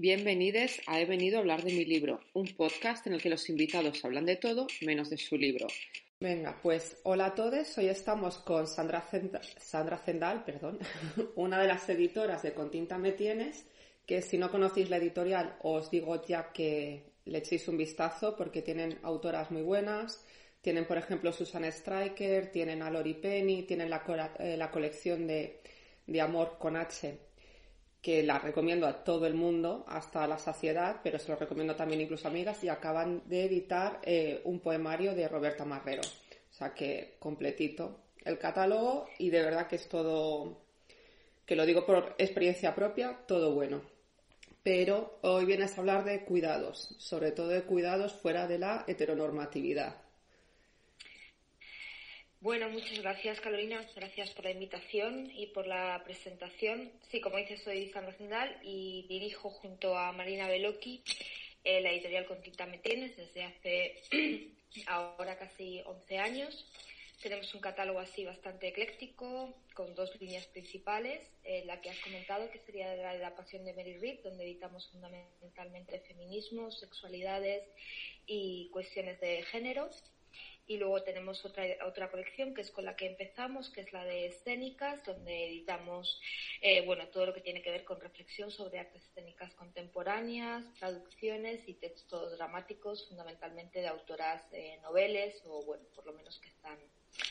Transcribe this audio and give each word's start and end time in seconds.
Bienvenidos 0.00 0.80
a 0.86 1.00
He 1.00 1.06
venido 1.06 1.38
a 1.38 1.40
hablar 1.40 1.64
de 1.64 1.72
mi 1.72 1.84
libro, 1.84 2.20
un 2.32 2.46
podcast 2.54 3.04
en 3.08 3.14
el 3.14 3.20
que 3.20 3.30
los 3.30 3.48
invitados 3.48 4.04
hablan 4.04 4.26
de 4.26 4.36
todo 4.36 4.68
menos 4.82 5.10
de 5.10 5.18
su 5.18 5.36
libro. 5.36 5.66
Venga, 6.20 6.56
pues 6.62 6.98
hola 7.02 7.26
a 7.26 7.34
todos. 7.34 7.76
Hoy 7.78 7.86
estamos 7.86 8.36
con 8.36 8.68
Sandra, 8.68 9.04
Sandra 9.56 9.98
Zendal, 9.98 10.44
perdón, 10.44 10.78
una 11.34 11.60
de 11.60 11.66
las 11.66 11.88
editoras 11.88 12.44
de 12.44 12.54
Con 12.54 12.70
tinta 12.70 12.96
me 12.96 13.10
tienes, 13.10 13.66
que 14.06 14.22
si 14.22 14.38
no 14.38 14.52
conocéis 14.52 14.88
la 14.88 14.98
editorial 14.98 15.56
os 15.62 15.90
digo 15.90 16.24
ya 16.24 16.52
que 16.52 17.02
le 17.24 17.38
echéis 17.38 17.66
un 17.66 17.76
vistazo 17.76 18.36
porque 18.36 18.62
tienen 18.62 19.00
autoras 19.02 19.50
muy 19.50 19.62
buenas. 19.62 20.24
Tienen, 20.60 20.84
por 20.84 20.98
ejemplo, 20.98 21.32
Susan 21.32 21.64
Stryker, 21.72 22.52
tienen 22.52 22.82
a 22.82 22.90
Lori 22.92 23.14
Penny, 23.14 23.64
tienen 23.64 23.90
la, 23.90 24.04
eh, 24.38 24.56
la 24.56 24.70
colección 24.70 25.26
de, 25.26 25.58
de 26.06 26.20
Amor 26.20 26.56
con 26.56 26.76
H 26.76 27.27
que 28.00 28.22
la 28.22 28.38
recomiendo 28.38 28.86
a 28.86 29.02
todo 29.04 29.26
el 29.26 29.34
mundo 29.34 29.84
hasta 29.88 30.26
la 30.26 30.38
saciedad, 30.38 31.00
pero 31.02 31.18
se 31.18 31.28
lo 31.28 31.36
recomiendo 31.36 31.74
también 31.74 32.00
incluso 32.00 32.28
a 32.28 32.30
amigas, 32.30 32.62
y 32.62 32.68
acaban 32.68 33.22
de 33.26 33.44
editar 33.44 34.00
eh, 34.04 34.40
un 34.44 34.60
poemario 34.60 35.14
de 35.14 35.28
Roberta 35.28 35.64
Marrero. 35.64 36.02
O 36.02 36.54
sea 36.54 36.74
que 36.74 37.16
completito 37.18 38.00
el 38.24 38.38
catálogo 38.38 39.08
y 39.18 39.30
de 39.30 39.42
verdad 39.42 39.66
que 39.66 39.76
es 39.76 39.88
todo, 39.88 40.62
que 41.44 41.56
lo 41.56 41.66
digo 41.66 41.84
por 41.86 42.14
experiencia 42.18 42.74
propia, 42.74 43.18
todo 43.26 43.54
bueno. 43.54 43.82
Pero 44.62 45.18
hoy 45.22 45.44
vienes 45.44 45.76
a 45.76 45.80
hablar 45.80 46.04
de 46.04 46.24
cuidados, 46.24 46.94
sobre 46.98 47.32
todo 47.32 47.48
de 47.48 47.62
cuidados 47.62 48.12
fuera 48.12 48.46
de 48.46 48.58
la 48.58 48.84
heteronormatividad. 48.86 50.07
Bueno, 52.40 52.68
muchas 52.70 53.00
gracias 53.00 53.40
Carolina, 53.40 53.84
gracias 53.96 54.30
por 54.30 54.44
la 54.44 54.52
invitación 54.52 55.28
y 55.34 55.48
por 55.48 55.66
la 55.66 56.00
presentación. 56.04 56.92
Sí, 57.10 57.20
como 57.20 57.36
dices, 57.36 57.64
soy 57.64 57.90
Sandra 57.90 58.12
Zendal 58.12 58.60
y 58.62 59.06
dirijo 59.08 59.50
junto 59.50 59.98
a 59.98 60.12
Marina 60.12 60.46
Beloki 60.46 61.02
eh, 61.64 61.80
la 61.80 61.90
editorial 61.90 62.26
Con 62.26 62.40
Tinta 62.40 62.64
Me 62.66 62.78
Tienes 62.78 63.16
desde 63.16 63.42
hace 63.42 64.02
ahora 64.86 65.36
casi 65.36 65.82
11 65.84 66.18
años. 66.18 66.64
Tenemos 67.20 67.52
un 67.54 67.60
catálogo 67.60 67.98
así 67.98 68.24
bastante 68.24 68.68
ecléctico, 68.68 69.52
con 69.74 69.96
dos 69.96 70.14
líneas 70.20 70.46
principales, 70.46 71.20
eh, 71.42 71.64
la 71.66 71.80
que 71.80 71.90
has 71.90 71.98
comentado, 71.98 72.48
que 72.52 72.60
sería 72.60 72.94
la 72.94 73.14
de 73.14 73.18
la 73.18 73.34
pasión 73.34 73.64
de 73.64 73.74
Mary 73.74 73.98
Reed, 73.98 74.20
donde 74.22 74.44
editamos 74.44 74.88
fundamentalmente 74.92 75.98
feminismo, 76.06 76.70
sexualidades 76.70 77.64
y 78.26 78.70
cuestiones 78.70 79.20
de 79.20 79.42
género 79.42 79.90
y 80.68 80.76
luego 80.76 81.02
tenemos 81.02 81.44
otra, 81.44 81.64
otra 81.86 82.10
colección 82.10 82.54
que 82.54 82.60
es 82.60 82.70
con 82.70 82.84
la 82.84 82.94
que 82.94 83.06
empezamos, 83.06 83.70
que 83.70 83.80
es 83.80 83.92
la 83.92 84.04
de 84.04 84.26
escénicas, 84.26 85.02
donde 85.04 85.46
editamos 85.46 86.20
eh, 86.60 86.82
bueno, 86.82 87.08
todo 87.08 87.26
lo 87.26 87.34
que 87.34 87.40
tiene 87.40 87.62
que 87.62 87.70
ver 87.70 87.84
con 87.84 87.98
reflexión 88.00 88.50
sobre 88.50 88.78
artes 88.78 89.02
escénicas 89.02 89.54
contemporáneas, 89.54 90.64
traducciones 90.74 91.66
y 91.66 91.74
textos 91.74 92.36
dramáticos, 92.36 93.08
fundamentalmente 93.08 93.80
de 93.80 93.88
autoras 93.88 94.42
eh, 94.52 94.78
noveles 94.82 95.40
o, 95.46 95.64
bueno, 95.64 95.84
por 95.94 96.04
lo 96.04 96.12
menos 96.12 96.38
que 96.38 96.48
están 96.48 96.78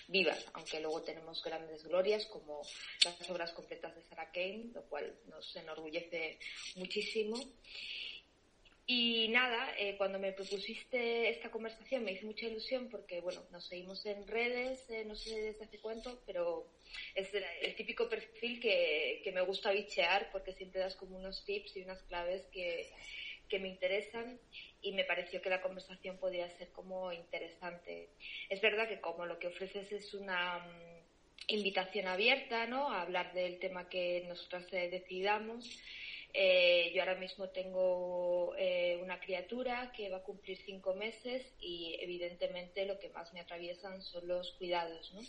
vivas, 0.08 0.44
aunque 0.54 0.80
luego 0.80 1.04
tenemos 1.04 1.44
grandes 1.44 1.84
glorias 1.84 2.26
como 2.26 2.62
las 3.06 3.30
obras 3.30 3.52
completas 3.52 3.96
de 3.96 4.02
Sarah 4.02 4.32
Kane, 4.32 4.72
lo 4.74 4.84
cual 4.86 5.16
nos 5.28 5.56
enorgullece 5.56 6.40
muchísimo. 6.76 7.38
Y 8.90 9.28
nada, 9.28 9.74
eh, 9.78 9.96
cuando 9.98 10.18
me 10.18 10.32
propusiste 10.32 11.28
esta 11.28 11.52
conversación 11.52 12.06
me 12.06 12.14
hizo 12.14 12.26
mucha 12.26 12.46
ilusión 12.46 12.88
porque, 12.90 13.20
bueno, 13.20 13.44
nos 13.52 13.68
seguimos 13.68 14.06
en 14.06 14.26
redes, 14.26 14.90
eh, 14.90 15.04
no 15.04 15.14
sé 15.14 15.42
desde 15.42 15.66
hace 15.66 15.80
cuánto, 15.80 16.22
pero 16.26 16.66
es 17.14 17.30
el 17.34 17.76
típico 17.76 18.08
perfil 18.08 18.62
que, 18.62 19.20
que, 19.26 19.34
me 19.34 19.42
gusta 19.42 19.72
bichear 19.72 20.32
porque 20.32 20.54
siempre 20.54 20.80
das 20.80 20.96
como 20.96 21.18
unos 21.18 21.44
tips 21.44 21.76
y 21.76 21.82
unas 21.82 22.02
claves 22.04 22.48
que, 22.54 22.90
que 23.50 23.60
me 23.60 23.68
interesan 23.68 24.40
y 24.82 24.94
me 24.94 25.04
pareció 25.04 25.42
que 25.42 25.50
la 25.50 25.62
conversación 25.62 26.18
podía 26.18 26.50
ser 26.58 26.70
como 26.72 27.12
interesante. 27.12 28.08
Es 28.50 28.62
verdad 28.62 28.88
que 28.88 29.02
como 29.02 29.26
lo 29.26 29.38
que 29.38 29.48
ofreces 29.48 29.92
es 29.92 30.14
una 30.14 30.60
mm, 30.60 31.48
invitación 31.48 32.08
abierta, 32.08 32.68
¿no? 32.68 32.90
A 32.90 33.02
hablar 33.02 33.34
del 33.34 33.60
tema 33.60 33.90
que 33.90 34.24
nosotras 34.30 34.66
eh, 34.72 34.90
decidamos 34.90 35.78
eh, 36.34 36.92
yo 36.94 37.02
ahora 37.02 37.16
mismo 37.16 37.50
tengo 37.50 38.54
eh, 38.58 39.00
una 39.02 39.20
criatura 39.20 39.92
que 39.96 40.10
va 40.10 40.18
a 40.18 40.24
cumplir 40.24 40.58
cinco 40.66 40.94
meses 40.94 41.46
y 41.60 41.98
evidentemente 42.00 42.86
lo 42.86 43.00
que 43.00 43.10
más 43.10 43.34
me 43.34 43.40
atraviesan 43.40 44.02
son 44.02 44.28
los 44.28 44.52
cuidados, 44.54 45.14
¿no? 45.14 45.22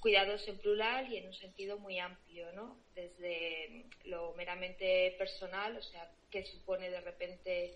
Cuidados 0.00 0.46
en 0.46 0.58
plural 0.58 1.12
y 1.12 1.16
en 1.16 1.26
un 1.26 1.34
sentido 1.34 1.78
muy 1.78 1.98
amplio, 1.98 2.52
¿no? 2.52 2.78
Desde 2.94 3.86
lo 4.04 4.34
meramente 4.34 5.14
personal, 5.18 5.76
o 5.76 5.82
sea, 5.82 6.10
qué 6.30 6.44
supone 6.44 6.90
de 6.90 7.00
repente 7.00 7.74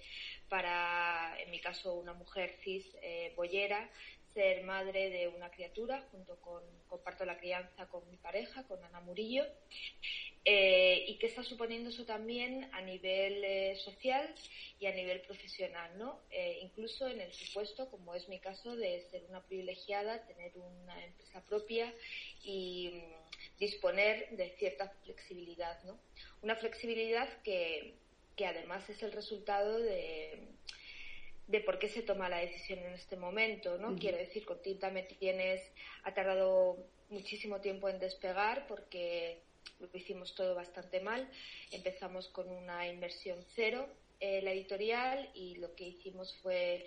para, 0.48 1.34
en 1.40 1.50
mi 1.50 1.60
caso, 1.60 1.94
una 1.94 2.12
mujer 2.12 2.54
cis 2.62 2.84
eh, 3.02 3.32
ser 4.34 4.62
madre 4.64 5.10
de 5.10 5.28
una 5.28 5.50
criatura, 5.50 6.06
junto 6.10 6.36
con, 6.40 6.62
comparto 6.86 7.24
la 7.24 7.38
crianza 7.38 7.86
con 7.88 8.08
mi 8.10 8.16
pareja, 8.16 8.64
con 8.66 8.82
Ana 8.84 9.00
Murillo, 9.00 9.44
eh, 10.44 11.04
y 11.06 11.18
qué 11.18 11.26
está 11.26 11.42
suponiendo 11.42 11.90
eso 11.90 12.06
también 12.06 12.70
a 12.72 12.80
nivel 12.80 13.44
eh, 13.44 13.76
social 13.76 14.34
y 14.78 14.86
a 14.86 14.94
nivel 14.94 15.20
profesional, 15.20 15.98
¿no? 15.98 16.18
Eh, 16.30 16.60
incluso 16.62 17.06
en 17.08 17.20
el 17.20 17.32
supuesto, 17.34 17.90
como 17.90 18.14
es 18.14 18.26
mi 18.28 18.38
caso, 18.38 18.74
de 18.74 19.02
ser 19.10 19.24
una 19.28 19.42
privilegiada, 19.42 20.26
tener 20.26 20.52
una 20.56 21.04
empresa 21.04 21.44
propia 21.44 21.92
y 22.42 22.90
mm, 22.94 23.58
disponer 23.58 24.30
de 24.30 24.48
cierta 24.56 24.88
flexibilidad, 25.04 25.82
¿no? 25.84 26.00
Una 26.40 26.56
flexibilidad 26.56 27.28
que, 27.42 27.96
que 28.34 28.46
además 28.46 28.88
es 28.88 29.02
el 29.02 29.12
resultado 29.12 29.78
de, 29.78 30.38
de 31.48 31.60
por 31.60 31.78
qué 31.78 31.90
se 31.90 32.00
toma 32.00 32.30
la 32.30 32.38
decisión 32.38 32.78
en 32.78 32.94
este 32.94 33.16
momento, 33.16 33.76
¿no? 33.76 33.94
Quiero 33.98 34.16
decir, 34.16 34.46
con 34.46 34.62
Tinta 34.62 34.90
me 34.90 35.02
tienes, 35.02 35.60
ha 36.04 36.14
tardado 36.14 36.78
muchísimo 37.10 37.60
tiempo 37.60 37.90
en 37.90 37.98
despegar 37.98 38.66
porque 38.66 39.42
lo 39.78 39.88
hicimos 39.92 40.34
todo 40.34 40.54
bastante 40.54 41.00
mal. 41.00 41.28
Empezamos 41.70 42.28
con 42.28 42.50
una 42.50 42.88
inversión 42.88 43.38
cero 43.54 43.88
en 44.20 44.44
la 44.44 44.52
editorial 44.52 45.30
y 45.34 45.56
lo 45.56 45.74
que 45.74 45.88
hicimos 45.88 46.36
fue, 46.42 46.86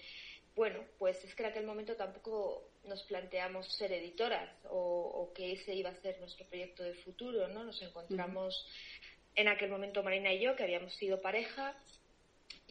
bueno, 0.55 0.83
pues 0.99 1.23
es 1.23 1.33
que 1.35 1.43
en 1.43 1.49
aquel 1.49 1.65
momento 1.65 1.95
tampoco 1.95 2.69
nos 2.85 3.03
planteamos 3.03 3.71
ser 3.73 3.91
editoras 3.91 4.49
o, 4.69 5.31
que 5.35 5.53
ese 5.53 5.73
iba 5.73 5.89
a 5.89 6.01
ser 6.01 6.19
nuestro 6.19 6.45
proyecto 6.45 6.83
de 6.83 6.93
futuro, 6.95 7.47
¿no? 7.47 7.63
Nos 7.63 7.81
encontramos 7.81 8.67
en 9.35 9.47
aquel 9.47 9.69
momento 9.69 10.03
Marina 10.03 10.31
y 10.31 10.41
yo, 10.41 10.55
que 10.55 10.63
habíamos 10.63 10.93
sido 10.95 11.21
pareja, 11.21 11.75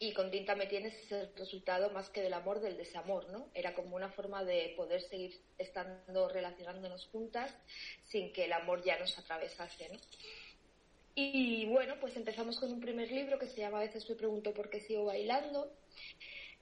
y 0.03 0.13
con 0.13 0.33
Tinta 0.33 0.57
me 0.57 0.67
tienes 0.67 0.95
ese 0.95 1.27
resultado 1.37 1.91
más 1.91 2.11
que 2.11 2.23
del 2.23 2.35
amor, 2.35 2.61
del 2.61 2.77
desamor, 2.77 3.31
¿no? 3.31 3.49
Era 3.55 3.73
como 3.73 3.95
una 3.95 4.11
forma 4.11 4.43
de 4.43 4.75
poder 4.77 5.01
seguir 5.01 5.41
estando 5.59 6.29
relacionándonos 6.29 7.07
juntas 7.07 7.55
sin 8.03 8.33
que 8.33 8.47
el 8.47 8.53
amor 8.53 8.83
ya 8.83 8.99
nos 8.99 9.17
atravesase, 9.17 9.91
¿no? 9.91 10.01
Y 11.15 11.67
bueno, 11.67 12.01
pues 12.01 12.17
empezamos 12.17 12.59
con 12.59 12.73
un 12.73 12.81
primer 12.81 13.13
libro 13.13 13.39
que 13.39 13.47
se 13.47 13.61
llama 13.61 13.79
A 13.79 13.83
veces 13.83 14.09
me 14.11 14.17
pregunto 14.17 14.53
por 14.53 14.71
qué 14.71 14.81
sigo 14.81 15.05
bailando, 15.05 15.73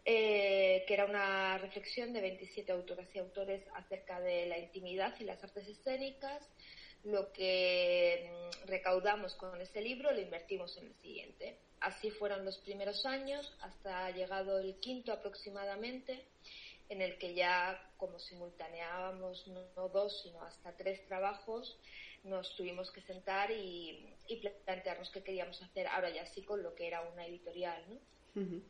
eh, 0.04 0.84
que 0.86 0.92
era 0.92 1.06
una 1.06 1.56
reflexión 1.56 2.12
de 2.12 2.20
27 2.20 2.70
autoras 2.72 3.08
y 3.14 3.20
autores 3.20 3.62
acerca 3.74 4.20
de 4.20 4.46
la 4.48 4.58
intimidad 4.58 5.14
y 5.18 5.24
las 5.24 5.42
artes 5.42 5.66
escénicas. 5.66 6.46
Lo 7.04 7.32
que 7.32 8.28
mm, 8.28 8.66
recaudamos 8.66 9.34
con 9.34 9.58
ese 9.62 9.80
libro 9.80 10.12
lo 10.12 10.20
invertimos 10.20 10.76
en 10.76 10.88
el 10.88 10.94
siguiente. 10.96 11.69
Así 11.80 12.10
fueron 12.10 12.44
los 12.44 12.58
primeros 12.58 13.06
años, 13.06 13.52
hasta 13.60 14.10
llegado 14.10 14.58
el 14.58 14.78
quinto 14.80 15.12
aproximadamente, 15.12 16.26
en 16.91 17.00
el 17.00 17.18
que 17.18 17.34
ya 17.34 17.91
como 17.96 18.18
simultaneábamos 18.18 19.46
no 19.48 19.88
dos, 19.88 20.22
sino 20.22 20.42
hasta 20.42 20.76
tres 20.76 21.06
trabajos, 21.06 21.78
nos 22.24 22.54
tuvimos 22.56 22.91
que 22.91 23.00
sentar 23.02 23.50
y, 23.50 24.14
plantearnos 24.64 25.10
qué 25.10 25.22
queríamos 25.22 25.60
hacer 25.62 25.86
ahora 25.86 26.10
ya 26.10 26.26
sí 26.26 26.42
con 26.42 26.62
lo 26.62 26.74
que 26.74 26.86
era 26.86 27.00
una 27.02 27.26
editorial. 27.26 27.82
¿no? 27.88 28.62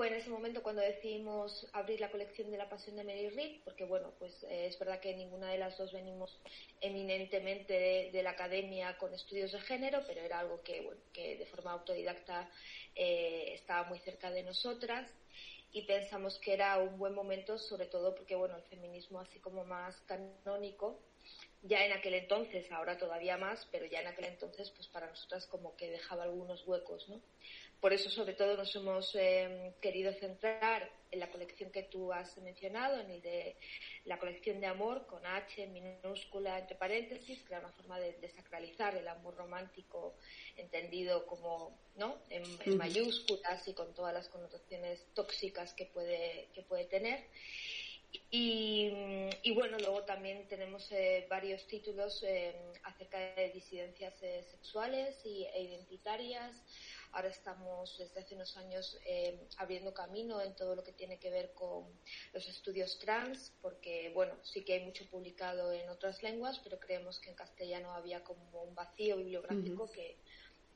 Fue 0.00 0.08
en 0.08 0.14
ese 0.14 0.30
momento 0.30 0.62
cuando 0.62 0.80
decidimos 0.80 1.66
abrir 1.74 2.00
la 2.00 2.10
colección 2.10 2.50
de 2.50 2.56
la 2.56 2.70
pasión 2.70 2.96
de 2.96 3.04
Mary 3.04 3.28
Reed, 3.28 3.60
porque 3.64 3.84
bueno, 3.84 4.14
pues 4.18 4.32
eh, 4.44 4.64
es 4.64 4.78
verdad 4.78 4.98
que 4.98 5.14
ninguna 5.14 5.50
de 5.50 5.58
las 5.58 5.76
dos 5.76 5.92
venimos 5.92 6.40
eminentemente 6.80 8.08
de, 8.10 8.22
la 8.22 8.30
academia 8.30 8.96
con 8.96 9.12
estudios 9.12 9.52
de 9.52 9.60
género, 9.60 10.02
pero 10.06 10.22
era 10.22 10.38
algo 10.38 10.62
que, 10.62 10.80
bueno, 10.80 11.02
que 11.12 11.36
de 11.36 11.44
forma 11.44 11.72
autodidacta 11.72 12.50
eh, 12.94 13.50
estaba 13.52 13.90
muy 13.90 13.98
cerca 13.98 14.30
de 14.30 14.42
nosotras 14.42 15.06
y 15.70 15.82
pensamos 15.82 16.38
que 16.38 16.54
era 16.54 16.78
un 16.78 16.96
buen 16.96 17.14
momento, 17.14 17.58
sobre 17.58 17.84
todo 17.84 18.14
porque 18.14 18.34
bueno, 18.36 18.56
el 18.56 18.62
feminismo 18.62 19.20
así 19.20 19.38
como 19.38 19.66
más 19.66 19.94
canónico 20.06 20.98
ya 21.62 21.84
en 21.84 21.92
aquel 21.92 22.14
entonces, 22.14 22.70
ahora 22.72 22.96
todavía 22.96 23.36
más, 23.36 23.68
pero 23.70 23.86
ya 23.86 24.00
en 24.00 24.06
aquel 24.06 24.26
entonces, 24.26 24.70
pues 24.70 24.88
para 24.88 25.08
nosotras 25.08 25.46
como 25.46 25.76
que 25.76 25.90
dejaba 25.90 26.24
algunos 26.24 26.66
huecos, 26.66 27.08
¿no? 27.08 27.20
Por 27.80 27.94
eso, 27.94 28.10
sobre 28.10 28.34
todo, 28.34 28.56
nos 28.56 28.74
hemos 28.76 29.14
em, 29.14 29.72
querido 29.80 30.12
centrar 30.12 30.90
en 31.10 31.18
la 31.18 31.30
colección 31.30 31.70
que 31.70 31.84
tú 31.84 32.12
has 32.12 32.36
mencionado, 32.38 33.00
en 33.00 33.10
el 33.10 33.22
de 33.22 33.56
la 34.04 34.18
colección 34.18 34.60
de 34.60 34.66
amor 34.66 35.06
con 35.06 35.24
H 35.24 35.66
minúscula 35.66 36.58
entre 36.58 36.76
paréntesis, 36.76 37.42
que 37.42 37.54
era 37.54 37.60
una 37.60 37.72
forma 37.72 37.98
de 37.98 38.12
desacralizar 38.20 38.96
el 38.96 39.08
amor 39.08 39.34
romántico 39.34 40.14
entendido 40.56 41.26
como, 41.26 41.78
¿no? 41.96 42.18
En, 42.28 42.76
mayúsculas 42.76 43.66
y 43.66 43.72
con 43.72 43.94
todas 43.94 44.12
las 44.12 44.28
connotaciones 44.28 45.06
tóxicas 45.14 45.72
que 45.74 45.86
puede, 45.86 46.48
que 46.54 46.62
puede 46.62 46.84
tener. 46.84 47.28
Y, 48.32 49.52
bueno, 49.54 49.78
luego 49.78 50.04
también 50.04 50.46
tenemos 50.48 50.90
eh, 50.92 51.26
varios 51.28 51.66
títulos 51.66 52.22
em, 52.22 52.54
acerca 52.84 53.18
de 53.34 53.50
disidencias 53.50 54.14
eh, 54.22 54.44
sexuales 54.50 55.16
y, 55.24 55.44
e 55.44 55.62
identitarias, 55.62 56.54
Ahora 57.12 57.28
estamos 57.28 57.98
desde 57.98 58.20
hace 58.20 58.36
unos 58.36 58.56
años 58.56 58.96
eh, 59.04 59.48
abriendo 59.56 59.92
camino 59.92 60.40
en 60.40 60.54
todo 60.54 60.76
lo 60.76 60.84
que 60.84 60.92
tiene 60.92 61.18
que 61.18 61.28
ver 61.28 61.52
con 61.54 61.84
los 62.32 62.48
estudios 62.48 62.98
trans, 63.00 63.52
porque 63.60 64.12
bueno, 64.14 64.34
sí 64.44 64.62
que 64.62 64.74
hay 64.74 64.84
mucho 64.84 65.04
publicado 65.10 65.72
en 65.72 65.88
otras 65.88 66.22
lenguas, 66.22 66.60
pero 66.62 66.78
creemos 66.78 67.18
que 67.18 67.30
en 67.30 67.36
castellano 67.36 67.92
había 67.92 68.22
como 68.22 68.62
un 68.62 68.76
vacío 68.76 69.16
bibliográfico 69.16 69.90
que 69.90 70.18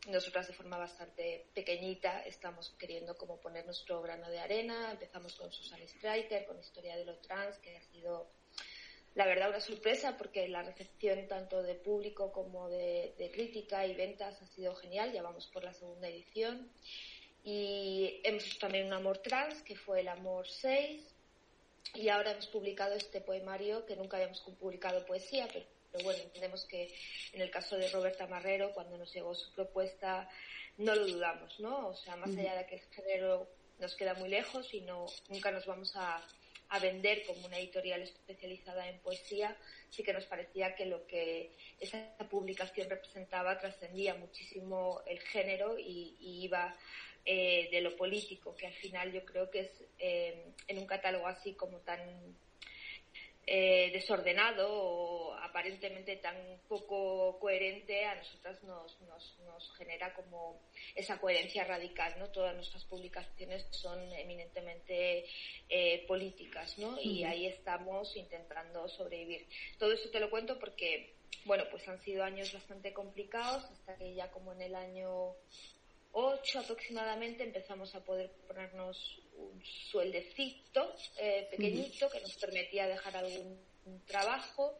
nosotras 0.06 0.46
de 0.46 0.54
forma 0.54 0.76
bastante 0.76 1.46
pequeñita 1.54 2.22
estamos 2.22 2.70
queriendo 2.78 3.16
como 3.16 3.40
poner 3.40 3.64
nuestro 3.64 4.02
grano 4.02 4.28
de 4.28 4.38
arena. 4.38 4.90
Empezamos 4.90 5.34
con 5.36 5.52
Susan 5.52 5.80
Striker, 5.82 6.46
con 6.46 6.58
Historia 6.58 6.96
de 6.96 7.04
lo 7.04 7.16
Trans, 7.18 7.58
que 7.58 7.76
ha 7.76 7.80
sido 7.80 8.30
la 9.14 9.26
verdad 9.26 9.50
una 9.50 9.60
sorpresa 9.60 10.16
porque 10.16 10.48
la 10.48 10.62
recepción 10.62 11.26
tanto 11.28 11.62
de 11.62 11.74
público 11.74 12.32
como 12.32 12.68
de, 12.68 13.30
crítica 13.32 13.86
y 13.86 13.94
ventas 13.94 14.40
ha 14.42 14.46
sido 14.48 14.74
genial, 14.74 15.12
ya 15.12 15.22
vamos 15.22 15.46
por 15.46 15.64
la 15.64 15.72
segunda 15.72 16.08
edición. 16.08 16.70
Y 17.44 18.20
hemos 18.24 18.46
hecho 18.46 18.58
también 18.58 18.86
un 18.86 18.92
amor 18.94 19.18
trans, 19.18 19.62
que 19.62 19.76
fue 19.76 20.00
el 20.00 20.08
amor 20.08 20.48
6, 20.48 21.14
y 21.94 22.08
ahora 22.08 22.32
hemos 22.32 22.46
publicado 22.48 22.94
este 22.94 23.20
poemario 23.20 23.86
que 23.86 23.96
nunca 23.96 24.16
habíamos 24.16 24.40
publicado 24.40 25.04
poesía, 25.06 25.46
pero, 25.52 25.66
bueno, 26.02 26.22
entendemos 26.22 26.64
que 26.64 26.94
en 27.32 27.40
el 27.40 27.50
caso 27.50 27.76
de 27.76 27.88
Roberta 27.88 28.26
Marrero, 28.26 28.72
cuando 28.72 28.98
nos 28.98 29.12
llegó 29.12 29.34
su 29.34 29.52
propuesta, 29.52 30.28
no 30.78 30.94
lo 30.94 31.06
dudamos, 31.06 31.60
¿no? 31.60 31.88
O 31.88 31.94
sea, 31.94 32.16
más 32.16 32.30
allá 32.36 32.56
de 32.56 32.66
que 32.66 32.76
el 32.76 32.82
género 32.92 33.48
nos 33.78 33.94
queda 33.94 34.14
muy 34.14 34.28
lejos 34.28 34.72
y 34.74 34.80
no, 34.80 35.06
nunca 35.28 35.50
nos 35.50 35.66
vamos 35.66 35.94
a 35.94 36.24
a 36.74 36.78
vender 36.78 37.24
como 37.24 37.46
una 37.46 37.58
editorial 37.58 38.02
especializada 38.02 38.88
en 38.88 38.98
poesía, 38.98 39.56
sí 39.90 40.02
que 40.02 40.12
nos 40.12 40.24
parecía 40.24 40.74
que 40.74 40.86
lo 40.86 41.06
que 41.06 41.52
esa 41.80 42.16
publicación 42.30 42.90
representaba 42.90 43.58
trascendía 43.58 44.14
muchísimo 44.14 45.00
el 45.06 45.20
género 45.20 45.78
y, 45.78 46.16
iba 46.20 46.76
eh, 47.24 47.68
de 47.70 47.80
lo 47.80 47.96
político, 47.96 48.54
que 48.56 48.66
al 48.66 48.72
final 48.74 49.12
yo 49.12 49.24
creo 49.24 49.50
que 49.50 49.60
es 49.60 49.70
eh, 49.98 50.52
en 50.66 50.78
un 50.78 50.86
catálogo 50.86 51.26
así 51.26 51.52
como 51.54 51.78
tan 51.78 52.00
eh, 53.46 53.90
desordenado 53.92 54.68
o 54.72 55.34
aparentemente 55.34 56.16
tan 56.16 56.36
poco 56.66 57.38
coherente, 57.38 58.04
a 58.06 58.14
nosotras 58.14 58.62
nos, 58.64 59.00
nos, 59.02 59.38
nos, 59.44 59.76
genera 59.76 60.14
como 60.14 60.62
esa 60.94 61.18
coherencia 61.18 61.64
radical, 61.64 62.14
¿no? 62.18 62.28
Todas 62.30 62.54
nuestras 62.54 62.84
publicaciones 62.84 63.66
son 63.70 64.00
eminentemente 64.14 65.26
eh, 65.68 66.04
políticas, 66.06 66.78
¿no? 66.78 66.98
Y 67.00 67.24
ahí 67.24 67.46
estamos 67.46 68.16
intentando 68.16 68.88
sobrevivir. 68.88 69.46
Todo 69.78 69.92
eso 69.92 70.08
te 70.10 70.20
lo 70.20 70.30
cuento 70.30 70.58
porque, 70.58 71.14
bueno, 71.44 71.64
pues 71.70 71.86
han 71.86 72.00
sido 72.02 72.24
años 72.24 72.52
bastante 72.52 72.92
complicados 72.92 73.64
hasta 73.64 73.96
que 73.96 74.14
ya 74.14 74.30
como 74.30 74.52
en 74.54 74.62
el 74.62 74.74
año 74.74 75.34
8 76.12 76.60
aproximadamente 76.60 77.42
empezamos 77.42 77.94
a 77.94 78.04
poder 78.04 78.30
ponernos 78.46 79.20
un 79.36 79.62
sueldecito 79.90 80.94
eh, 81.18 81.48
pequeñito 81.50 82.08
que 82.10 82.20
nos 82.20 82.34
permitía 82.36 82.86
dejar 82.86 83.16
algún 83.16 83.58
trabajo. 84.06 84.78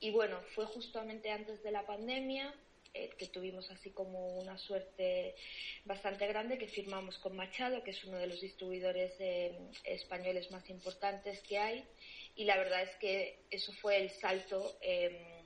Y 0.00 0.10
bueno, 0.10 0.40
fue 0.54 0.66
justamente 0.66 1.30
antes 1.30 1.62
de 1.62 1.72
la 1.72 1.84
pandemia 1.84 2.54
eh, 2.94 3.10
que 3.18 3.26
tuvimos 3.26 3.70
así 3.70 3.90
como 3.90 4.38
una 4.38 4.56
suerte 4.56 5.34
bastante 5.84 6.26
grande 6.26 6.56
que 6.58 6.68
firmamos 6.68 7.18
con 7.18 7.36
Machado, 7.36 7.82
que 7.84 7.90
es 7.90 8.04
uno 8.04 8.16
de 8.18 8.26
los 8.26 8.40
distribuidores 8.40 9.12
eh, 9.18 9.58
españoles 9.84 10.50
más 10.50 10.68
importantes 10.70 11.40
que 11.42 11.58
hay. 11.58 11.84
Y 12.34 12.44
la 12.44 12.56
verdad 12.56 12.82
es 12.82 12.96
que 12.96 13.40
eso 13.50 13.72
fue 13.74 13.98
el 14.00 14.10
salto 14.10 14.78
em, 14.80 15.37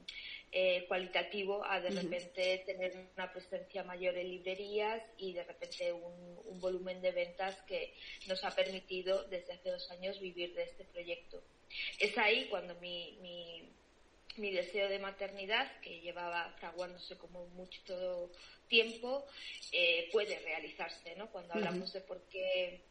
eh, 0.55 0.85
cualitativo 0.87 1.65
a 1.65 1.81
de 1.81 1.89
repente 1.89 2.63
tener 2.67 2.95
una 3.17 3.33
presencia 3.33 3.85
mayor 3.85 4.19
en 4.19 4.29
librerías 4.29 5.03
y 5.17 5.33
de 5.33 5.45
repente 5.45 5.91
un, 5.95 6.61
volumen 6.61 7.01
de 7.01 7.11
ventas 7.11 7.57
que 7.63 7.95
nos 8.29 8.45
ha 8.45 8.55
permitido 8.55 9.25
desde 9.25 9.55
hace 9.55 9.71
dos 9.71 9.91
años 9.91 10.21
vivir 10.21 10.55
de 10.55 10.65
este 10.65 10.85
proyecto. 10.85 11.43
Es 11.99 12.17
ahí 12.19 12.47
cuando 12.51 12.75
mi, 12.77 13.19
mi, 14.37 14.51
deseo 14.53 14.89
de 14.89 14.99
maternidad, 14.99 15.81
que 15.81 16.01
llevaba 16.01 16.55
fraguándose 16.61 17.17
como 17.17 17.47
mucho 17.47 18.31
tiempo, 18.69 19.27
eh, 19.73 20.09
puede 20.13 20.39
realizarse, 20.41 21.17
¿no? 21.17 21.31
Cuando 21.33 21.55
hablamos 21.55 21.93
de 21.95 22.03
por 22.03 22.21
qué 22.29 22.83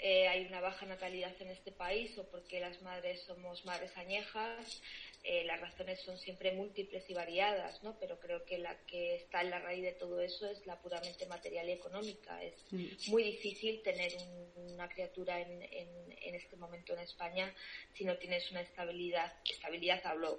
eh, 0.00 0.28
hay 0.28 0.46
una 0.46 0.60
baja 0.60 0.86
natalidad 0.86 1.34
en 1.40 1.48
este 1.48 1.72
país 1.72 2.16
o 2.18 2.24
por 2.24 2.44
qué 2.44 2.60
las 2.60 2.80
madres 2.82 3.20
somos 3.22 3.64
madres 3.64 3.96
añejas, 3.96 4.80
eh, 5.24 5.44
las 5.44 5.60
razones 5.60 6.00
son 6.02 6.16
siempre 6.18 6.52
múltiples 6.52 7.08
y 7.10 7.14
variadas, 7.14 7.82
¿no? 7.82 7.98
Pero 7.98 8.18
creo 8.18 8.44
que 8.44 8.58
la 8.58 8.76
que 8.86 9.16
está 9.16 9.42
en 9.42 9.50
la 9.50 9.58
raíz 9.58 9.82
de 9.82 9.92
todo 9.92 10.20
eso 10.20 10.48
es 10.48 10.64
la 10.66 10.80
puramente 10.80 11.26
material 11.26 11.68
y 11.68 11.72
económica. 11.72 12.42
Es 12.42 13.08
muy 13.08 13.24
difícil 13.24 13.82
tener 13.82 14.12
una 14.56 14.88
criatura 14.88 15.40
en, 15.40 15.62
en, 15.62 16.34
este 16.34 16.56
momento 16.56 16.92
en 16.92 17.00
España 17.00 17.52
si 17.94 18.04
no 18.04 18.16
tienes 18.16 18.50
una 18.50 18.60
estabilidad. 18.60 19.32
Estabilidad 19.50 20.00
hablo 20.04 20.38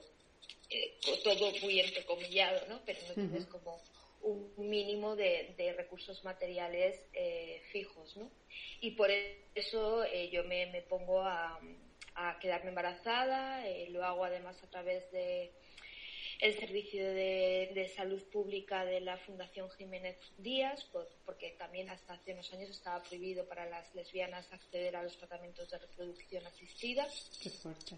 eh, 0.69 0.97
todo 1.23 1.51
muy 1.61 1.79
entrecomillado, 1.79 2.65
¿no? 2.67 2.81
Pero 2.85 2.99
no 3.09 3.13
tienes 3.13 3.45
como 3.47 3.81
un 4.21 4.51
mínimo 4.57 5.15
de, 5.15 5.53
de 5.57 5.73
recursos 5.73 6.23
materiales 6.23 6.99
eh, 7.13 7.61
fijos, 7.71 8.15
¿no? 8.17 8.31
Y 8.81 8.91
por 8.91 9.09
eso 9.55 10.03
eh, 10.05 10.29
yo 10.29 10.43
me, 10.45 10.67
me 10.67 10.81
pongo 10.81 11.21
a 11.21 11.59
a 12.19 12.39
quedarme 12.39 12.69
embarazada. 12.69 13.67
Eh, 13.67 13.89
lo 13.91 14.03
hago 14.03 14.25
además 14.25 14.61
a 14.63 14.69
través 14.69 15.09
de 15.11 15.51
el 16.39 16.57
servicio 16.57 17.03
de, 17.03 17.91
salud 17.95 18.21
pública 18.31 18.85
de 18.85 19.01
la 19.01 19.17
Fundación 19.17 19.69
Jiménez 19.71 20.17
Díaz, 20.37 20.85
porque 21.25 21.51
también 21.57 21.89
hasta 21.89 22.13
hace 22.13 22.31
unos 22.33 22.51
años 22.53 22.69
estaba 22.69 23.03
prohibido 23.03 23.45
para 23.45 23.65
las 23.65 23.93
lesbianas 23.93 24.51
acceder 24.53 24.95
a 24.95 25.03
los 25.03 25.17
tratamientos 25.17 25.69
de 25.69 25.77
reproducción 25.77 26.45
asistida. 26.45 27.07
Qué 27.41 27.49
fuerte. 27.49 27.95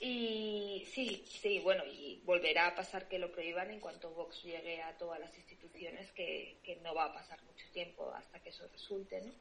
Y 0.00 0.86
sí, 0.92 1.24
sí, 1.26 1.58
bueno, 1.60 1.84
y 1.86 2.20
volverá 2.24 2.68
a 2.68 2.74
pasar 2.74 3.08
que 3.08 3.18
lo 3.18 3.30
prohíban 3.32 3.70
en 3.70 3.80
cuanto 3.80 4.10
Vox 4.10 4.42
llegue 4.42 4.82
a 4.82 4.96
todas 4.96 5.20
las 5.20 5.36
instituciones, 5.36 6.10
que, 6.12 6.58
que 6.62 6.76
no 6.76 6.94
va 6.94 7.06
a 7.06 7.14
pasar 7.14 7.42
mucho 7.44 7.66
tiempo 7.72 8.10
hasta 8.14 8.40
que 8.42 8.50
eso 8.50 8.66
resulte, 8.68 9.20
¿no? 9.20 9.32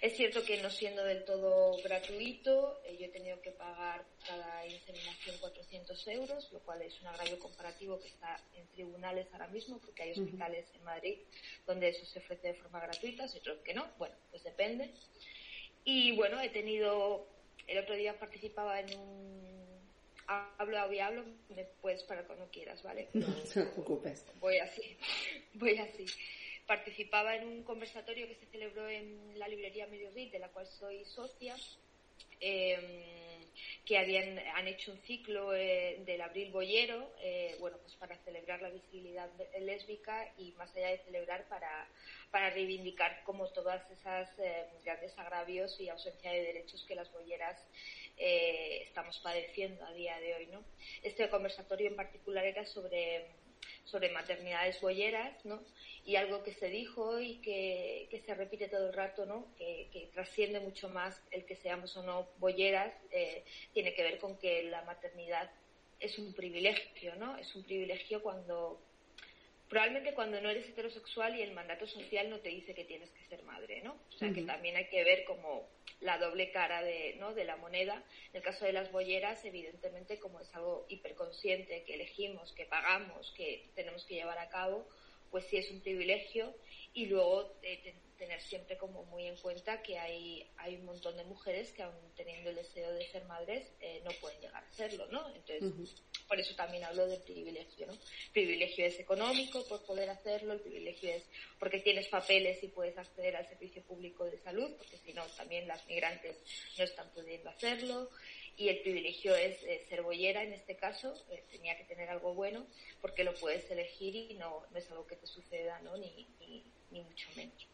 Es 0.00 0.16
cierto 0.16 0.44
que 0.44 0.60
no 0.60 0.70
siendo 0.70 1.04
del 1.04 1.24
todo 1.24 1.76
gratuito, 1.82 2.80
eh, 2.84 2.96
yo 2.98 3.06
he 3.06 3.08
tenido 3.08 3.40
que 3.40 3.52
pagar 3.52 4.04
cada 4.26 4.66
inseminación 4.66 5.38
400 5.38 6.08
euros, 6.08 6.52
lo 6.52 6.60
cual 6.60 6.82
es 6.82 7.00
un 7.00 7.06
agravio 7.06 7.38
comparativo 7.38 7.98
que 8.00 8.08
está 8.08 8.38
en 8.54 8.66
tribunales 8.68 9.26
ahora 9.32 9.48
mismo, 9.48 9.78
porque 9.78 10.02
hay 10.02 10.10
hospitales 10.12 10.66
en 10.74 10.84
Madrid 10.84 11.18
donde 11.66 11.88
eso 11.88 12.04
se 12.06 12.18
ofrece 12.18 12.48
de 12.48 12.54
forma 12.54 12.80
gratuita, 12.80 13.24
otros 13.24 13.58
que 13.64 13.74
no. 13.74 13.88
Bueno, 13.98 14.14
pues 14.30 14.42
depende. 14.44 14.90
Y 15.84 16.14
bueno, 16.16 16.40
he 16.40 16.50
tenido, 16.50 17.26
el 17.66 17.78
otro 17.78 17.94
día 17.94 18.18
participaba 18.18 18.80
en 18.80 18.98
un 18.98 19.61
hablo 20.58 20.92
y 20.92 20.98
hablo, 20.98 21.24
me 21.48 21.64
puedes 21.80 22.02
para 22.04 22.24
cuando 22.24 22.48
quieras, 22.50 22.82
¿vale? 22.82 23.08
No 23.12 23.26
te 23.26 23.64
preocupes. 23.64 24.24
Voy 24.40 24.58
así, 24.58 24.96
voy 25.54 25.78
así 25.78 26.06
participaba 26.66 27.36
en 27.36 27.46
un 27.46 27.62
conversatorio 27.64 28.26
que 28.28 28.36
se 28.36 28.46
celebró 28.46 28.88
en 28.88 29.38
la 29.38 29.48
librería 29.48 29.86
Medio 29.86 30.10
de 30.10 30.38
la 30.38 30.48
cual 30.48 30.66
soy 30.66 31.04
socia, 31.04 31.56
em, 32.40 33.12
que 33.84 33.98
habían, 33.98 34.38
han 34.38 34.68
hecho 34.68 34.92
un 34.92 34.98
ciclo 35.00 35.54
eh, 35.54 36.00
del 36.06 36.20
Abril 36.20 36.50
Boyero, 36.50 37.12
eh, 37.20 37.56
bueno, 37.60 37.76
pues 37.78 37.94
para 37.96 38.16
celebrar 38.24 38.62
la 38.62 38.70
visibilidad 38.70 39.28
lésbica 39.60 40.32
y 40.38 40.52
más 40.52 40.74
allá 40.76 40.88
de 40.88 40.98
celebrar 40.98 41.46
para, 41.48 41.88
para 42.30 42.50
reivindicar 42.50 43.22
como 43.24 43.48
todas 43.48 43.82
esas 43.90 44.30
eh, 44.38 44.66
grandes 44.84 45.18
agravios 45.18 45.78
y 45.80 45.88
ausencia 45.88 46.32
de 46.32 46.42
derechos 46.42 46.84
que 46.86 46.94
las 46.94 47.12
boyeras 47.12 47.56
estamos 48.22 49.18
padeciendo 49.18 49.84
a 49.84 49.92
día 49.92 50.18
de 50.20 50.34
hoy, 50.34 50.46
¿no? 50.46 50.62
Este 51.02 51.28
conversatorio 51.28 51.88
en 51.88 51.96
particular 51.96 52.44
era 52.44 52.64
sobre 52.66 53.26
sobre 53.84 54.10
maternidades 54.10 54.80
boyeras, 54.80 55.44
¿no? 55.44 55.60
y 56.04 56.16
algo 56.16 56.42
que 56.42 56.52
se 56.52 56.68
dijo 56.68 57.20
y 57.20 57.36
que, 57.36 58.22
se 58.24 58.34
repite 58.34 58.68
todo 58.68 58.88
el 58.88 58.92
rato, 58.92 59.24
¿no? 59.24 59.46
Que, 59.56 60.08
trasciende 60.12 60.60
mucho 60.60 60.88
más 60.88 61.20
el 61.30 61.44
que 61.44 61.56
seamos 61.56 61.96
o 61.96 62.02
no 62.02 62.28
bolleras, 62.38 62.92
eh, 63.10 63.44
tiene 63.72 63.94
que 63.94 64.02
ver 64.02 64.18
con 64.18 64.36
que 64.36 64.64
la 64.64 64.82
maternidad 64.82 65.50
es 66.00 66.18
un 66.18 66.32
privilegio, 66.34 67.14
¿no? 67.16 67.36
Es 67.38 67.54
un 67.54 67.62
privilegio 67.62 68.22
cuando 68.22 68.80
probablemente 69.72 70.12
cuando 70.12 70.38
no 70.38 70.50
eres 70.50 70.68
heterosexual 70.68 71.34
y 71.34 71.40
el 71.40 71.52
mandato 71.52 71.86
social 71.86 72.28
no 72.28 72.40
te 72.40 72.50
dice 72.50 72.74
que 72.74 72.84
tienes 72.84 73.08
que 73.08 73.24
ser 73.24 73.42
madre, 73.44 73.80
¿no? 73.80 73.92
O 73.92 74.18
sea, 74.18 74.30
que 74.30 74.42
también 74.42 74.76
hay 74.76 74.84
que 74.88 75.02
ver 75.02 75.24
como 75.24 75.66
la 76.02 76.18
doble 76.18 76.50
cara 76.50 76.82
de, 76.82 77.16
¿no? 77.18 77.32
de 77.32 77.46
la 77.46 77.56
moneda. 77.56 77.94
En 78.34 78.36
el 78.36 78.42
caso 78.42 78.66
de 78.66 78.74
las 78.74 78.92
bolleras, 78.92 79.42
evidentemente, 79.46 80.18
como 80.18 80.40
es 80.40 80.54
algo 80.54 80.84
hiperconsciente 80.90 81.84
que 81.84 81.94
elegimos, 81.94 82.52
que 82.52 82.66
pagamos, 82.66 83.32
que 83.34 83.70
tenemos 83.74 84.04
que 84.04 84.16
llevar 84.16 84.36
a 84.36 84.50
cabo, 84.50 84.86
pues 85.32 85.46
sí 85.46 85.56
es 85.56 85.68
un 85.72 85.80
privilegio 85.80 86.54
y 86.94 87.06
luego 87.06 87.58
eh, 87.62 87.94
tener 88.18 88.40
siempre 88.42 88.76
como 88.76 89.02
muy 89.06 89.26
en 89.26 89.36
cuenta 89.36 89.82
que 89.82 89.98
hay, 89.98 90.46
hay 90.58 90.76
un 90.76 90.84
montón 90.84 91.16
de 91.16 91.24
mujeres 91.24 91.72
que 91.72 91.82
aún 91.82 91.96
teniendo 92.14 92.50
el 92.50 92.56
deseo 92.56 92.92
de 92.92 93.04
ser 93.08 93.24
madres 93.24 93.66
eh, 93.80 94.00
no 94.04 94.12
pueden 94.20 94.40
llegar 94.40 94.62
a 94.62 94.70
serlo, 94.70 95.08
¿no? 95.08 95.26
Entonces, 95.34 95.96
por 96.28 96.38
eso 96.38 96.54
también 96.54 96.84
hablo 96.84 97.06
del 97.08 97.20
privilegio, 97.22 97.86
¿no? 97.88 97.94
El 97.94 98.32
privilegio 98.32 98.86
es 98.86 99.00
económico 99.00 99.66
por 99.66 99.84
poder 99.84 100.08
hacerlo, 100.10 100.52
el 100.52 100.60
privilegio 100.60 101.10
es 101.10 101.24
porque 101.58 101.80
tienes 101.80 102.06
papeles 102.08 102.62
y 102.62 102.68
puedes 102.68 102.96
acceder 102.96 103.34
al 103.34 103.48
servicio 103.48 103.82
público 103.82 104.24
de 104.26 104.38
salud, 104.38 104.70
porque 104.76 104.98
si 104.98 105.12
no, 105.14 105.26
también 105.36 105.66
las 105.66 105.84
migrantes 105.88 106.36
no 106.78 106.84
están 106.84 107.10
pudiendo 107.12 107.50
hacerlo, 107.50 108.08
y 108.56 108.68
el 108.68 108.80
privilegio 108.80 109.34
es 109.34 109.62
eh, 109.64 109.84
ser 109.88 110.02
boyera 110.02 110.42
en 110.42 110.52
este 110.52 110.76
caso, 110.76 111.14
eh, 111.30 111.42
tenía 111.50 111.76
que 111.76 111.84
tener 111.84 112.08
algo 112.10 112.34
bueno, 112.34 112.66
porque 113.00 113.24
lo 113.24 113.34
puedes 113.34 113.70
elegir 113.70 114.14
y 114.14 114.34
no, 114.34 114.62
no 114.70 114.78
es 114.78 114.90
algo 114.90 115.06
que 115.06 115.16
te 115.16 115.26
suceda, 115.26 115.80
¿no? 115.80 115.96
Ni, 115.96 116.26
ni 116.90 117.00
mucho 117.00 117.28
menos. 117.36 117.66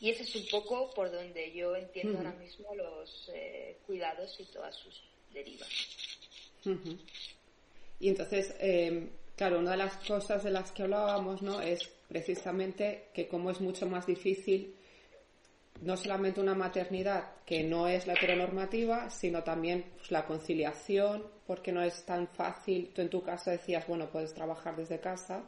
Y 0.00 0.10
ese 0.10 0.22
es 0.22 0.34
un 0.34 0.46
poco 0.48 0.90
por 0.94 1.12
donde 1.12 1.52
yo 1.52 1.76
entiendo 1.76 2.18
ahora 2.18 2.32
mismo 2.32 2.74
los 2.74 3.30
eh, 3.34 3.76
cuidados 3.86 4.34
y 4.40 4.44
todas 4.44 4.74
sus 4.74 5.02
derivas. 5.32 5.68
Y 8.00 8.08
entonces, 8.08 8.54
em, 8.58 9.10
claro, 9.36 9.58
una 9.58 9.72
de 9.72 9.76
las 9.76 9.96
cosas 10.06 10.42
de 10.42 10.50
las 10.50 10.72
que 10.72 10.84
hablábamos, 10.84 11.42
¿no? 11.42 11.60
Es 11.60 11.86
precisamente 12.08 13.08
que 13.12 13.28
como 13.28 13.50
es 13.50 13.60
mucho 13.60 13.86
más 13.86 14.06
difícil 14.06 14.74
no 15.82 15.96
solamente 15.96 16.40
una 16.40 16.54
maternidad 16.54 17.32
que 17.46 17.62
no 17.62 17.88
es 17.88 18.06
la 18.06 18.12
heteronormativa, 18.12 19.08
sino 19.10 19.42
también 19.42 19.86
pues, 19.96 20.10
la 20.10 20.26
conciliación, 20.26 21.24
porque 21.46 21.72
no 21.72 21.82
es 21.82 22.04
tan 22.04 22.28
fácil. 22.28 22.92
Tú 22.94 23.00
en 23.00 23.08
tu 23.08 23.22
caso 23.22 23.50
decías, 23.50 23.86
bueno, 23.86 24.10
puedes 24.10 24.34
trabajar 24.34 24.76
desde 24.76 25.00
casa, 25.00 25.42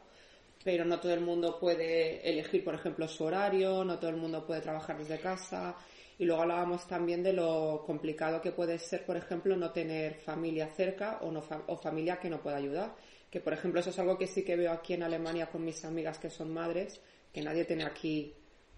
pero 0.63 0.85
no 0.85 0.99
todo 0.99 1.13
el 1.13 1.21
mundo 1.21 1.59
puede 1.59 2.27
elegir, 2.27 2.63
por 2.63 2.73
ejemplo, 2.73 3.07
su 3.07 3.23
horario, 3.25 3.83
no 3.83 3.99
todo 3.99 4.09
el 4.09 4.17
mundo 4.17 4.45
puede 4.45 4.61
trabajar 4.61 4.97
desde 4.97 5.19
casa. 5.19 5.75
Y 6.17 6.25
luego 6.25 6.41
hablábamos 6.41 6.87
también 6.87 7.21
de 7.21 7.33
lo 7.33 7.83
complicado 7.85 8.41
que 8.41 8.51
puede 8.51 8.79
ser, 8.79 9.05
por 9.05 9.17
ejemplo, 9.17 9.55
no 9.55 9.71
tener 9.71 10.15
familia 10.15 10.67
cerca 10.73 11.19
o, 11.21 11.31
no 11.31 11.43
o 11.67 11.77
familia 11.77 12.19
que 12.19 12.29
no 12.29 12.41
pueda 12.41 12.57
ayudar. 12.57 12.95
Que, 13.29 13.39
por 13.39 13.53
ejemplo, 13.53 13.79
eso 13.79 13.89
es 13.89 13.99
algo 13.99 14.17
que 14.17 14.27
sí 14.27 14.43
que 14.43 14.55
veo 14.55 14.71
aquí 14.71 14.93
en 14.93 15.03
Alemania 15.03 15.49
con 15.49 15.63
mis 15.63 15.83
amigas 15.85 16.19
que 16.19 16.29
son 16.29 16.53
madres, 16.53 17.01
que 17.31 17.41
nadie 17.41 17.65
tiene 17.65 17.83
aquí 17.83 18.33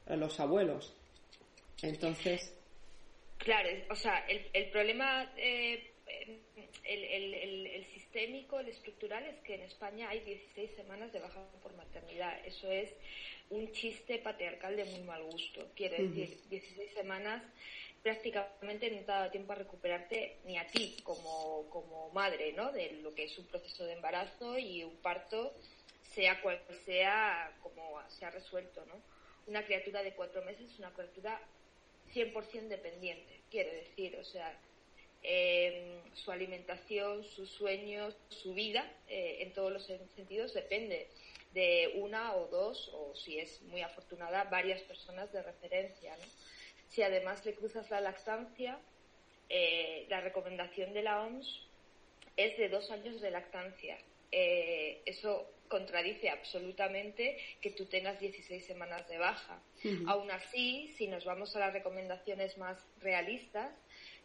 los 0.08 0.40
abuelos. 0.40 0.94
Entonces. 1.82 2.54
Claro, 3.38 3.70
o 3.90 3.96
sea, 3.96 4.26
el, 4.28 4.48
el 4.54 4.70
problema 4.70 5.32
eh, 5.38 5.92
el, 6.84 7.04
el, 7.04 7.68
el, 7.68 7.86
sistémico, 7.88 8.60
el 8.60 8.70
estructural, 8.70 9.26
es 9.26 9.38
que 9.42 9.56
en 9.56 9.62
España 9.64 10.10
hay 10.10 10.20
16 10.22 10.72
semanas 10.76 11.12
de 11.12 11.20
baja 11.20 11.42
por 11.62 11.76
maternidad. 11.76 12.38
Eso 12.46 12.72
es 12.72 12.90
un 13.50 13.72
chiste 13.72 14.20
patriarcal 14.20 14.76
de 14.76 14.86
muy 14.86 15.02
mal 15.02 15.24
gusto. 15.24 15.68
Quiere 15.76 16.08
decir, 16.08 16.40
16 16.50 16.94
semanas 16.94 17.44
prácticamente 18.04 18.92
no 18.92 19.02
te 19.02 19.12
ha 19.12 19.16
dado 19.16 19.32
tiempo 19.32 19.54
a 19.54 19.56
recuperarte 19.56 20.38
ni 20.46 20.58
a 20.58 20.68
ti 20.68 20.98
como, 21.04 21.68
como 21.70 22.10
madre, 22.12 22.54
¿no? 22.54 22.72
De 22.72 22.92
lo 23.02 23.14
que 23.16 23.24
es 23.26 23.38
un 23.38 23.48
proceso 23.48 23.84
de 23.86 23.94
embarazo 23.94 24.58
y 24.60 24.84
un 24.84 24.96
parto, 24.98 25.54
sea 26.14 26.40
cual 26.42 26.62
sea, 26.86 27.52
como 27.64 28.00
se 28.10 28.26
ha 28.26 28.30
resuelto, 28.30 28.86
¿no? 28.86 28.94
Una 29.48 29.66
criatura 29.66 30.04
de 30.04 30.14
cuatro 30.14 30.44
meses 30.44 30.72
es 30.72 30.80
una 30.80 30.92
criatura 30.92 31.42
100% 32.16 32.70
dependiente, 32.70 33.42
quiere 33.52 33.76
decir, 33.76 34.16
o 34.18 34.24
sea, 34.24 34.58
eh, 35.22 36.00
su 36.14 36.32
alimentación, 36.32 37.24
sus 37.24 37.50
sueños, 37.50 38.16
su 38.30 38.54
vida, 38.54 38.90
eh, 39.10 39.38
en 39.42 39.54
todos 39.54 39.72
los 39.72 39.86
sentidos, 39.86 40.54
depende 40.54 41.10
de 41.54 41.94
una 41.96 42.36
o 42.36 42.48
dos, 42.48 42.90
o 42.94 43.16
si 43.16 43.40
es 43.40 43.62
muy 43.64 43.82
afortunada, 43.82 44.44
varias 44.46 44.82
personas 44.84 45.32
de 45.34 45.42
referencia. 45.42 46.16
Si 46.90 47.02
además 47.02 47.44
le 47.46 47.56
cruzas 47.56 47.90
la 47.90 48.02
lactancia, 48.02 48.80
eh, 49.50 50.06
la 50.10 50.22
recomendación 50.22 50.94
de 50.94 51.04
la 51.04 51.22
OMS 51.24 51.62
es 52.38 52.58
de 52.58 52.70
dos 52.70 52.92
años 52.92 53.20
de 53.20 53.32
lactancia. 53.32 53.98
eso 54.32 55.50
contradice 55.68 56.30
absolutamente 56.30 57.38
que 57.62 57.72
tú 57.72 57.86
tengas 57.86 58.20
16 58.20 58.66
semanas 58.66 59.08
de 59.08 59.18
baja. 59.18 59.62
Aún 60.08 60.32
así, 60.32 60.94
si 60.98 61.08
nos 61.08 61.26
vamos 61.26 61.56
a 61.56 61.60
las 61.60 61.74
recomendaciones 61.74 62.58
más 62.58 62.78
realistas, 63.00 63.74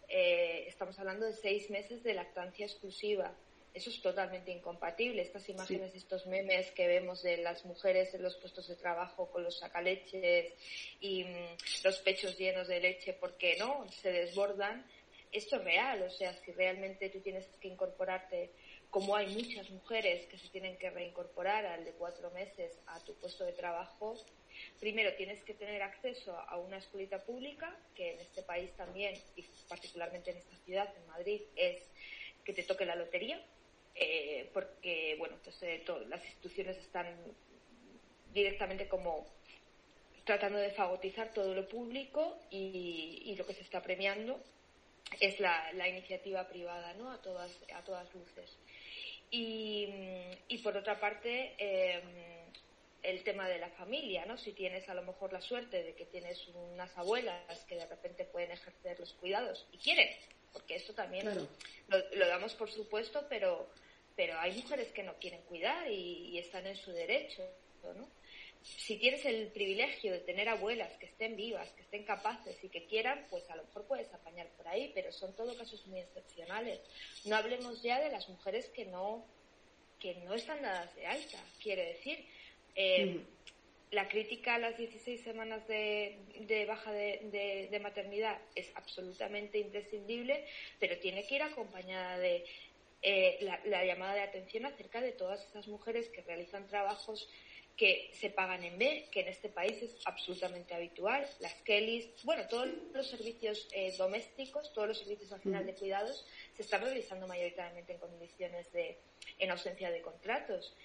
eh, 0.08 0.64
estamos 0.66 0.98
hablando 0.98 1.26
de 1.26 1.34
seis 1.34 1.70
meses 1.70 2.02
de 2.02 2.14
lactancia 2.14 2.66
exclusiva. 2.66 3.32
Eso 3.72 3.90
es 3.90 4.02
totalmente 4.02 4.50
incompatible. 4.50 5.22
Estas 5.22 5.48
imágenes, 5.48 5.94
estos 5.94 6.26
memes 6.26 6.72
que 6.72 6.88
vemos 6.88 7.22
de 7.22 7.36
las 7.36 7.64
mujeres 7.64 8.12
en 8.14 8.22
los 8.22 8.36
puestos 8.36 8.66
de 8.66 8.74
trabajo 8.74 9.30
con 9.30 9.44
los 9.44 9.58
sacaleches 9.58 10.52
y 11.00 11.24
mm, 11.24 11.56
los 11.84 11.98
pechos 11.98 12.36
llenos 12.36 12.66
de 12.66 12.80
leche 12.80 13.12
porque 13.12 13.56
no 13.58 13.86
se 13.92 14.10
desbordan, 14.10 14.84
esto 15.30 15.56
es 15.56 15.64
real. 15.64 16.02
O 16.02 16.10
sea, 16.10 16.34
si 16.34 16.50
realmente 16.50 17.08
tú 17.10 17.20
tienes 17.20 17.46
que 17.60 17.68
incorporarte, 17.68 18.50
como 18.90 19.14
hay 19.14 19.28
muchas 19.28 19.70
mujeres 19.70 20.26
que 20.26 20.38
se 20.38 20.48
tienen 20.48 20.76
que 20.76 20.90
reincorporar 20.90 21.64
al 21.64 21.84
de 21.84 21.92
cuatro 21.92 22.30
meses 22.32 22.72
a 22.86 23.00
tu 23.00 23.14
puesto 23.14 23.44
de 23.44 23.52
trabajo, 23.52 24.16
primero 24.78 25.14
tienes 25.14 25.42
que 25.44 25.54
tener 25.54 25.82
acceso 25.82 26.36
a 26.36 26.56
una 26.56 26.78
escuelita 26.78 27.18
pública, 27.24 27.76
que 27.94 28.14
en 28.14 28.20
este 28.20 28.42
país 28.42 28.70
también, 28.76 29.14
y 29.36 29.44
particularmente 29.68 30.32
en 30.32 30.38
esta 30.38 30.56
ciudad, 30.64 30.92
en 30.96 31.06
Madrid, 31.06 31.40
es 31.56 31.82
que 32.44 32.52
te 32.52 32.64
toque 32.64 32.84
la 32.84 32.96
lotería, 32.96 33.40
eh, 33.94 34.50
porque, 34.52 35.16
bueno, 35.18 35.36
entonces 35.36 35.82
las 36.08 36.24
instituciones 36.24 36.76
están 36.78 37.06
directamente 38.32 38.88
como 38.88 39.26
tratando 40.24 40.58
de 40.58 40.70
fagotizar 40.70 41.32
todo 41.32 41.54
lo 41.54 41.68
público 41.68 42.38
y, 42.50 43.34
lo 43.36 43.46
que 43.46 43.54
se 43.54 43.62
está 43.62 43.82
premiando 43.82 44.38
es 45.18 45.40
la, 45.40 45.88
iniciativa 45.88 46.46
privada, 46.48 46.94
¿no? 46.94 47.10
A 47.10 47.20
todas, 47.20 47.50
a 47.74 47.82
todas 47.82 48.12
luces. 48.14 48.56
Y, 49.30 50.58
por 50.62 50.76
otra 50.76 50.98
parte, 50.98 51.54
eh, 51.58 52.02
el 53.02 53.22
tema 53.22 53.48
de 53.48 53.58
la 53.58 53.70
familia, 53.70 54.26
¿no? 54.26 54.36
Si 54.36 54.52
tienes 54.52 54.88
a 54.88 54.94
lo 54.94 55.02
mejor 55.02 55.32
la 55.32 55.40
suerte 55.40 55.82
de 55.82 55.94
que 55.94 56.04
tienes 56.04 56.48
unas 56.48 56.96
abuelas 56.98 57.64
que 57.68 57.76
de 57.76 57.86
repente 57.86 58.24
pueden 58.24 58.50
ejercer 58.50 58.98
los 59.00 59.12
cuidados 59.14 59.66
y 59.72 59.78
quieren, 59.78 60.08
porque 60.52 60.76
eso 60.76 60.92
también 60.92 61.26
lo, 61.88 62.26
damos 62.26 62.54
por 62.54 62.70
supuesto, 62.70 63.26
pero, 63.28 63.68
pero 64.16 64.38
hay 64.38 64.52
mujeres 64.52 64.88
que 64.92 65.02
no 65.02 65.14
quieren 65.14 65.40
cuidar 65.42 65.90
y, 65.90 66.38
están 66.38 66.66
en 66.66 66.76
su 66.76 66.92
derecho, 66.92 67.42
¿no? 67.96 68.08
Si 68.62 68.96
tienes 68.98 69.24
el 69.24 69.48
privilegio 69.48 70.12
de 70.12 70.20
tener 70.20 70.48
abuelas 70.48 70.92
que 70.98 71.06
estén 71.06 71.36
vivas, 71.36 71.70
que 71.72 71.82
estén 71.82 72.04
capaces 72.04 72.62
y 72.62 72.68
que 72.68 72.84
quieran, 72.86 73.26
pues 73.30 73.48
a 73.50 73.56
lo 73.56 73.64
mejor 73.64 73.86
puedes 73.86 74.12
apañar 74.12 74.48
por 74.56 74.68
ahí, 74.68 74.90
pero 74.94 75.12
son 75.12 75.34
todo 75.34 75.56
casos 75.56 75.86
muy 75.86 76.00
excepcionales. 76.00 76.80
No 77.24 77.36
hablemos 77.36 77.82
ya 77.82 78.00
de 78.00 78.10
las 78.10 78.28
mujeres 78.28 78.68
que 78.68 78.84
no 78.86 79.24
que 79.98 80.14
no 80.24 80.32
están 80.34 80.62
dadas 80.62 80.94
de 80.96 81.06
alta, 81.06 81.38
quiere 81.62 81.84
decir, 81.92 82.24
eh, 82.74 83.20
la 83.90 84.08
crítica 84.08 84.54
a 84.54 84.58
las 84.58 84.76
16 84.78 85.22
semanas 85.22 85.66
de, 85.66 86.16
baja 86.66 86.92
de, 86.92 87.80
maternidad 87.82 88.38
es 88.54 88.70
absolutamente 88.76 89.58
imprescindible, 89.58 90.44
pero 90.78 90.98
tiene 90.98 91.26
que 91.26 91.36
ir 91.36 91.42
acompañada 91.42 92.18
de 92.18 92.44
eh, 93.02 93.38
la, 93.40 93.84
llamada 93.84 94.14
de 94.14 94.22
atención 94.22 94.66
acerca 94.66 95.00
de 95.00 95.12
todas 95.12 95.44
esas 95.48 95.66
mujeres 95.66 96.08
que 96.08 96.22
realizan 96.22 96.68
trabajos 96.68 97.28
que 97.80 98.10
se 98.12 98.28
pagan 98.28 98.62
en 98.62 98.78
B, 98.78 99.08
que 99.10 99.20
en 99.20 99.28
este 99.28 99.48
país 99.48 99.80
es 99.80 99.96
absolutamente 100.04 100.74
habitual, 100.74 101.26
las 101.38 101.54
Kellys, 101.62 102.10
bueno, 102.24 102.46
todos 102.46 102.68
los 102.92 103.08
servicios 103.08 103.66
eh, 103.72 103.94
domésticos, 103.96 104.70
todos 104.74 104.88
los 104.88 104.98
servicios 104.98 105.32
al 105.32 105.40
final 105.40 105.64
de 105.64 105.72
cuidados 105.72 106.26
se 106.54 106.60
están 106.60 106.82
realizando 106.82 107.26
mayoritariamente 107.26 107.94
en 107.94 107.98
condiciones 107.98 108.70
de, 108.72 108.98
en 109.38 109.50
ausencia 109.50 109.90
de 109.90 110.02
contratos 110.02 110.76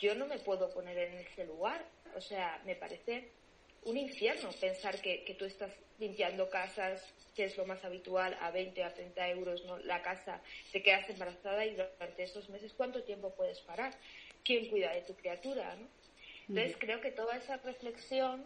yo 0.00 0.14
no 0.14 0.26
me 0.26 0.38
puedo 0.38 0.70
poner 0.70 0.96
en 0.98 1.18
ese 1.18 1.44
lugar. 1.44 1.84
O 2.16 2.20
sea, 2.20 2.60
me 2.64 2.74
parece 2.74 3.28
un 3.84 3.96
infierno 3.96 4.50
pensar 4.60 5.00
que, 5.00 5.24
que 5.24 5.34
tú 5.34 5.44
estás 5.44 5.70
limpiando 5.98 6.48
casas, 6.48 7.04
que 7.36 7.44
es 7.44 7.56
lo 7.56 7.66
más 7.66 7.84
habitual, 7.84 8.36
a 8.40 8.50
20 8.50 8.82
a 8.82 8.92
30 8.92 9.28
euros 9.28 9.64
¿no? 9.66 9.78
la 9.78 10.02
casa, 10.02 10.42
te 10.72 10.82
quedas 10.82 11.08
embarazada 11.10 11.64
y 11.64 11.76
durante 11.76 12.22
esos 12.22 12.48
meses, 12.48 12.72
¿cuánto 12.72 13.02
tiempo 13.04 13.34
puedes 13.34 13.60
parar? 13.60 13.94
¿Quién 14.42 14.68
cuida 14.68 14.92
de 14.92 15.02
tu 15.02 15.14
criatura? 15.14 15.76
¿no? 15.76 15.86
Entonces, 16.50 16.76
creo 16.80 17.00
que 17.00 17.12
toda 17.12 17.36
esa 17.36 17.58
reflexión, 17.58 18.44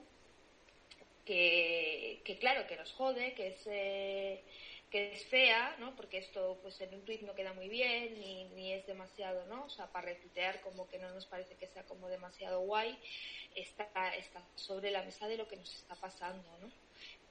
que, 1.25 2.20
que 2.23 2.38
claro, 2.38 2.66
que 2.66 2.76
nos 2.76 2.92
jode, 2.92 3.32
que 3.32 3.49
es, 3.49 3.61
eh, 3.64 4.42
que 4.90 5.14
es 5.14 5.25
fea, 5.25 5.75
¿no? 5.78 5.96
Porque 5.96 6.18
esto 6.18 6.58
pues 6.61 6.78
en 6.82 6.94
un 6.94 7.02
tweet 7.06 7.23
no 7.23 7.34
queda 7.34 7.54
muy 7.54 7.68
bien 7.68 8.20
ni, 8.20 8.44
ni 8.50 8.73
es 8.75 8.87
demasiado, 8.87 9.46
¿no? 9.46 9.64
O 9.64 9.70
sea, 9.70 9.87
para 9.87 10.08
retuitear 10.08 10.61
como 10.61 10.87
que 10.87 10.99
no 10.99 11.08
nos 11.14 11.25
parece 11.25 11.54
que 11.54 11.66
sea 11.66 11.82
como 11.84 12.08
demasiado 12.11 12.61
guay, 12.61 12.94
está, 13.54 13.87
está 14.16 14.42
sobre 14.54 14.90
la 14.90 15.02
mesa 15.02 15.26
de 15.26 15.38
lo 15.38 15.49
que 15.49 15.56
nos 15.56 15.75
está 15.75 15.94
pasando, 15.94 16.46
¿no? 16.61 16.70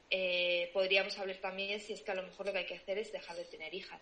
Eh, 0.09 0.71
podríamos 0.73 1.17
hablar 1.19 1.37
también 1.37 1.79
si 1.79 1.93
es 1.93 2.01
que 2.01 2.11
a 2.11 2.15
lo 2.15 2.23
mejor 2.23 2.47
lo 2.47 2.51
que 2.51 2.59
hay 2.59 2.65
que 2.65 2.75
hacer 2.75 2.97
es 2.97 3.11
dejar 3.11 3.35
de 3.35 3.45
tener 3.45 3.73
hijas, 3.75 4.01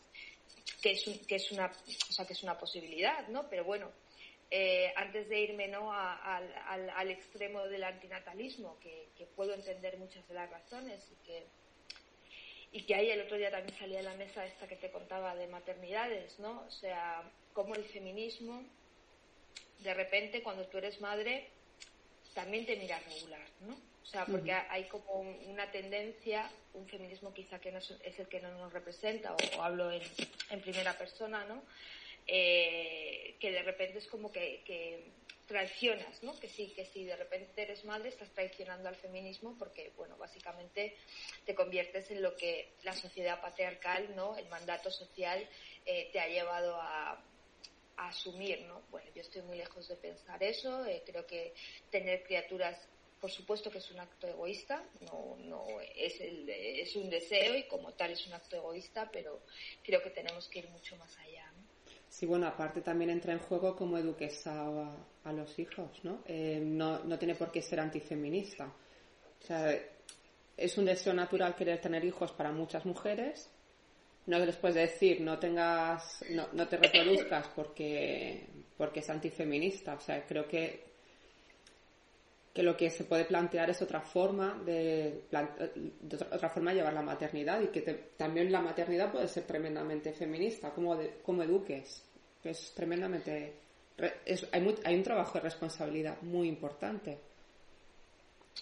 que 0.81 0.91
es, 0.91 1.03
que 1.27 1.35
es, 1.35 1.51
una, 1.51 1.67
o 1.67 2.13
sea, 2.13 2.25
que 2.25 2.33
es 2.33 2.43
una 2.43 2.57
posibilidad, 2.57 3.27
¿no? 3.27 3.49
Pero 3.49 3.65
bueno, 3.65 3.91
eh, 4.51 4.91
antes 4.98 5.29
de 5.29 5.39
irme 5.39 5.70
¿no? 5.70 5.93
al, 5.93 6.53
al, 6.96 7.10
extremo 7.10 7.62
del 7.67 7.86
antinatalismo, 7.86 8.77
que, 8.79 9.08
que, 9.17 9.25
puedo 9.25 9.53
entender 9.53 9.98
muchas 9.98 10.27
de 10.27 10.34
las 10.34 10.50
razones 10.50 11.10
y 11.12 11.25
que 11.25 11.46
y 12.74 12.84
que 12.84 12.96
ahí 12.96 13.10
el 13.10 13.22
otro 13.22 13.38
día 13.38 13.51
también 13.51 13.77
salía 13.77 14.00
a 14.00 14.03
la 14.03 14.13
mesa 14.15 14.46
esta 14.46 14.67
que 14.67 14.77
te 14.77 14.91
contaba 14.91 15.36
de 15.36 15.48
maternidades, 15.48 16.39
¿no? 16.39 16.63
O 16.65 16.72
sea, 16.72 17.24
cómo 17.53 17.75
el 17.75 17.84
feminismo, 17.84 18.63
de 19.79 19.93
repente, 19.93 20.41
cuando 20.41 20.65
tú 20.67 20.77
eres 20.77 21.01
madre, 21.01 21.50
también 22.34 22.65
te 22.65 22.77
mira 22.77 22.98
regular, 23.00 23.46
¿no? 23.67 23.74
O 23.74 24.05
sea, 24.05 24.25
porque 24.25 24.51
hay 24.53 24.86
como 24.86 25.22
una 25.48 25.70
tendencia, 25.72 26.50
un 26.74 26.88
feminismo 26.88 27.34
quizá 27.34 27.60
que 27.60 27.72
no 27.72 27.79
es, 27.79 28.20
el 28.20 28.27
que 28.27 28.41
no 28.41 28.51
nos 28.58 28.74
representa, 28.74 29.36
o, 29.36 29.62
hablo 29.62 29.91
en, 29.91 30.01
en, 30.50 30.62
primera 30.62 30.98
persona, 30.98 31.46
¿no? 31.46 31.63
Eh, 32.27 33.35
que 33.39 33.51
de 33.51 33.63
repente 33.63 33.97
es 33.97 34.07
como 34.07 34.31
que, 34.31 35.11
traicionas, 35.47 36.23
¿no? 36.23 36.39
Que 36.39 36.47
sí, 36.47 36.71
que 36.73 36.85
si 36.85 37.03
de 37.03 37.15
repente 37.17 37.61
eres 37.61 37.83
madre 37.83 38.07
estás 38.07 38.29
traicionando 38.29 38.87
al 38.87 38.95
feminismo 38.95 39.57
porque, 39.59 39.91
bueno, 39.97 40.15
básicamente 40.15 40.95
te 41.45 41.53
conviertes 41.53 42.09
en 42.09 42.21
lo 42.21 42.37
que 42.37 42.69
la 42.83 42.93
sociedad 42.93 43.41
patriarcal, 43.41 44.15
¿no? 44.15 44.37
El 44.37 44.47
mandato 44.47 44.89
social 44.89 45.45
eh, 45.85 46.09
te 46.13 46.21
ha 46.21 46.27
llevado 46.27 46.75
a, 46.75 47.21
asumir, 47.97 48.61
¿no? 48.61 48.81
Bueno, 48.89 49.11
yo 49.13 49.21
estoy 49.21 49.41
muy 49.43 49.57
lejos 49.57 49.87
de 49.87 49.95
pensar 49.95 50.41
eso. 50.41 50.85
Eh, 50.85 51.03
creo 51.05 51.27
que 51.27 51.53
tener 51.91 52.23
criaturas, 52.23 52.79
por 53.19 53.29
supuesto 53.29 53.69
que 53.69 53.77
es 53.79 53.91
un 53.91 53.99
acto 53.99 54.27
egoísta, 54.27 54.83
no, 55.01 55.35
no 55.37 55.65
es, 55.95 56.19
el, 56.21 56.49
es 56.49 56.95
un 56.95 57.09
deseo 57.09 57.55
y 57.55 57.67
como 57.67 57.93
tal 57.93 58.11
es 58.11 58.25
un 58.25 58.33
acto 58.33 58.55
egoísta, 58.55 59.09
pero 59.11 59.41
creo 59.83 60.01
que 60.01 60.09
tenemos 60.09 60.47
que 60.47 60.59
ir 60.59 60.69
mucho 60.69 60.95
más 60.95 61.15
allá. 61.19 61.30
Sí, 62.11 62.25
bueno, 62.25 62.45
aparte 62.45 62.81
también 62.81 63.09
entra 63.09 63.31
en 63.31 63.39
juego 63.39 63.73
cómo 63.73 63.97
eduques 63.97 64.45
a, 64.45 64.97
a 65.23 65.31
los 65.31 65.57
hijos, 65.57 65.89
¿no? 66.03 66.21
Eh, 66.25 66.59
¿no? 66.61 66.99
No 67.05 67.17
tiene 67.17 67.35
por 67.35 67.53
qué 67.53 67.61
ser 67.61 67.79
antifeminista. 67.79 68.65
O 68.65 69.45
sea, 69.45 69.73
es 70.57 70.77
un 70.77 70.83
deseo 70.83 71.13
natural 71.13 71.55
querer 71.55 71.79
tener 71.79 72.03
hijos 72.03 72.33
para 72.33 72.51
muchas 72.51 72.85
mujeres. 72.85 73.49
No 74.25 74.37
les 74.39 74.57
puedes 74.57 74.75
decir, 74.75 75.21
no 75.21 75.39
tengas, 75.39 76.25
no, 76.31 76.49
no 76.51 76.67
te 76.67 76.75
reproduzcas 76.75 77.47
porque, 77.55 78.45
porque 78.77 78.99
es 78.99 79.09
antifeminista. 79.09 79.93
O 79.93 80.01
sea, 80.01 80.25
creo 80.25 80.45
que, 80.49 80.90
que 82.53 82.63
lo 82.63 82.75
que 82.75 82.89
se 82.89 83.05
puede 83.05 83.25
plantear 83.25 83.70
es 83.70 83.81
otra 83.81 84.01
forma 84.01 84.62
de, 84.65 85.24
otra 86.31 86.50
forma 86.50 86.72
de 86.72 86.77
llevar 86.77 86.93
la 86.93 87.01
maternidad 87.01 87.62
y 87.62 87.67
que 87.67 87.81
también 88.17 88.51
la 88.51 88.62
maternidad 88.62 89.12
puede 89.12 89.27
ser 89.27 89.43
tremendamente 89.43 90.13
feminista, 90.13 90.72
como, 90.72 91.00
como 91.24 91.43
eduques, 91.43 92.03
que 92.43 92.50
es 92.50 92.74
tremendamente 92.74 93.62
hay, 94.51 94.75
hay 94.84 94.96
un 94.96 95.03
trabajo 95.03 95.34
de 95.34 95.41
responsabilidad 95.41 96.22
muy 96.22 96.48
importante. 96.48 97.17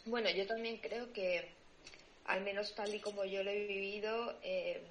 Bueno, 0.05 0.29
yo 0.29 0.45
también 0.45 0.77
creo 0.77 1.11
que, 1.13 1.49
al 2.25 2.41
menos 2.43 2.73
tal 2.75 2.93
y 2.93 2.99
como 2.99 3.25
yo 3.25 3.43
lo 3.43 3.49
he 3.49 3.65
vivido, 3.65 4.37
eh, 4.43 4.81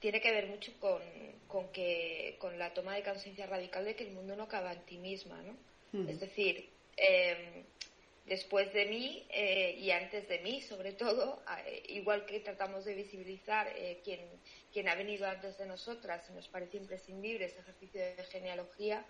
tiene 0.00 0.20
que 0.20 0.32
ver 0.32 0.46
mucho 0.48 0.72
con, 0.80 1.00
con, 1.46 1.68
que, 1.72 2.36
con 2.38 2.58
la 2.58 2.72
toma 2.72 2.94
de 2.94 3.02
conciencia 3.02 3.46
radical 3.46 3.84
de 3.84 3.94
que 3.94 4.04
el 4.04 4.14
mundo 4.14 4.36
no 4.36 4.44
acaba 4.44 4.72
en 4.72 4.80
ti 4.80 4.98
misma, 4.98 5.40
¿no? 5.42 5.56
Es 6.08 6.20
decir, 6.20 6.68
em, 6.98 7.64
después 8.26 8.72
de 8.72 8.86
mí 8.86 9.26
eh, 9.30 9.76
y 9.78 9.90
antes 9.90 10.28
de 10.28 10.38
mí, 10.40 10.60
sobre 10.60 10.92
todo, 10.92 11.42
igual 11.88 12.26
que 12.26 12.40
tratamos 12.40 12.84
de 12.84 12.94
visibilizar 12.94 13.68
eh, 13.76 14.00
quien, 14.04 14.20
quien 14.72 14.88
ha 14.88 14.94
venido 14.94 15.26
antes 15.26 15.56
de 15.58 15.66
nosotras 15.66 16.28
nos 16.30 16.48
parece 16.48 16.76
imprescindible 16.76 17.46
ese 17.46 17.60
ejercicio 17.60 18.00
de 18.00 18.24
genealogía, 18.30 19.04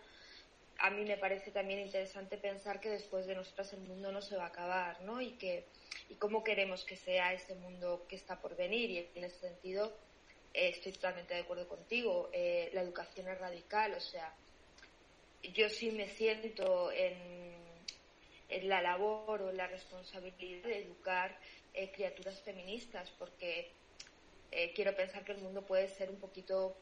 a 0.78 0.90
mí 0.90 1.04
me 1.04 1.16
parece 1.16 1.50
también 1.50 1.80
interesante 1.80 2.36
pensar 2.36 2.80
que 2.80 2.90
después 2.90 3.26
de 3.26 3.34
nosotras 3.34 3.72
el 3.72 3.80
mundo 3.80 4.12
no 4.12 4.20
se 4.20 4.36
va 4.36 4.44
a 4.44 4.48
acabar, 4.48 5.00
¿no? 5.02 5.20
Y 5.20 5.32
que 5.32 5.64
y 6.08 6.14
cómo 6.14 6.44
queremos 6.44 6.84
que 6.84 6.96
sea 6.96 7.32
ese 7.32 7.54
mundo 7.54 8.06
que 8.08 8.16
está 8.16 8.40
por 8.40 8.56
venir 8.56 8.90
y 8.90 9.08
en 9.14 9.24
ese 9.24 9.38
sentido 9.40 9.92
eh, 10.52 10.68
estoy 10.68 10.92
totalmente 10.92 11.34
de 11.34 11.40
acuerdo 11.40 11.66
contigo. 11.68 12.30
Eh, 12.32 12.70
la 12.72 12.82
educación 12.82 13.28
es 13.28 13.38
radical, 13.38 13.94
o 13.94 14.00
sea, 14.00 14.34
yo 15.54 15.68
sí 15.68 15.90
me 15.90 16.08
siento 16.08 16.92
en, 16.92 17.14
en 17.14 17.55
la 18.62 18.80
labor 18.80 19.42
o 19.42 19.52
la 19.52 19.66
responsabilidad 19.66 20.68
de 20.68 20.78
educar 20.78 21.36
eh, 21.74 21.90
criaturas 21.92 22.40
feministas 22.42 23.10
porque 23.18 23.70
quiero 24.74 24.96
pensar 24.96 25.22
que 25.24 25.32
el 25.32 25.38
mundo 25.38 25.62
puede 25.66 25.88
ser 25.88 26.08
un 26.08 26.16
poquito 26.16 26.74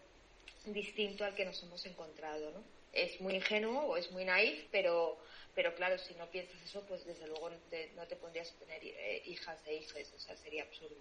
distinto 0.67 1.25
al 1.25 1.35
que 1.35 1.45
nos 1.45 1.61
hemos 1.63 1.85
encontrado, 1.87 2.53
¿no? 2.53 2.63
es 2.95 3.21
muy 3.21 3.35
ingenuo 3.35 3.81
o 3.83 3.97
es 3.97 4.11
muy 4.13 4.25
naif, 4.25 4.67
pero, 4.71 5.19
pero 5.55 5.75
claro, 5.75 5.99
si 5.99 6.15
no 6.15 6.27
piensas 6.31 6.61
eso, 6.63 6.83
pues 6.89 7.05
desde 7.05 7.27
luego 7.27 7.51
no 7.51 7.57
te, 7.71 7.91
no 7.97 8.07
te 8.07 8.17
pondrías 8.17 8.53
a 8.53 8.65
tener 8.65 8.81
eh, 8.85 9.23
hijas 9.27 9.59
e 9.67 9.77
hijos, 9.77 10.13
o 10.17 10.19
sea, 10.19 10.37
sería 10.37 10.63
absurdo. 10.63 10.97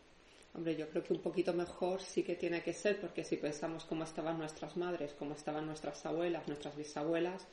Hombre, 0.55 0.75
yo 0.75 0.87
creo 0.89 1.03
que 1.03 1.13
un 1.13 1.21
poquito 1.21 1.53
mejor 1.53 2.01
sí 2.01 2.23
que 2.23 2.35
tiene 2.35 2.61
que 2.61 2.73
ser, 2.73 2.99
porque 2.99 3.23
si 3.23 3.37
pensamos 3.37 3.85
cómo 3.85 4.03
estaban 4.03 4.37
nuestras 4.37 4.77
madres, 4.77 5.13
cómo 5.17 5.33
estaban 5.33 5.65
nuestras 5.65 6.05
abuelas, 6.05 6.47
nuestras 6.47 6.75
bisabuelas, 6.75 7.47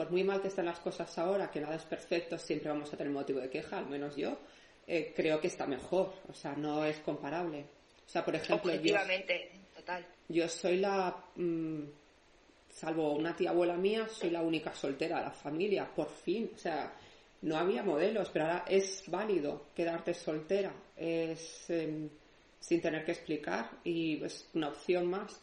por 0.00 0.10
muy 0.10 0.24
mal 0.24 0.40
que 0.40 0.48
estén 0.48 0.64
las 0.64 0.80
cosas 0.80 1.18
ahora, 1.18 1.50
que 1.50 1.60
nada 1.60 1.74
es 1.74 1.82
perfecto, 1.82 2.38
siempre 2.38 2.70
vamos 2.70 2.90
a 2.90 2.96
tener 2.96 3.12
motivo 3.12 3.38
de 3.38 3.50
queja, 3.50 3.76
al 3.76 3.86
menos 3.86 4.16
yo, 4.16 4.38
eh, 4.86 5.12
creo 5.14 5.38
que 5.38 5.48
está 5.48 5.66
mejor, 5.66 6.14
o 6.26 6.32
sea, 6.32 6.54
no 6.54 6.86
es 6.86 6.96
comparable. 7.00 7.66
O 8.06 8.08
sea, 8.08 8.24
por 8.24 8.34
ejemplo, 8.34 8.72
Objetivamente, 8.72 9.50
total. 9.76 10.06
Yo 10.26 10.48
soy 10.48 10.78
la 10.78 11.14
mm, 11.36 11.82
salvo 12.70 13.12
una 13.12 13.36
tía 13.36 13.50
abuela 13.50 13.76
mía, 13.76 14.08
soy 14.08 14.30
la 14.30 14.40
única 14.40 14.74
soltera 14.74 15.18
de 15.18 15.24
la 15.24 15.32
familia, 15.32 15.86
por 15.94 16.08
fin. 16.08 16.50
O 16.54 16.58
sea, 16.58 16.94
no 17.42 17.58
había 17.58 17.82
modelos, 17.82 18.30
pero 18.30 18.46
ahora 18.46 18.64
es 18.66 19.04
válido 19.06 19.66
quedarte 19.76 20.14
soltera, 20.14 20.72
es 20.96 21.68
em, 21.68 22.08
sin 22.58 22.80
tener 22.80 23.04
que 23.04 23.12
explicar 23.12 23.70
y 23.84 24.24
es 24.24 24.48
una 24.54 24.68
opción 24.68 25.08
más. 25.08 25.42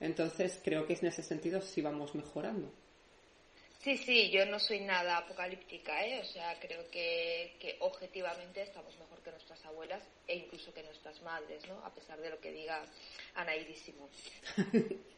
Entonces 0.00 0.62
creo 0.64 0.86
que 0.86 0.94
en 0.94 1.08
ese 1.08 1.22
sentido 1.22 1.60
sí 1.60 1.82
vamos 1.82 2.14
mejorando. 2.14 2.72
Sí, 3.82 3.96
sí, 3.96 4.30
yo 4.30 4.46
no 4.46 4.60
soy 4.60 4.78
nada 4.80 5.16
apocalíptica, 5.18 6.06
¿eh? 6.06 6.20
O 6.20 6.24
sea, 6.24 6.56
creo 6.60 6.88
que, 6.88 7.76
objetivamente 7.80 8.62
estamos 8.62 8.96
mejor 8.96 9.18
que 9.24 9.32
nuestras 9.32 9.64
abuelas 9.64 10.00
e 10.28 10.36
incluso 10.36 10.72
que 10.72 10.84
nuestras 10.84 11.20
madres, 11.22 11.66
¿no? 11.68 11.84
A 11.84 11.92
pesar 11.92 12.20
de 12.20 12.30
lo 12.30 12.38
que 12.38 12.52
diga 12.52 12.84
Ana 13.34 13.52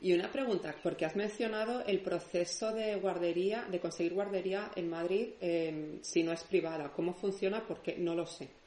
Y 0.00 0.12
una 0.12 0.30
pregunta, 0.30 0.76
porque 0.80 1.06
has 1.06 1.16
mencionado 1.16 1.84
el 1.84 1.98
proceso 1.98 2.72
de 2.72 2.94
guardería, 2.94 3.64
de 3.64 3.80
conseguir 3.80 4.14
guardería 4.14 4.70
en 4.76 4.88
Madrid 4.88 5.30
em, 5.40 6.00
si 6.04 6.22
no 6.22 6.32
es 6.32 6.44
privada. 6.44 6.92
¿Cómo 6.92 7.14
funciona? 7.14 7.66
Porque 7.66 7.96
no 7.98 8.14
lo 8.14 8.26
sé. 8.26 8.57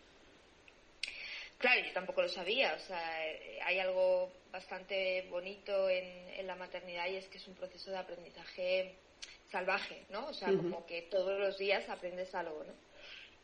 Claro, 1.62 1.82
yo 1.86 1.94
tampoco 1.94 2.24
lo 2.24 2.30
sabía. 2.30 2.74
O 2.74 2.80
sea, 2.80 3.22
hay 3.64 3.80
algo 3.80 4.32
bastante 4.52 5.28
bonito 5.30 5.90
en, 5.90 6.22
la 6.46 6.56
maternidad 6.56 7.08
y 7.08 7.18
es 7.18 7.28
que 7.28 7.38
es 7.38 7.48
un 7.48 7.54
proceso 7.54 7.92
de 7.92 7.98
aprendizaje 7.98 8.96
salvaje, 9.52 10.06
¿no? 10.10 10.28
O 10.28 10.34
sea, 10.34 10.48
como 10.48 10.86
que 10.88 11.04
todos 11.04 11.40
los 11.40 11.58
días 11.60 11.88
aprendes 11.88 12.34
algo, 12.34 12.64
¿no? 12.64 12.74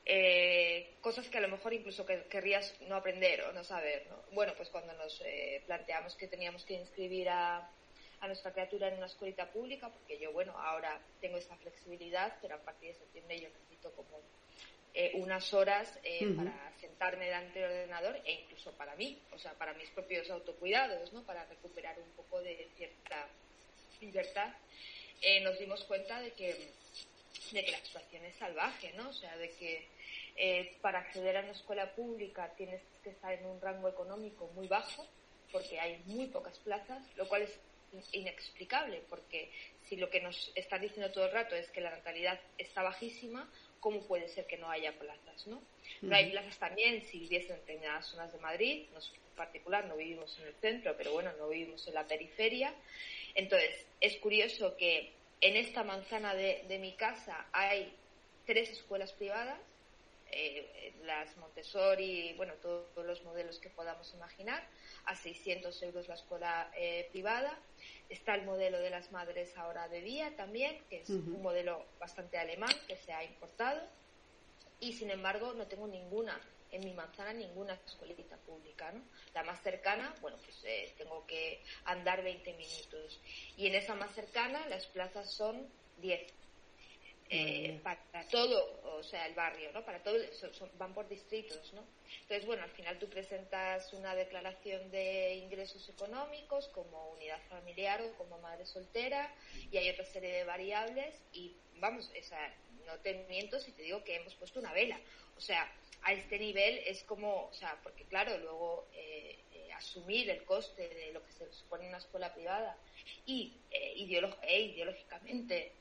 Eh, 0.04 0.96
cosas 1.02 1.28
que 1.28 1.38
a 1.38 1.42
lo 1.42 1.48
mejor 1.50 1.74
incluso 1.74 2.06
querrías 2.06 2.74
no 2.88 2.96
aprender 2.96 3.44
o 3.44 3.52
no 3.52 3.64
saber, 3.64 4.08
¿no? 4.10 4.16
Bueno, 4.32 4.54
pues 4.58 4.70
cuando 4.70 4.94
nos 4.94 5.22
eh, 5.24 5.62
planteamos 5.68 6.16
que 6.16 6.28
teníamos 6.28 6.64
que 6.64 6.74
inscribir 6.74 7.30
a, 7.30 7.70
a 8.20 8.28
nuestra 8.28 8.52
criatura 8.52 8.88
en 8.88 8.96
una 8.96 9.06
escuelita 9.06 9.52
pública, 9.52 9.90
porque 9.90 10.18
yo, 10.18 10.32
bueno, 10.32 10.58
ahora 10.58 11.00
tengo 11.22 11.38
esa 11.38 11.56
flexibilidad, 11.58 12.36
pero 12.42 12.56
a 12.56 12.60
partir 12.60 12.94
de 12.94 13.00
septiembre 13.00 13.40
yo 13.40 13.50
necesito 13.50 13.92
como 13.92 14.22
eh, 15.00 15.12
unas 15.14 15.54
horas 15.54 16.00
eh, 16.04 16.34
para 16.36 16.74
sentarme 16.98 17.26
delante 17.26 17.60
del 17.60 17.72
ordenador 17.72 18.20
e 18.26 18.32
incluso 18.32 18.72
para 18.72 18.96
mí, 18.96 19.20
o 19.32 19.38
sea, 19.38 19.54
para 19.54 19.74
mis 19.74 19.88
propios 19.92 20.28
autocuidados, 20.32 21.14
¿no? 21.14 21.22
Para 21.24 21.46
recuperar 21.46 21.96
un 22.00 22.10
poco 22.16 22.42
de 22.42 22.68
cierta 22.76 23.28
libertad. 24.02 24.52
Eh, 25.22 25.42
nos 25.42 25.60
dimos 25.60 25.84
cuenta 25.84 26.20
de 26.20 26.32
que, 26.32 26.72
de 27.52 27.66
que 27.66 27.72
la 27.72 27.80
situación 27.80 28.26
es 28.26 28.36
salvaje, 28.38 28.94
¿no? 28.94 29.10
O 29.10 29.14
sea, 29.14 29.38
de 29.38 29.52
que 29.52 29.88
para 30.82 31.00
acceder 31.00 31.38
a 31.38 31.42
una 31.42 31.52
escuela 31.52 31.94
pública 31.96 32.52
tienes 32.58 32.82
que 33.04 33.12
estar 33.12 33.34
en 33.34 33.46
un 33.46 33.62
rango 33.62 33.90
económico 33.90 34.50
muy 34.56 34.68
bajo, 34.68 35.06
porque 35.52 35.80
hay 35.80 36.02
muy 36.06 36.28
pocas 36.28 36.58
plazas, 36.60 37.04
lo 37.16 37.28
cual 37.28 37.44
es 37.44 37.60
inexplicable, 38.12 39.04
porque 39.10 39.52
si 39.88 39.96
lo 39.98 40.10
que 40.10 40.22
nos 40.22 40.52
están 40.56 40.82
diciendo 40.82 41.12
todo 41.12 41.26
el 41.26 41.32
rato 41.32 41.56
es 41.56 41.70
que 41.70 41.82
la 41.82 41.92
natalidad 41.92 42.40
está 42.58 42.82
bajísima, 42.82 43.50
¿cómo 43.80 44.02
puede 44.02 44.28
ser 44.28 44.46
que 44.46 44.58
no 44.58 44.70
haya 44.70 44.98
plazas, 44.98 45.48
no? 45.48 45.62
Pero 46.02 46.16
hay 46.16 46.32
plazas 46.32 46.58
también 46.58 47.06
si 47.06 47.20
viviesen 47.20 47.56
en 47.56 47.62
determinadas 47.62 48.08
zonas 48.08 48.32
de 48.32 48.40
Madrid, 48.40 48.88
nosotros 48.94 49.24
en 49.30 49.36
particular 49.36 49.86
no 49.86 49.96
vivimos 49.96 50.38
en 50.40 50.48
el 50.48 50.54
centro, 50.56 50.96
pero 50.98 51.14
bueno, 51.14 51.32
no 51.38 51.50
vivimos 51.50 51.88
en 51.88 51.94
la 51.94 52.08
periferia. 52.08 52.74
Entonces, 53.36 53.86
es 54.02 54.18
curioso 54.18 54.76
que 54.78 55.14
en 55.42 55.56
esta 55.56 55.84
manzana 55.84 56.34
de, 56.34 56.66
de 56.68 56.80
mi 56.80 56.94
casa 56.94 57.48
hay 57.52 57.94
tres 58.46 58.70
escuelas 58.70 59.12
privadas, 59.14 59.60
eh, 60.32 60.94
las 61.04 61.36
Montessori, 61.38 62.34
bueno, 62.36 62.54
todos 62.62 63.06
los 63.06 63.24
modelos 63.24 63.60
que 63.60 63.70
podamos 63.70 64.14
imaginar, 64.14 64.68
a 65.06 65.16
600 65.16 65.82
euros 65.84 66.08
la 66.08 66.16
escuela 66.16 66.72
eh, 66.76 67.08
privada. 67.12 67.58
Está 68.10 68.36
el 68.36 68.46
modelo 68.46 68.80
de 68.80 68.90
las 68.90 69.12
madres 69.12 69.56
ahora 69.58 69.88
de 69.88 70.02
día 70.02 70.36
también, 70.36 70.82
que 70.90 71.02
es 71.02 71.10
un 71.10 71.42
modelo 71.42 71.86
bastante 72.00 72.38
alemán 72.38 72.74
que 72.88 72.96
se 72.96 73.12
ha 73.12 73.24
importado. 73.24 73.82
Y 74.80 74.94
sin 74.94 75.10
embargo, 75.10 75.54
no 75.54 75.68
tengo 75.68 75.88
ninguna 75.88 76.40
en 76.72 76.84
mi 76.84 76.94
manzana 76.94 77.34
ninguna 77.34 77.74
escuelita 77.86 78.38
pública, 78.38 78.92
¿no? 78.92 79.02
La 79.34 79.44
más 79.44 79.62
cercana, 79.62 80.14
bueno, 80.22 80.38
pues 80.44 80.58
eh, 80.66 80.94
tengo 80.98 81.26
que 81.26 81.64
andar 81.86 82.24
20 82.24 82.54
minutos. 82.54 83.20
Y 83.56 83.68
en 83.68 83.76
esa 83.76 83.96
más 83.96 84.14
cercana 84.14 84.68
las 84.68 84.86
plazas 84.88 85.32
son 85.32 85.68
10. 85.98 86.34
Eh, 87.30 87.80
para 87.84 88.26
todo, 88.30 88.80
o 88.98 89.04
sea, 89.04 89.28
el 89.28 89.34
barrio, 89.34 89.72
¿no? 89.74 89.84
Para 89.84 90.02
todo, 90.02 90.18
van 90.78 90.94
por 90.94 91.10
distritos, 91.10 91.74
¿no? 91.74 91.84
Entonces, 92.22 92.46
bueno, 92.46 92.64
al 92.64 92.70
final 92.72 92.98
tú 93.00 93.10
presentas 93.10 93.92
una 93.92 94.16
declaración 94.16 94.90
de 94.92 95.36
ingresos 95.36 95.90
económicos 95.90 96.70
como 96.70 97.12
unidad 97.12 97.40
familiar 97.50 98.02
o 98.02 98.14
como 98.18 98.38
madre 98.40 98.66
soltera 98.66 99.34
y 99.72 99.78
hay 99.78 99.90
otra 99.90 100.06
serie 100.06 100.32
de 100.32 100.44
variables 100.46 101.16
y, 101.34 101.54
vamos, 101.80 102.10
esa, 102.16 102.40
no 102.86 102.98
te 103.00 103.14
miento 103.30 103.60
si 103.60 103.74
te 103.74 103.82
digo 103.82 104.04
que 104.06 104.16
hemos 104.16 104.34
puesto 104.36 104.60
una 104.60 104.72
vela. 104.72 104.98
O 105.36 105.42
sea, 105.42 105.70
a 106.04 106.14
este 106.14 106.40
nivel 106.40 106.80
es 106.86 107.04
como, 107.04 107.48
o 107.48 107.54
sea, 107.54 107.78
porque 107.84 108.06
claro, 108.06 108.38
luego 108.38 108.88
eh, 108.94 109.38
eh, 109.52 109.74
asumir 109.74 110.30
el 110.30 110.46
coste 110.46 110.88
de 110.88 111.12
lo 111.12 111.24
que 111.26 111.34
se 111.34 111.52
supone 111.52 111.90
una 111.90 111.98
escuela 111.98 112.34
privada 112.34 112.78
y 113.26 113.54
eh, 113.70 113.94
e 113.96 114.62
ideológicamente 114.62 115.74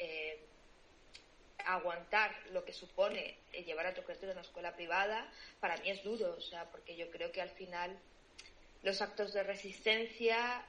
aguantar 1.66 2.34
lo 2.52 2.64
que 2.64 2.72
supone 2.72 3.36
llevar 3.64 3.86
a 3.86 3.94
tu 3.94 4.02
criatura 4.02 4.30
a 4.30 4.34
una 4.34 4.42
escuela 4.42 4.74
privada, 4.74 5.30
para 5.60 5.76
mí 5.78 5.90
es 5.90 6.02
duro, 6.02 6.34
o 6.36 6.40
sea, 6.40 6.70
porque 6.70 6.96
yo 6.96 7.10
creo 7.10 7.32
que 7.32 7.42
al 7.42 7.50
final 7.50 7.98
los 8.82 9.02
actos 9.02 9.32
de 9.32 9.42
resistencia 9.42 10.64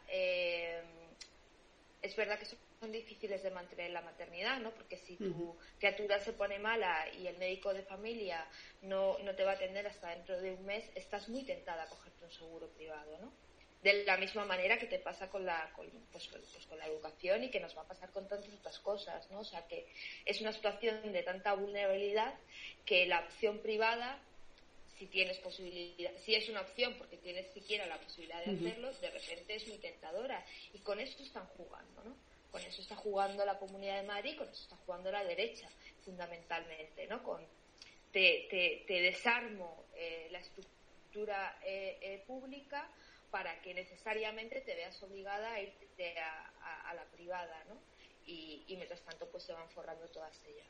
es 2.02 2.16
verdad 2.16 2.40
que 2.40 2.46
son 2.46 2.60
son 2.80 2.92
difíciles 2.92 3.42
de 3.44 3.52
mantener 3.52 3.92
la 3.92 4.02
maternidad, 4.02 4.60
¿no? 4.60 4.72
Porque 4.72 4.98
si 4.98 5.16
tu 5.16 5.58
criatura 5.80 6.20
se 6.20 6.34
pone 6.34 6.60
mala 6.60 7.08
y 7.14 7.28
el 7.28 7.38
médico 7.38 7.74
de 7.74 7.82
familia 7.84 8.46
no, 8.84 9.18
no 9.20 9.36
te 9.36 9.44
va 9.44 9.52
a 9.52 9.56
atender 9.56 9.88
hasta 9.88 10.10
dentro 10.10 10.40
de 10.40 10.52
un 10.52 10.66
mes, 10.66 10.86
estás 10.96 11.28
muy 11.30 11.44
tentada 11.44 11.84
a 11.84 11.90
cogerte 11.90 12.26
un 12.26 12.32
seguro 12.32 12.68
privado, 12.70 13.18
¿no? 13.20 13.32
De 13.84 14.04
la 14.06 14.18
misma 14.18 14.44
manera 14.46 14.80
que 14.80 14.88
te 14.88 15.00
pasa 15.00 15.30
con 15.30 15.46
la, 15.46 15.72
con, 15.76 15.88
pues, 16.12 16.28
pues, 16.28 16.66
con 16.66 16.80
la 16.80 16.88
educación 16.88 17.44
y 17.44 17.52
que 17.52 17.60
nos 17.60 17.78
va 17.78 17.84
a 17.84 17.88
pasar 17.88 18.12
con 18.12 18.28
tantas 18.28 18.52
otras 18.54 18.80
cosas, 18.80 19.30
¿no? 19.30 19.40
O 19.40 19.46
sea 19.46 19.68
que 19.68 19.88
es 20.26 20.42
una 20.42 20.52
situación 20.52 21.12
de 21.12 21.24
tanta 21.24 21.54
vulnerabilidad 21.54 22.34
que 22.86 23.06
la 23.06 23.20
opción 23.20 23.60
privada 23.60 24.20
si 24.98 25.06
tienes 25.06 25.38
posibilidad, 25.38 26.12
si 26.26 26.34
es 26.34 26.50
una 26.50 26.62
opción 26.62 26.96
porque 26.98 27.18
tienes 27.18 27.48
siquiera 27.54 27.86
la 27.86 28.00
posibilidad 28.00 28.44
de 28.44 28.56
hacerlo, 28.56 28.92
de 28.94 29.12
repente 29.12 29.56
es 29.56 29.68
muy 29.68 29.78
tentadora. 29.78 30.44
Y 30.74 30.80
con 30.80 31.00
eso 31.00 31.22
están 31.22 31.46
jugando, 31.56 32.04
¿no? 32.04 32.16
Con 32.52 32.62
eso 32.62 32.82
está 32.82 32.96
jugando 32.96 33.46
la 33.46 33.60
Comunidad 33.60 34.02
de 34.02 34.08
Madrid, 34.08 34.38
con 34.38 34.50
eso 34.50 34.64
está 34.64 34.76
jugando 34.86 35.12
la 35.12 35.24
derecha, 35.24 35.70
fundamentalmente, 36.04 37.06
¿no? 37.08 37.22
Con 37.22 37.46
te, 38.12 38.84
te, 38.88 39.02
desarmo 39.02 39.86
eh, 39.96 40.30
la 40.32 40.40
estructura 40.40 41.60
eh, 41.64 41.98
eh, 42.02 42.24
pública 42.26 42.90
para 43.32 43.62
que 43.62 43.74
necesariamente 43.74 44.62
te 44.62 44.76
veas 44.76 45.02
obligada 45.04 45.54
a 45.54 45.62
irte 45.62 46.16
a, 46.20 46.94
la 46.94 47.06
privada, 47.12 47.64
¿no? 47.68 47.76
Y, 48.26 48.64
mientras 48.70 49.02
tanto, 49.02 49.28
pues 49.30 49.44
se 49.44 49.54
van 49.54 49.70
forrando 49.70 50.08
todas 50.08 50.42
ellas. 50.46 50.68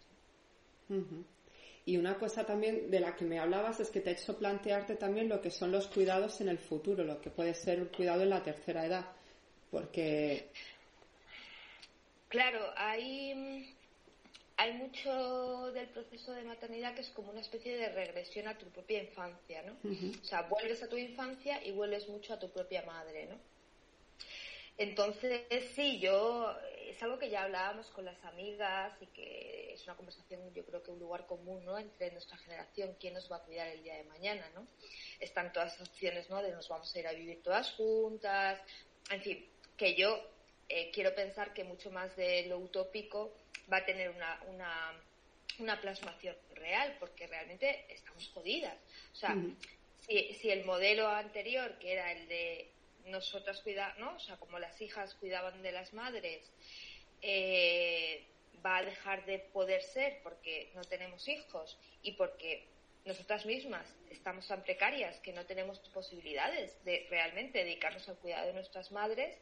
Y 1.85 1.97
una 1.97 2.17
cosa 2.17 2.45
también 2.45 2.91
de 2.91 2.99
la 2.99 3.15
que 3.15 3.25
me 3.25 3.39
hablabas 3.39 3.79
es 3.79 3.89
que 3.89 4.01
te 4.01 4.09
ha 4.09 4.13
hecho 4.13 4.37
plantearte 4.37 4.95
también 4.95 5.29
lo 5.29 5.41
que 5.41 5.51
son 5.51 5.71
los 5.71 5.87
cuidados 5.87 6.41
en 6.41 6.49
el 6.49 6.57
futuro, 6.57 7.03
lo 7.03 7.21
que 7.21 7.29
puede 7.29 7.53
ser 7.53 7.81
un 7.81 7.87
cuidado 7.87 8.23
en 8.23 8.29
la 8.29 8.43
tercera 8.43 8.85
edad, 8.85 9.05
porque 9.71 10.49
Claro, 12.29 12.59
hay, 12.75 13.73
hay 14.57 14.73
mucho 14.73 15.71
del 15.71 15.87
proceso 15.89 16.33
de 16.33 16.43
maternidad 16.43 16.95
que 16.95 17.01
es 17.01 17.09
como 17.09 17.29
una 17.29 17.41
especie 17.41 17.77
de 17.77 17.89
regresión 17.89 18.47
a 18.47 18.57
tu 18.57 18.65
propia 18.69 19.03
infancia, 19.03 19.61
¿no? 19.61 19.77
O 20.19 20.25
sea, 20.25 20.41
vuelves 20.43 20.81
a 20.81 20.89
tu 20.89 20.97
infancia 20.97 21.63
y 21.63 21.71
vuelves 21.71 22.09
mucho 22.09 22.33
a 22.33 22.39
tu 22.39 22.49
propia 22.49 22.81
madre, 22.81 23.27
¿no? 23.27 23.37
Entonces, 24.79 25.43
sí, 25.75 25.99
yo, 25.99 26.55
es 26.87 27.01
algo 27.03 27.19
que 27.19 27.29
ya 27.29 27.43
hablábamos 27.43 27.87
con 27.91 28.05
las 28.05 28.23
amigas 28.25 28.93
y 28.99 29.05
que 29.07 29.73
es 29.73 29.83
una 29.85 29.95
conversación, 29.95 30.51
yo 30.53 30.65
creo 30.65 30.81
que 30.81 30.91
un 30.91 30.99
lugar 30.99 31.27
común, 31.27 31.63
¿no? 31.63 31.77
Entre 31.77 32.11
nuestra 32.11 32.37
generación, 32.37 32.95
quién 32.99 33.13
nos 33.13 33.31
va 33.31 33.37
a 33.37 33.43
cuidar 33.43 33.67
el 33.67 33.83
día 33.83 33.95
de 33.95 34.05
mañana, 34.05 34.49
¿no? 34.55 34.67
Están 35.19 35.53
todas 35.53 35.77
las 35.79 35.87
opciones, 35.87 36.29
¿no? 36.31 36.41
De 36.41 36.51
nos 36.51 36.67
vamos 36.67 36.93
a 36.95 36.99
ir 36.99 37.07
a 37.07 37.13
vivir 37.13 37.43
todas 37.43 37.71
juntas, 37.73 38.59
en 39.11 39.21
fin, 39.21 39.45
que 39.77 39.93
yo 39.93 40.19
eh, 40.69 40.91
quiero 40.91 41.15
pensar 41.15 41.53
que 41.53 41.63
mucho 41.63 41.91
más 41.91 42.15
de 42.15 42.47
lo 42.47 42.57
utópico 42.57 43.33
va 43.71 43.77
a 43.77 43.85
tener 43.85 44.09
una, 44.09 44.41
una, 44.47 44.93
una 45.59 45.81
plasmación 45.81 46.35
real, 46.55 46.95
porque 46.99 47.27
realmente 47.27 47.85
estamos 47.89 48.29
jodidas. 48.29 48.75
O 49.13 49.15
sea, 49.15 49.35
si, 50.07 50.33
si, 50.33 50.49
el 50.49 50.65
modelo 50.65 51.07
anterior, 51.07 51.77
que 51.79 51.93
era 51.93 52.11
el 52.11 52.27
de 52.27 52.69
nosotras 53.05 53.61
cuidar, 53.61 53.97
¿no? 53.99 54.15
O 54.15 54.19
sea, 54.19 54.37
como 54.37 54.59
las 54.59 54.79
hijas 54.81 55.15
cuidaban 55.15 55.61
de 55.61 55.71
las 55.71 55.93
madres, 55.93 56.51
eh, 57.21 58.23
va 58.65 58.77
a 58.77 58.83
dejar 58.83 59.25
de 59.25 59.39
poder 59.39 59.81
ser 59.81 60.19
porque 60.23 60.71
no 60.75 60.83
tenemos 60.83 61.27
hijos 61.27 61.77
y 62.03 62.13
porque 62.13 62.65
nosotras 63.05 63.45
mismas 63.45 63.87
estamos 64.11 64.47
tan 64.47 64.63
precarias 64.63 65.19
que 65.21 65.31
no 65.31 65.45
tenemos 65.45 65.79
posibilidades 65.93 66.83
de 66.83 67.07
realmente 67.09 67.59
dedicarnos 67.59 68.07
al 68.09 68.17
cuidado 68.17 68.47
de 68.47 68.53
nuestras 68.53 68.91
madres, 68.91 69.37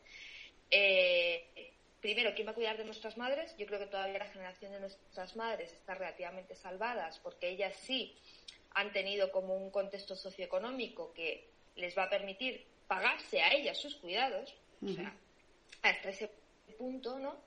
eh, 0.69 1.73
primero, 2.05 2.35
¿quién 2.35 2.45
va 2.45 2.51
a 2.51 2.53
cuidar 2.53 2.77
de 2.77 2.85
nuestras 2.85 3.17
madres? 3.17 3.55
Yo 3.57 3.65
creo 3.65 3.79
que 3.79 3.87
todavía 3.87 4.19
la 4.19 4.27
generación 4.27 4.71
de 4.71 4.79
nuestras 4.79 5.35
madres 5.35 5.73
está 5.73 5.95
relativamente 5.95 6.53
salvadas 6.53 7.17
porque 7.17 7.49
ellas 7.49 7.75
sí 7.77 8.15
han 8.75 8.93
tenido 8.93 9.31
como 9.31 9.55
un 9.55 9.71
contexto 9.71 10.15
socioeconómico 10.15 11.11
que 11.15 11.49
les 11.75 11.97
va 11.97 12.03
a 12.03 12.09
permitir 12.11 12.63
pagarse 12.87 13.41
a 13.41 13.51
ellas 13.55 13.81
sus 13.81 13.95
cuidados, 13.95 14.53
o 14.85 14.89
sea, 14.89 15.17
hasta 15.81 16.09
ese 16.09 16.29
punto, 16.77 17.17
¿no? 17.17 17.41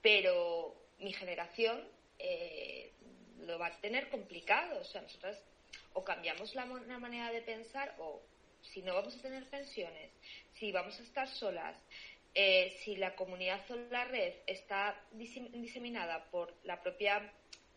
Pero 0.00 0.74
mi 0.98 1.12
generación 1.12 1.86
eh, 2.18 2.92
lo 3.40 3.58
va 3.58 3.66
a 3.66 3.80
tener 3.82 4.08
complicado, 4.08 4.80
o 4.80 4.84
sea, 4.84 5.02
nosotras 5.02 5.44
o 5.92 6.02
cambiamos 6.02 6.54
la, 6.54 6.64
la 6.64 6.98
manera 6.98 7.30
de 7.30 7.42
pensar 7.42 7.94
o 7.98 8.22
si 8.62 8.80
no 8.80 8.94
vamos 8.94 9.14
a 9.18 9.20
tener 9.20 9.44
pensiones, 9.50 10.10
si 10.54 10.72
vamos 10.72 10.98
a 10.98 11.02
estar 11.02 11.28
solas, 11.28 11.76
eh, 12.34 12.76
si 12.82 12.96
la 12.96 13.16
comunidad 13.16 13.60
o 13.70 13.76
la 13.90 14.04
red 14.04 14.34
está 14.46 15.00
diseminada 15.12 16.30
por 16.30 16.54
la 16.64 16.82
propia 16.82 17.32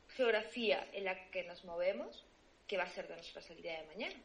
geografía 0.09 0.87
en 0.93 1.05
la 1.05 1.31
que 1.31 1.43
nos 1.43 1.65
movemos, 1.65 2.25
¿qué 2.67 2.77
va 2.77 2.83
a 2.83 2.89
ser 2.89 3.07
de 3.07 3.15
nuestra 3.15 3.41
salida 3.41 3.79
de 3.79 3.87
mañana? 3.87 4.21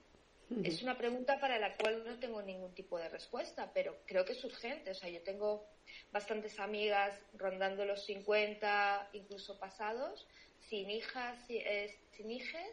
Es 0.65 0.83
una 0.83 0.97
pregunta 0.97 1.39
para 1.41 1.59
la 1.59 1.77
cual 1.77 2.05
no 2.07 2.19
tengo 2.19 2.41
ningún 2.41 2.75
tipo 2.75 2.99
de 2.99 3.11
respuesta, 3.11 3.71
pero 3.75 3.99
creo 4.07 4.25
que 4.25 4.33
es 4.33 4.43
urgente. 4.43 4.91
O 4.91 4.95
sea, 4.95 5.11
yo 5.11 5.21
tengo 5.23 5.67
bastantes 6.11 6.59
amigas 6.59 7.15
rondando 7.35 7.85
los 7.85 8.05
50, 8.07 9.11
incluso 9.13 9.59
pasados, 9.59 10.27
sin 10.61 10.89
hijas, 10.91 11.39
eh, 11.51 11.95
sin 12.17 12.31
hijes, 12.31 12.67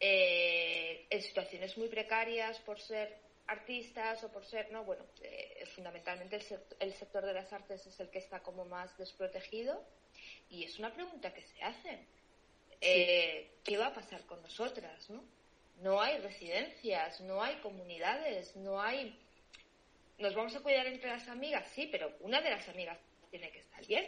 eh, 0.00 1.06
en 1.08 1.22
situaciones 1.22 1.78
muy 1.78 1.88
precarias 1.88 2.58
por 2.60 2.80
ser 2.80 3.16
artistas 3.48 4.22
o 4.24 4.28
por 4.28 4.44
ser, 4.44 4.70
no, 4.72 4.84
bueno, 4.84 5.04
eh, 5.22 5.64
fundamentalmente 5.74 6.40
el, 6.80 6.92
sector 6.92 7.24
de 7.24 7.32
las 7.32 7.52
artes 7.52 7.86
es 7.86 8.00
el 8.00 8.10
que 8.10 8.18
está 8.18 8.40
como 8.40 8.64
más 8.64 8.96
desprotegido 8.98 9.82
y 10.50 10.64
es 10.64 10.78
una 10.78 10.92
pregunta 10.92 11.32
que 11.32 11.42
se 11.42 11.62
hace. 11.62 11.98
Eh, 12.80 13.58
¿Qué 13.64 13.76
va 13.76 13.88
a 13.88 13.94
pasar 13.94 14.24
con 14.26 14.42
nosotras, 14.42 15.08
no? 15.10 15.24
No 15.82 16.00
hay 16.00 16.18
residencias, 16.18 17.20
no 17.20 17.42
hay 17.42 17.56
comunidades, 17.56 18.56
no 18.56 18.80
hay... 18.80 19.18
Nos 20.18 20.34
vamos 20.34 20.56
a 20.56 20.60
cuidar 20.60 20.86
entre 20.86 21.10
las 21.10 21.28
amigas, 21.28 21.66
sí, 21.74 21.88
pero 21.90 22.16
una 22.20 22.40
de 22.40 22.50
las 22.50 22.66
amigas 22.68 22.98
tiene 23.30 23.50
que 23.50 23.58
estar 23.58 23.86
bien. 23.86 24.06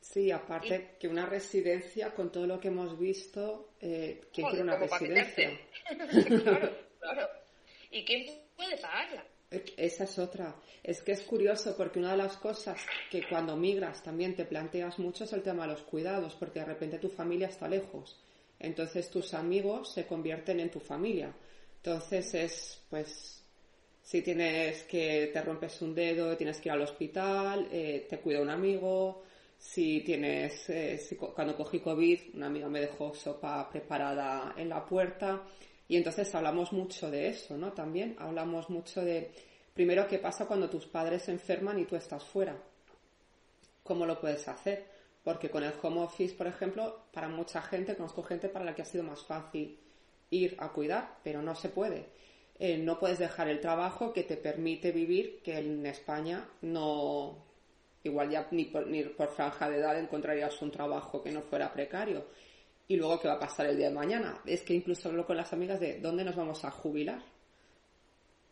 Sí, 0.00 0.30
aparte 0.30 0.96
que 1.00 1.08
una 1.08 1.26
residencia, 1.26 2.14
con 2.14 2.30
todo 2.30 2.46
lo 2.46 2.60
que 2.60 2.68
hemos 2.68 2.98
visto, 2.98 3.74
eh, 3.80 4.20
¿quién 4.32 4.46
quiere 4.48 4.62
una 4.62 4.76
residencia? 4.76 5.58
claro, 6.44 6.78
claro. 7.00 7.28
¿Y 7.90 8.04
quién 8.04 8.43
puede 8.56 8.76
pagarla. 8.78 9.24
Esa 9.76 10.04
es 10.04 10.18
otra. 10.18 10.56
Es 10.82 11.02
que 11.02 11.12
es 11.12 11.22
curioso 11.22 11.76
porque 11.76 11.98
una 11.98 12.12
de 12.12 12.16
las 12.18 12.36
cosas 12.36 12.80
que 13.10 13.26
cuando 13.28 13.56
migras 13.56 14.02
también 14.02 14.34
te 14.34 14.44
planteas 14.44 14.98
mucho 14.98 15.24
es 15.24 15.32
el 15.32 15.42
tema 15.42 15.66
de 15.66 15.72
los 15.72 15.82
cuidados, 15.82 16.34
porque 16.34 16.60
de 16.60 16.66
repente 16.66 16.98
tu 16.98 17.08
familia 17.08 17.48
está 17.48 17.68
lejos. 17.68 18.20
Entonces 18.58 19.10
tus 19.10 19.34
amigos 19.34 19.92
se 19.92 20.06
convierten 20.06 20.60
en 20.60 20.70
tu 20.70 20.80
familia. 20.80 21.32
Entonces 21.76 22.34
es, 22.34 22.82
pues, 22.90 23.42
si 24.02 24.22
tienes 24.22 24.82
que 24.84 25.30
te 25.32 25.42
rompes 25.42 25.80
un 25.82 25.94
dedo, 25.94 26.36
tienes 26.36 26.60
que 26.60 26.68
ir 26.68 26.72
al 26.72 26.82
hospital, 26.82 27.68
eh, 27.70 28.06
te 28.08 28.18
cuida 28.18 28.40
un 28.40 28.50
amigo. 28.50 29.22
Si 29.58 30.00
tienes, 30.00 30.68
eh, 30.70 31.00
cuando 31.34 31.56
cogí 31.56 31.80
COVID, 31.80 32.34
una 32.34 32.46
amiga 32.46 32.68
me 32.68 32.80
dejó 32.80 33.14
sopa 33.14 33.68
preparada 33.70 34.54
en 34.56 34.68
la 34.68 34.84
puerta. 34.84 35.42
Y 35.88 35.96
entonces 35.96 36.34
hablamos 36.34 36.72
mucho 36.72 37.10
de 37.10 37.28
eso, 37.28 37.56
¿no? 37.56 37.72
También 37.72 38.16
hablamos 38.18 38.70
mucho 38.70 39.04
de, 39.04 39.30
primero, 39.74 40.08
qué 40.08 40.18
pasa 40.18 40.46
cuando 40.46 40.70
tus 40.70 40.86
padres 40.86 41.22
se 41.22 41.32
enferman 41.32 41.78
y 41.78 41.84
tú 41.84 41.96
estás 41.96 42.24
fuera. 42.24 42.56
¿Cómo 43.82 44.06
lo 44.06 44.18
puedes 44.18 44.48
hacer? 44.48 44.86
Porque 45.22 45.50
con 45.50 45.62
el 45.62 45.74
home 45.82 46.00
office, 46.00 46.34
por 46.34 46.46
ejemplo, 46.46 47.04
para 47.12 47.28
mucha 47.28 47.60
gente, 47.62 47.96
conozco 47.96 48.22
gente 48.22 48.48
para 48.48 48.64
la 48.64 48.74
que 48.74 48.82
ha 48.82 48.86
sido 48.86 49.04
más 49.04 49.22
fácil 49.22 49.78
ir 50.30 50.56
a 50.58 50.70
cuidar, 50.70 51.18
pero 51.22 51.42
no 51.42 51.54
se 51.54 51.68
puede. 51.68 52.06
Eh, 52.58 52.78
no 52.78 52.98
puedes 52.98 53.18
dejar 53.18 53.48
el 53.48 53.60
trabajo 53.60 54.12
que 54.12 54.22
te 54.22 54.36
permite 54.36 54.92
vivir, 54.92 55.40
que 55.42 55.58
en 55.58 55.84
España 55.86 56.48
no, 56.62 57.44
igual 58.04 58.30
ya 58.30 58.46
ni 58.52 58.66
por, 58.66 58.86
ni 58.86 59.02
por 59.02 59.28
franja 59.28 59.68
de 59.68 59.78
edad 59.78 59.98
encontrarías 59.98 60.60
un 60.62 60.70
trabajo 60.70 61.22
que 61.22 61.32
no 61.32 61.42
fuera 61.42 61.72
precario. 61.72 62.26
Y 62.86 62.96
luego, 62.96 63.18
¿qué 63.18 63.28
va 63.28 63.34
a 63.34 63.40
pasar 63.40 63.66
el 63.66 63.76
día 63.76 63.88
de 63.88 63.94
mañana? 63.94 64.40
Es 64.44 64.62
que 64.62 64.74
incluso 64.74 65.08
hablo 65.08 65.26
con 65.26 65.36
las 65.36 65.52
amigas 65.52 65.80
de 65.80 66.00
dónde 66.00 66.24
nos 66.24 66.36
vamos 66.36 66.64
a 66.64 66.70
jubilar. 66.70 67.22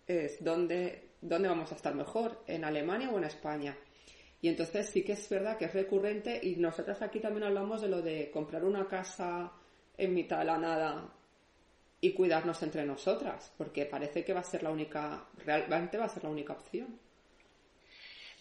Es 0.07 0.42
dónde, 0.42 1.11
dónde 1.21 1.49
vamos 1.49 1.71
a 1.71 1.75
estar 1.75 1.95
mejor, 1.95 2.42
en 2.47 2.64
Alemania 2.64 3.11
o 3.11 3.18
en 3.18 3.25
España. 3.25 3.77
Y 4.40 4.49
entonces 4.49 4.88
sí 4.88 5.05
que 5.05 5.12
es 5.12 5.29
verdad 5.29 5.57
que 5.57 5.66
es 5.66 5.73
recurrente 5.73 6.40
y 6.42 6.57
nosotras 6.57 7.01
aquí 7.03 7.21
también 7.21 7.45
hablamos 7.45 7.81
de 7.81 7.88
lo 7.88 8.03
de 8.03 8.31
comprar 8.31 8.64
una 8.64 8.88
casa 8.88 9.53
en 9.97 10.14
mitad 10.14 10.38
de 10.38 10.45
la 10.47 10.59
nada 10.59 11.14
y 12.01 12.12
cuidarnos 12.12 12.61
entre 12.64 12.85
nosotras, 12.85 13.53
porque 13.57 13.87
parece 13.87 14.25
que 14.25 14.33
va 14.33 14.40
a 14.40 14.45
ser 14.45 14.64
la 14.64 14.71
única, 14.71 15.29
realmente 15.45 15.97
va 15.97 16.07
a 16.07 16.09
ser 16.09 16.25
la 16.25 16.31
única 16.31 16.55
opción. 16.55 16.99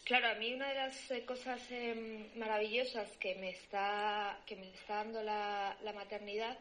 Claro, 0.03 0.27
a 0.29 0.33
mí 0.35 0.53
una 0.53 0.67
de 0.69 0.75
las 0.75 1.11
eh, 1.11 1.25
cosas 1.25 1.61
em, 1.69 2.27
maravillosas 2.35 3.09
que 3.17 3.35
me 3.35 3.51
está, 3.51 4.39
que 4.47 4.55
me 4.55 4.69
está 4.73 4.95
dando 4.95 5.23
la, 5.23 5.77
maternidad 5.95 6.57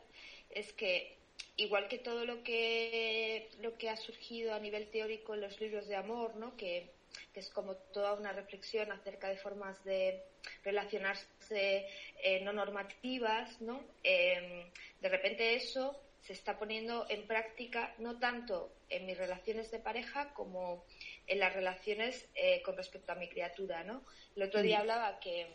es 0.51 0.73
que 0.75 1.17
igual 1.57 1.89
que 1.89 1.99
todo 1.99 2.25
lo 2.27 2.43
que 2.43 3.49
lo 3.61 3.77
que 3.79 3.89
ha 3.89 3.97
surgido 3.97 4.55
a 4.55 4.59
nivel 4.61 4.91
teórico 4.91 5.35
en 5.35 5.41
los 5.41 5.59
libros 5.61 5.89
de 5.89 5.97
amor, 5.97 6.37
¿no? 6.37 6.57
que, 6.57 6.91
es 7.35 7.49
como 7.51 7.75
toda 7.77 8.15
una 8.15 8.33
reflexión 8.33 8.93
acerca 8.93 9.29
de 9.29 9.37
formas 9.37 9.83
de 9.85 10.23
relacionarse 10.63 11.87
eh, 12.23 12.41
no 12.43 12.53
normativas, 12.53 13.61
¿no? 13.61 13.83
Em, 14.03 14.65
de 15.01 15.09
repente 15.09 15.55
eso 15.55 15.99
se 16.23 16.33
está 16.35 16.59
poniendo 16.59 17.07
en 17.09 17.27
práctica 17.27 17.95
no 17.99 18.19
tanto 18.19 18.73
en 18.89 19.07
mis 19.07 19.17
relaciones 19.17 19.71
de 19.71 19.79
pareja 19.79 20.33
como 20.35 20.85
en 21.31 21.39
las 21.39 21.55
relaciones 21.55 22.29
eh, 22.35 22.61
con 22.63 22.77
respecto 22.77 23.13
a 23.13 23.15
mi 23.15 23.29
criatura, 23.29 23.85
¿no? 23.85 24.03
El 24.35 24.43
otro 24.43 24.63
día 24.63 24.81
hablaba 24.81 25.21
que, 25.21 25.47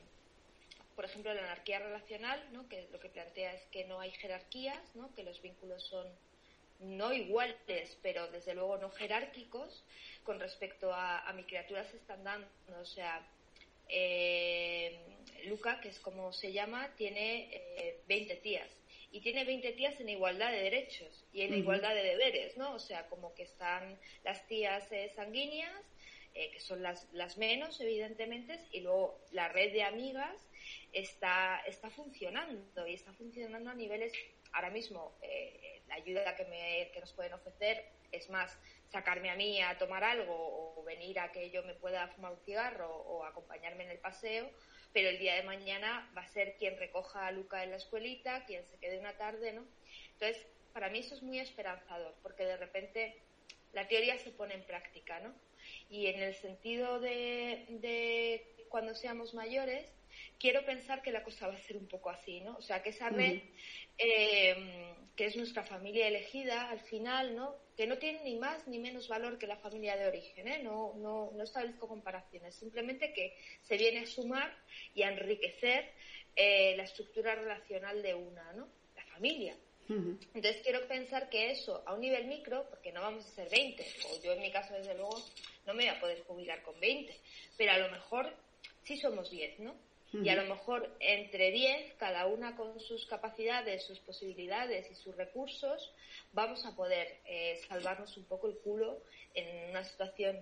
por 0.96 1.04
ejemplo, 1.04 1.34
la 1.34 1.44
anarquía 1.44 1.80
relacional, 1.80 2.42
¿no? 2.54 2.68
Que 2.70 2.88
lo 2.94 3.00
que 3.02 3.10
plantea 3.10 3.54
es 3.54 3.62
que 3.72 3.84
no 3.84 4.00
hay 4.00 4.12
jerarquías, 4.12 4.96
¿no? 4.96 5.14
Que 5.14 5.24
los 5.24 5.42
vínculos 5.42 5.84
son 5.84 6.08
no 6.80 7.12
iguales, 7.12 7.98
pero 8.02 8.26
desde 8.32 8.54
luego 8.54 8.78
no 8.78 8.90
jerárquicos 8.90 9.84
con 10.24 10.40
respecto 10.40 10.94
a, 10.94 11.30
mi 11.34 11.44
criatura 11.44 11.84
se 11.84 11.98
están 11.98 12.24
dando. 12.24 12.48
O 12.80 12.86
sea, 12.86 13.28
eh, 13.90 14.98
Luca, 15.48 15.82
que 15.82 15.90
es 15.90 16.00
como 16.00 16.32
se 16.32 16.54
llama, 16.54 16.90
tiene 16.96 18.00
20 18.08 18.34
eh, 18.34 18.38
tías 18.38 18.75
y 19.16 19.22
tiene 19.22 19.46
20 19.46 19.72
tías 19.72 19.98
en 20.02 20.10
igualdad 20.10 20.52
de 20.52 20.62
derechos 20.62 21.26
y 21.32 21.44
en 21.44 21.54
igualdad 21.54 21.96
de 21.96 22.04
deberes, 22.04 22.58
¿no? 22.58 22.74
O 22.74 22.80
sea, 22.80 23.08
como 23.08 23.34
que 23.34 23.44
están 23.44 23.98
las 24.26 24.46
tías 24.46 24.92
eh, 24.92 25.10
sanguíneas, 25.16 25.72
eh, 26.34 26.52
que 26.52 26.60
son 26.60 26.84
las, 26.84 27.08
las 27.14 27.38
menos, 27.38 27.80
evidentemente, 27.80 28.60
y 28.74 28.82
luego 28.82 29.18
la 29.32 29.48
red 29.48 29.72
de 29.72 29.84
amigas 29.84 30.36
está, 30.92 31.62
está 31.66 31.90
funcionando 31.92 32.86
y 32.86 32.94
está 32.94 33.14
funcionando 33.14 33.70
a 33.70 33.74
niveles, 33.74 34.12
ahora 34.52 34.70
mismo, 34.70 35.18
eh, 35.22 35.82
la 35.88 35.96
ayuda 35.96 36.36
que, 36.36 36.44
me, 36.44 36.92
que 36.94 37.00
nos 37.00 37.14
pueden 37.14 37.32
ofrecer 37.32 37.86
es 38.12 38.30
más 38.30 38.60
sacarme 38.92 39.30
a 39.30 39.38
mí 39.38 39.62
a 39.62 39.78
tomar 39.78 40.04
algo 40.04 40.36
o 40.78 40.84
venir 40.84 41.22
a 41.22 41.32
que 41.32 41.52
yo 41.52 41.64
me 41.64 41.74
pueda 41.76 42.10
fumar 42.10 42.34
un 42.34 42.40
cigarro 42.44 42.94
o 42.94 43.24
acompañarme 43.24 43.86
en 43.86 43.92
el 43.92 44.00
paseo 44.00 44.52
pero 44.96 45.10
el 45.10 45.20
día 45.20 45.36
de 45.36 45.44
mañana 45.44 46.10
va 46.18 46.22
a 46.22 46.28
ser 46.30 46.56
quien 46.58 46.78
recoja 46.78 47.28
a 47.28 47.32
Luca 47.32 47.66
en 47.66 47.72
la 47.72 47.76
escuelita, 47.76 48.46
quien 48.46 48.64
se 48.64 48.78
quede 48.78 48.98
una 48.98 49.18
tarde, 49.18 49.52
¿no? 49.52 49.66
Entonces, 50.14 50.48
para 50.72 50.88
mí 50.88 51.00
eso 51.00 51.16
es 51.16 51.22
muy 51.22 51.38
esperanzador, 51.38 52.16
porque 52.24 52.46
de 52.46 52.56
repente 52.56 53.18
la 53.74 53.90
teoría 53.90 54.18
se 54.20 54.32
pone 54.32 54.54
en 54.54 54.64
práctica, 54.64 55.20
¿no? 55.20 55.36
Y 55.90 56.06
en 56.06 56.22
el 56.22 56.34
sentido 56.36 57.02
de, 57.02 58.48
cuando 58.70 58.96
seamos 58.96 59.34
mayores, 59.34 59.86
quiero 60.40 60.66
pensar 60.66 61.02
que 61.02 61.12
la 61.12 61.24
cosa 61.24 61.50
va 61.50 61.56
a 61.56 61.60
ser 61.60 61.76
un 61.76 61.90
poco 61.90 62.10
así, 62.10 62.40
¿no? 62.40 62.56
O 62.56 62.62
sea, 62.62 62.82
que 62.82 62.92
esa 62.92 63.10
red, 63.10 63.42
eh, 63.98 64.94
que 65.18 65.26
es 65.26 65.36
nuestra 65.36 65.64
familia 65.64 66.08
elegida, 66.08 66.70
al 66.70 66.80
final, 66.80 67.36
¿no? 67.36 67.54
Que 67.76 67.88
no 67.88 67.98
tiene 67.98 68.24
ni 68.24 68.36
más 68.38 68.68
ni 68.68 68.80
menos 68.80 69.08
valor 69.08 69.38
que 69.38 69.48
la 69.48 69.58
familia 69.58 69.98
de 69.98 70.08
origen, 70.08 70.48
¿eh? 70.48 70.64
no, 70.64 70.94
no, 70.98 71.32
no 71.34 71.44
establezco 71.44 71.88
comparaciones, 71.88 72.56
simplemente 72.56 73.14
que 73.14 73.38
se 73.62 73.78
viene 73.78 74.02
a 74.02 74.08
sumar 74.08 74.56
y 74.94 75.04
a 75.04 75.12
enriquecer 75.12 75.92
eh, 76.36 76.76
la 76.78 76.84
estructura 76.84 77.36
relacional 77.36 78.02
de 78.02 78.14
una, 78.14 78.54
¿no? 78.54 78.68
la 78.96 79.06
familia. 79.06 79.56
Entonces 79.88 80.62
quiero 80.64 80.88
pensar 80.88 81.30
que 81.30 81.52
eso 81.52 81.84
a 81.86 81.94
un 81.94 82.02
nivel 82.02 82.26
micro, 82.26 82.68
porque 82.70 82.92
no 82.92 83.02
vamos 83.02 83.24
a 83.24 83.30
ser 83.30 83.50
20, 83.52 83.86
o 84.10 84.24
yo 84.24 84.34
en 84.34 84.42
mi 84.42 84.52
caso 84.52 84.74
desde 84.74 84.96
luego 84.96 85.16
no 85.68 85.76
me 85.76 85.84
voy 85.84 85.96
a 85.96 86.00
poder 86.00 86.24
jubilar 86.24 86.64
con 86.64 86.80
20, 86.80 87.16
pero 87.56 87.72
a 87.72 87.78
lo 87.78 87.92
mejor 87.92 88.34
sí 88.84 88.98
somos 88.98 89.30
10, 89.30 89.60
¿no? 89.60 89.76
Y 90.14 90.30
a 90.30 90.36
lo 90.36 90.44
mejor 90.44 90.96
entre 91.00 91.52
10, 91.52 91.96
cada 91.96 92.26
una 92.28 92.56
con 92.56 92.80
sus 92.80 93.06
capacidades, 93.06 93.84
sus 93.84 94.00
posibilidades 94.00 94.90
y 94.90 94.96
sus 94.96 95.16
recursos, 95.18 95.92
vamos 96.32 96.66
a 96.66 96.76
poder 96.76 97.20
eh, 97.26 97.60
salvarnos 97.68 98.16
un 98.16 98.24
poco 98.26 98.48
el 98.48 98.58
culo 98.60 99.02
en 99.34 99.70
una 99.72 99.84
situación 99.84 100.42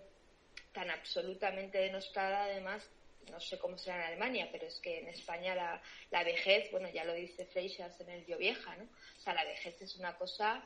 tan 0.74 0.92
absolutamente 0.92 1.80
denostada, 1.80 2.44
además, 2.44 2.88
no 3.32 3.40
sé 3.40 3.58
cómo 3.58 3.78
será 3.78 3.98
en 3.98 4.08
Alemania, 4.08 4.50
pero 4.52 4.68
es 4.68 4.80
que 4.80 5.00
en 5.00 5.08
España 5.08 5.56
la, 5.56 5.82
la 6.12 6.24
vejez, 6.24 6.70
bueno, 6.72 6.90
ya 6.90 7.04
lo 7.04 7.14
dice 7.14 7.46
Freixas 7.46 8.00
en 8.02 8.10
el 8.10 8.26
Yo 8.26 8.38
Vieja, 8.38 8.76
¿no? 8.76 8.84
O 8.84 9.22
sea, 9.22 9.34
la 9.34 9.46
vejez 9.46 9.82
es 9.82 9.96
una 9.96 10.16
cosa 10.18 10.64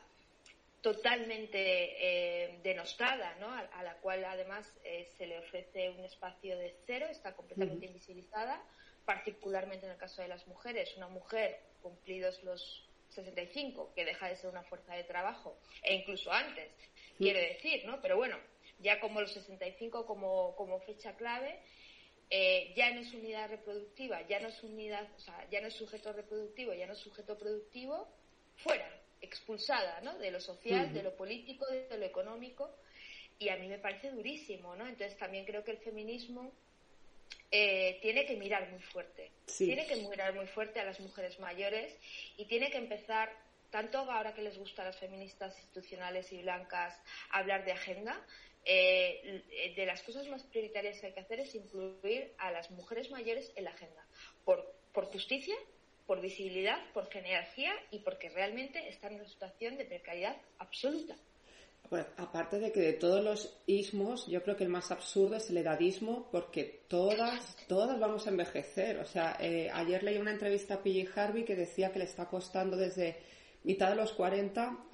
totalmente 0.80 1.58
eh, 1.60 2.58
denostada, 2.62 3.36
¿no? 3.36 3.48
A, 3.52 3.82
la 3.82 3.94
cual 3.96 4.24
además 4.24 4.70
eh, 4.84 5.08
se 5.16 5.26
le 5.26 5.38
ofrece 5.38 5.90
un 5.90 6.04
espacio 6.04 6.56
de 6.56 6.76
cero, 6.86 7.06
está 7.10 7.34
completamente 7.34 7.86
invisibilizada 7.86 8.62
particularmente 9.08 9.86
en 9.86 9.92
el 9.92 9.96
caso 9.96 10.20
de 10.20 10.28
las 10.28 10.46
mujeres, 10.46 10.94
una 10.98 11.08
mujer 11.08 11.58
cumplidos 11.80 12.44
los 12.44 12.86
65, 13.08 13.94
que 13.94 14.04
deja 14.04 14.28
de 14.28 14.36
ser 14.36 14.50
una 14.50 14.62
fuerza 14.64 14.94
de 14.94 15.04
trabajo, 15.04 15.56
e 15.82 15.94
incluso 15.94 16.30
antes, 16.30 16.68
quiere 17.16 17.54
decir, 17.54 17.86
¿no? 17.86 18.02
Pero 18.02 18.18
bueno, 18.18 18.36
ya 18.80 19.00
como 19.00 19.22
los 19.22 19.32
65 19.32 20.04
como, 20.04 20.54
como 20.56 20.78
fecha 20.80 21.16
clave, 21.16 21.58
eh, 22.28 22.74
ya 22.76 22.92
no 22.92 23.00
es 23.00 23.14
unidad 23.14 23.48
reproductiva, 23.48 24.28
ya 24.28 24.40
no 24.40 24.48
es 24.48 24.62
unidad, 24.62 25.08
o 25.16 25.20
sea, 25.20 25.48
ya 25.48 25.62
no 25.62 25.68
es 25.68 25.74
sujeto 25.74 26.12
reproductivo, 26.12 26.74
ya 26.74 26.86
no 26.86 26.92
es 26.92 26.98
sujeto 26.98 27.38
productivo, 27.38 28.12
fuera, 28.56 28.94
expulsada, 29.22 30.02
¿no? 30.02 30.18
De 30.18 30.30
lo 30.30 30.38
social, 30.38 30.92
de 30.92 31.02
lo 31.02 31.16
político, 31.16 31.64
de 31.66 31.96
lo 31.96 32.04
económico, 32.04 32.76
y 33.38 33.48
a 33.48 33.56
mí 33.56 33.68
me 33.68 33.78
parece 33.78 34.10
durísimo, 34.10 34.76
¿no? 34.76 34.86
Entonces 34.86 35.16
también 35.16 35.46
creo 35.46 35.64
que 35.64 35.70
el 35.70 35.78
feminismo 35.78 36.52
eh, 37.50 37.98
tiene 38.02 38.26
que 38.26 38.36
mirar 38.36 38.70
muy 38.70 38.80
fuerte. 38.80 39.30
Tiene 39.56 39.86
que 39.86 39.96
mirar 39.96 40.34
muy 40.34 40.46
fuerte 40.46 40.80
a 40.80 40.84
las 40.84 41.00
mujeres 41.00 41.40
mayores 41.40 41.94
y 42.36 42.44
tiene 42.44 42.70
que 42.70 42.78
empezar, 42.78 43.30
tanto 43.70 43.98
ahora 43.98 44.34
que 44.34 44.42
les 44.42 44.58
gusta 44.58 44.82
a 44.82 44.86
las 44.86 44.98
feministas 44.98 45.56
institucionales 45.56 46.32
y 46.32 46.42
blancas 46.42 46.94
hablar 47.30 47.64
de 47.64 47.72
agenda, 47.72 48.20
eh, 48.64 49.72
de 49.74 49.86
las 49.86 50.02
cosas 50.02 50.28
más 50.28 50.42
prioritarias 50.42 51.00
que 51.00 51.06
hay 51.06 51.12
que 51.14 51.20
hacer 51.20 51.40
es 51.40 51.54
incluir 51.54 52.34
a 52.38 52.50
las 52.50 52.70
mujeres 52.70 53.10
mayores 53.10 53.50
en 53.56 53.64
la 53.64 53.70
agenda. 53.70 54.06
Por, 54.44 54.74
por 54.92 55.06
justicia, 55.06 55.56
por 56.06 56.20
visibilidad, 56.20 56.78
por 56.92 57.10
genealogía 57.10 57.72
y 57.90 58.00
porque 58.00 58.28
realmente 58.28 58.88
están 58.88 59.12
en 59.12 59.20
una 59.20 59.28
situación 59.28 59.78
de 59.78 59.86
precariedad 59.86 60.36
absoluta. 60.58 61.16
Pues, 61.88 62.04
aparte 62.18 62.58
de 62.58 62.70
que 62.70 62.80
de 62.80 62.92
todos 62.92 63.24
los 63.24 63.60
ismos, 63.66 64.26
yo 64.26 64.42
creo 64.42 64.56
que 64.56 64.64
el 64.64 64.70
más 64.70 64.90
absurdo 64.90 65.36
es 65.36 65.48
el 65.48 65.56
edadismo, 65.56 66.28
porque 66.30 66.82
todas, 66.86 67.56
todas 67.66 67.98
vamos 67.98 68.26
a 68.26 68.30
envejecer. 68.30 68.98
O 68.98 69.06
sea, 69.06 69.38
eh, 69.40 69.70
ayer 69.72 70.02
leí 70.02 70.18
una 70.18 70.32
entrevista 70.32 70.74
a 70.74 70.82
P.J. 70.82 71.22
Harvey 71.22 71.44
que 71.44 71.56
decía 71.56 71.90
que 71.90 71.98
le 71.98 72.04
está 72.04 72.26
costando 72.26 72.76
desde 72.76 73.16
mitad 73.64 73.88
de 73.88 73.96
los 73.96 74.12
40 74.12 74.86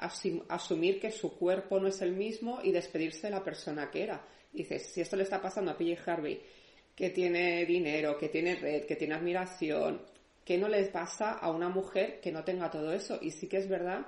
asumir 0.48 1.00
que 1.00 1.10
su 1.10 1.36
cuerpo 1.36 1.80
no 1.80 1.88
es 1.88 2.00
el 2.00 2.12
mismo 2.12 2.60
y 2.62 2.70
despedirse 2.70 3.26
de 3.26 3.32
la 3.32 3.44
persona 3.44 3.90
que 3.90 4.04
era. 4.04 4.24
dices, 4.52 4.86
si 4.86 5.00
esto 5.00 5.16
le 5.16 5.24
está 5.24 5.42
pasando 5.42 5.72
a 5.72 5.76
P.J. 5.76 6.12
Harvey, 6.12 6.40
que 6.94 7.10
tiene 7.10 7.66
dinero, 7.66 8.16
que 8.16 8.28
tiene 8.28 8.54
red, 8.54 8.84
que 8.84 8.94
tiene 8.94 9.14
admiración, 9.14 10.00
¿qué 10.44 10.58
no 10.58 10.68
les 10.68 10.90
pasa 10.90 11.32
a 11.32 11.50
una 11.50 11.68
mujer 11.68 12.20
que 12.20 12.30
no 12.30 12.44
tenga 12.44 12.70
todo 12.70 12.92
eso? 12.92 13.18
Y 13.20 13.32
sí 13.32 13.48
que 13.48 13.56
es 13.56 13.68
verdad 13.68 14.06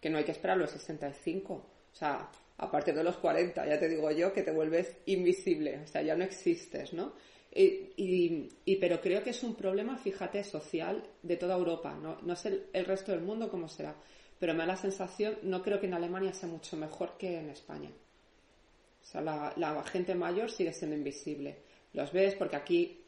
que 0.00 0.10
no 0.10 0.18
hay 0.18 0.24
que 0.24 0.32
esperar 0.32 0.56
los 0.56 0.72
65. 0.72 1.75
O 1.96 1.98
sea, 1.98 2.28
a 2.58 2.70
partir 2.70 2.94
de 2.94 3.02
los 3.02 3.16
40, 3.16 3.66
ya 3.66 3.80
te 3.80 3.88
digo 3.88 4.10
yo, 4.10 4.30
que 4.30 4.42
te 4.42 4.52
vuelves 4.52 4.96
invisible, 5.06 5.80
o 5.82 5.86
sea, 5.86 6.02
ya 6.02 6.14
no 6.14 6.24
existes, 6.24 6.92
¿no? 6.92 7.14
Y, 7.54 8.76
pero 8.78 9.00
creo 9.00 9.24
que 9.24 9.30
es 9.30 9.42
un 9.42 9.54
problema, 9.54 9.96
fíjate, 9.96 10.44
social 10.44 11.02
de 11.22 11.38
toda 11.38 11.56
Europa, 11.56 11.94
no, 11.94 12.20
no 12.20 12.36
sé 12.36 12.64
el, 12.74 12.84
resto 12.84 13.12
del 13.12 13.22
mundo 13.22 13.50
cómo 13.50 13.66
será, 13.66 13.96
pero 14.38 14.52
me 14.52 14.58
da 14.58 14.66
la 14.66 14.76
sensación, 14.76 15.38
no 15.44 15.62
creo 15.62 15.80
que 15.80 15.86
en 15.86 15.94
Alemania 15.94 16.34
sea 16.34 16.50
mucho 16.50 16.76
mejor 16.76 17.16
que 17.16 17.38
en 17.38 17.48
España. 17.48 17.88
O 17.88 19.06
sea, 19.06 19.22
la, 19.22 19.82
gente 19.84 20.14
mayor 20.14 20.50
sigue 20.50 20.74
siendo 20.74 20.96
invisible. 20.96 21.56
Los 21.94 22.12
ves 22.12 22.34
porque 22.34 22.56
aquí 22.56 23.00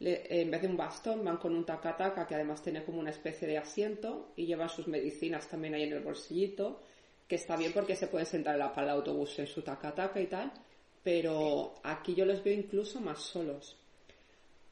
en 0.00 0.50
vez 0.50 0.62
de 0.62 0.68
un 0.68 0.78
bastón 0.78 1.22
van 1.22 1.36
con 1.36 1.54
un 1.54 1.66
tacataca 1.66 2.26
que 2.26 2.36
además 2.36 2.62
tiene 2.62 2.84
como 2.84 3.00
una 3.00 3.10
especie 3.10 3.46
de 3.46 3.58
asiento 3.58 4.32
y 4.34 4.46
llevan 4.46 4.70
sus 4.70 4.88
medicinas 4.88 5.46
también 5.46 5.74
ahí 5.74 5.82
en 5.82 5.92
el 5.92 6.00
bolsillito, 6.00 6.80
que 7.30 7.36
está 7.36 7.56
bien 7.56 7.72
porque 7.72 7.94
se 7.94 8.08
pueden 8.08 8.26
sentar 8.26 8.54
en 8.54 8.58
la 8.58 8.74
pala 8.74 8.88
de 8.88 8.98
autobús 8.98 9.38
en 9.38 9.46
su 9.46 9.62
tacataca 9.62 10.20
y 10.20 10.26
tal, 10.26 10.52
pero 11.00 11.76
aquí 11.84 12.12
yo 12.12 12.24
les 12.24 12.42
veo 12.42 12.52
incluso 12.52 13.00
más 13.00 13.20
solos 13.20 13.76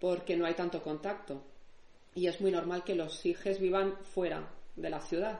porque 0.00 0.36
no 0.36 0.44
hay 0.44 0.54
tanto 0.54 0.82
contacto 0.82 1.40
y 2.16 2.26
es 2.26 2.40
muy 2.40 2.50
normal 2.50 2.82
que 2.82 2.96
los 2.96 3.24
hijos 3.24 3.60
vivan 3.60 3.96
fuera 4.02 4.50
de 4.74 4.90
la 4.90 5.00
ciudad. 5.00 5.38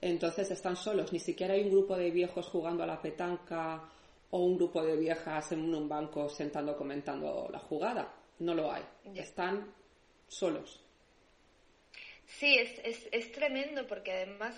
Entonces 0.00 0.52
están 0.52 0.76
solos, 0.76 1.12
ni 1.12 1.18
siquiera 1.18 1.54
hay 1.54 1.64
un 1.64 1.72
grupo 1.72 1.96
de 1.96 2.12
viejos 2.12 2.46
jugando 2.46 2.84
a 2.84 2.86
la 2.86 3.02
petanca 3.02 3.82
o 4.30 4.44
un 4.44 4.56
grupo 4.56 4.84
de 4.84 4.96
viejas 4.96 5.50
en 5.50 5.74
un 5.74 5.88
banco 5.88 6.28
sentando 6.28 6.76
comentando 6.76 7.48
la 7.52 7.58
jugada 7.58 8.14
no 8.38 8.54
lo 8.54 8.70
hay. 8.70 8.84
Están 9.16 9.74
solos. 10.28 10.80
Sí, 12.26 12.56
es, 12.56 12.78
es, 12.84 13.08
es 13.10 13.32
tremendo 13.32 13.84
porque 13.88 14.12
además 14.12 14.54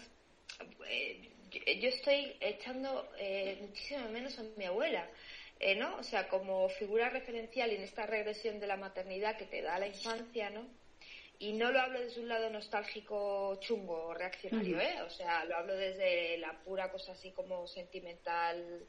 eh, 0.87 1.34
yo 1.81 1.89
estoy 1.89 2.37
echando 2.41 3.09
eh, 3.19 3.59
muchísimo 3.61 4.09
menos 4.09 4.39
a 4.39 4.43
mi 4.57 4.65
abuela. 4.65 5.09
Eh, 5.61 5.77
¿no? 5.77 5.97
O 5.97 6.03
sea, 6.03 6.29
como 6.29 6.69
figura 6.69 7.11
referencial 7.11 7.71
en 7.71 7.83
esta 7.83 8.07
regresión 8.07 8.59
de 8.61 8.67
la 8.67 8.77
maternidad 8.77 9.37
que 9.37 9.47
te 9.47 9.63
da 9.63 9.79
la 9.79 9.87
infancia, 9.87 10.51
¿no? 10.51 10.67
Y 11.39 11.53
no 11.53 11.71
lo 11.71 11.81
hablo 11.81 12.01
desde 12.01 12.21
un 12.21 12.29
lado 12.29 12.51
nostálgico 12.51 13.57
chungo 13.61 14.09
o 14.09 14.15
reaccionario, 14.15 14.81
¿eh? 14.81 15.03
O 15.03 15.11
sea, 15.11 15.45
lo 15.45 15.57
hablo 15.57 15.75
desde 15.75 16.39
la 16.39 16.53
pura 16.65 16.91
cosa 16.91 17.13
así 17.13 17.31
como 17.31 17.67
sentimental. 17.67 18.85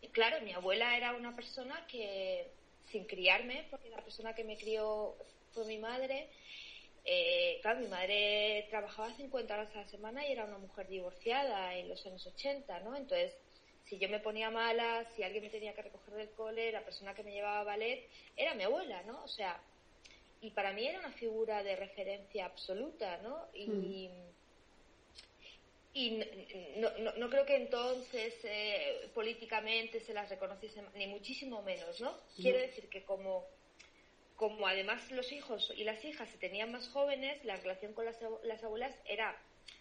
Y 0.00 0.08
claro, 0.08 0.40
mi 0.42 0.52
abuela 0.52 0.96
era 0.96 1.14
una 1.14 1.34
persona 1.34 1.86
que, 1.86 2.48
sin 2.90 3.04
criarme, 3.04 3.66
porque 3.70 3.90
la 3.90 4.02
persona 4.02 4.34
que 4.34 4.44
me 4.44 4.56
crió 4.56 5.16
fue 5.52 5.64
mi 5.66 5.78
madre. 5.78 6.28
Eh, 7.04 7.58
claro, 7.62 7.80
mi 7.80 7.88
madre 7.88 8.66
trabajaba 8.70 9.14
50 9.14 9.54
horas 9.54 9.74
a 9.74 9.80
la 9.80 9.88
semana 9.88 10.26
y 10.26 10.32
era 10.32 10.44
una 10.44 10.58
mujer 10.58 10.86
divorciada 10.88 11.74
en 11.76 11.88
los 11.88 12.04
años 12.06 12.26
80, 12.26 12.80
¿no? 12.80 12.96
Entonces, 12.96 13.32
si 13.86 13.98
yo 13.98 14.08
me 14.08 14.20
ponía 14.20 14.50
mala, 14.50 15.06
si 15.16 15.22
alguien 15.22 15.44
me 15.44 15.50
tenía 15.50 15.74
que 15.74 15.82
recoger 15.82 16.14
del 16.14 16.30
cole, 16.30 16.72
la 16.72 16.84
persona 16.84 17.14
que 17.14 17.22
me 17.22 17.32
llevaba 17.32 17.60
a 17.60 17.64
ballet 17.64 18.08
era 18.36 18.54
mi 18.54 18.64
abuela, 18.64 19.02
¿no? 19.02 19.24
O 19.24 19.28
sea, 19.28 19.60
y 20.40 20.50
para 20.50 20.72
mí 20.72 20.86
era 20.86 21.00
una 21.00 21.12
figura 21.12 21.62
de 21.62 21.76
referencia 21.76 22.46
absoluta, 22.46 23.18
¿no? 23.18 23.48
Y, 23.54 24.08
mm. 24.08 24.30
Y 25.92 26.22
no, 26.76 26.88
no, 27.16 27.28
creo 27.28 27.44
que 27.44 27.56
entonces 27.56 28.34
eh, 28.44 29.10
políticamente 29.12 30.00
se 30.00 30.14
las 30.14 30.28
reconociese, 30.28 30.82
ni 30.94 31.08
muchísimo 31.08 31.62
menos, 31.62 32.00
¿no? 32.00 32.16
Quiero 32.36 32.60
decir 32.60 32.88
que 32.88 33.04
como, 33.04 33.44
como 34.40 34.66
además 34.66 35.10
los 35.10 35.30
hijos 35.32 35.70
y 35.76 35.84
las 35.84 36.02
hijas 36.02 36.26
se 36.30 36.38
tenían 36.38 36.72
más 36.72 36.88
jóvenes, 36.88 37.44
la 37.44 37.56
relación 37.56 37.92
con 37.92 38.06
las, 38.06 38.16
las 38.42 38.64
abuelas 38.64 38.94
era 39.04 39.38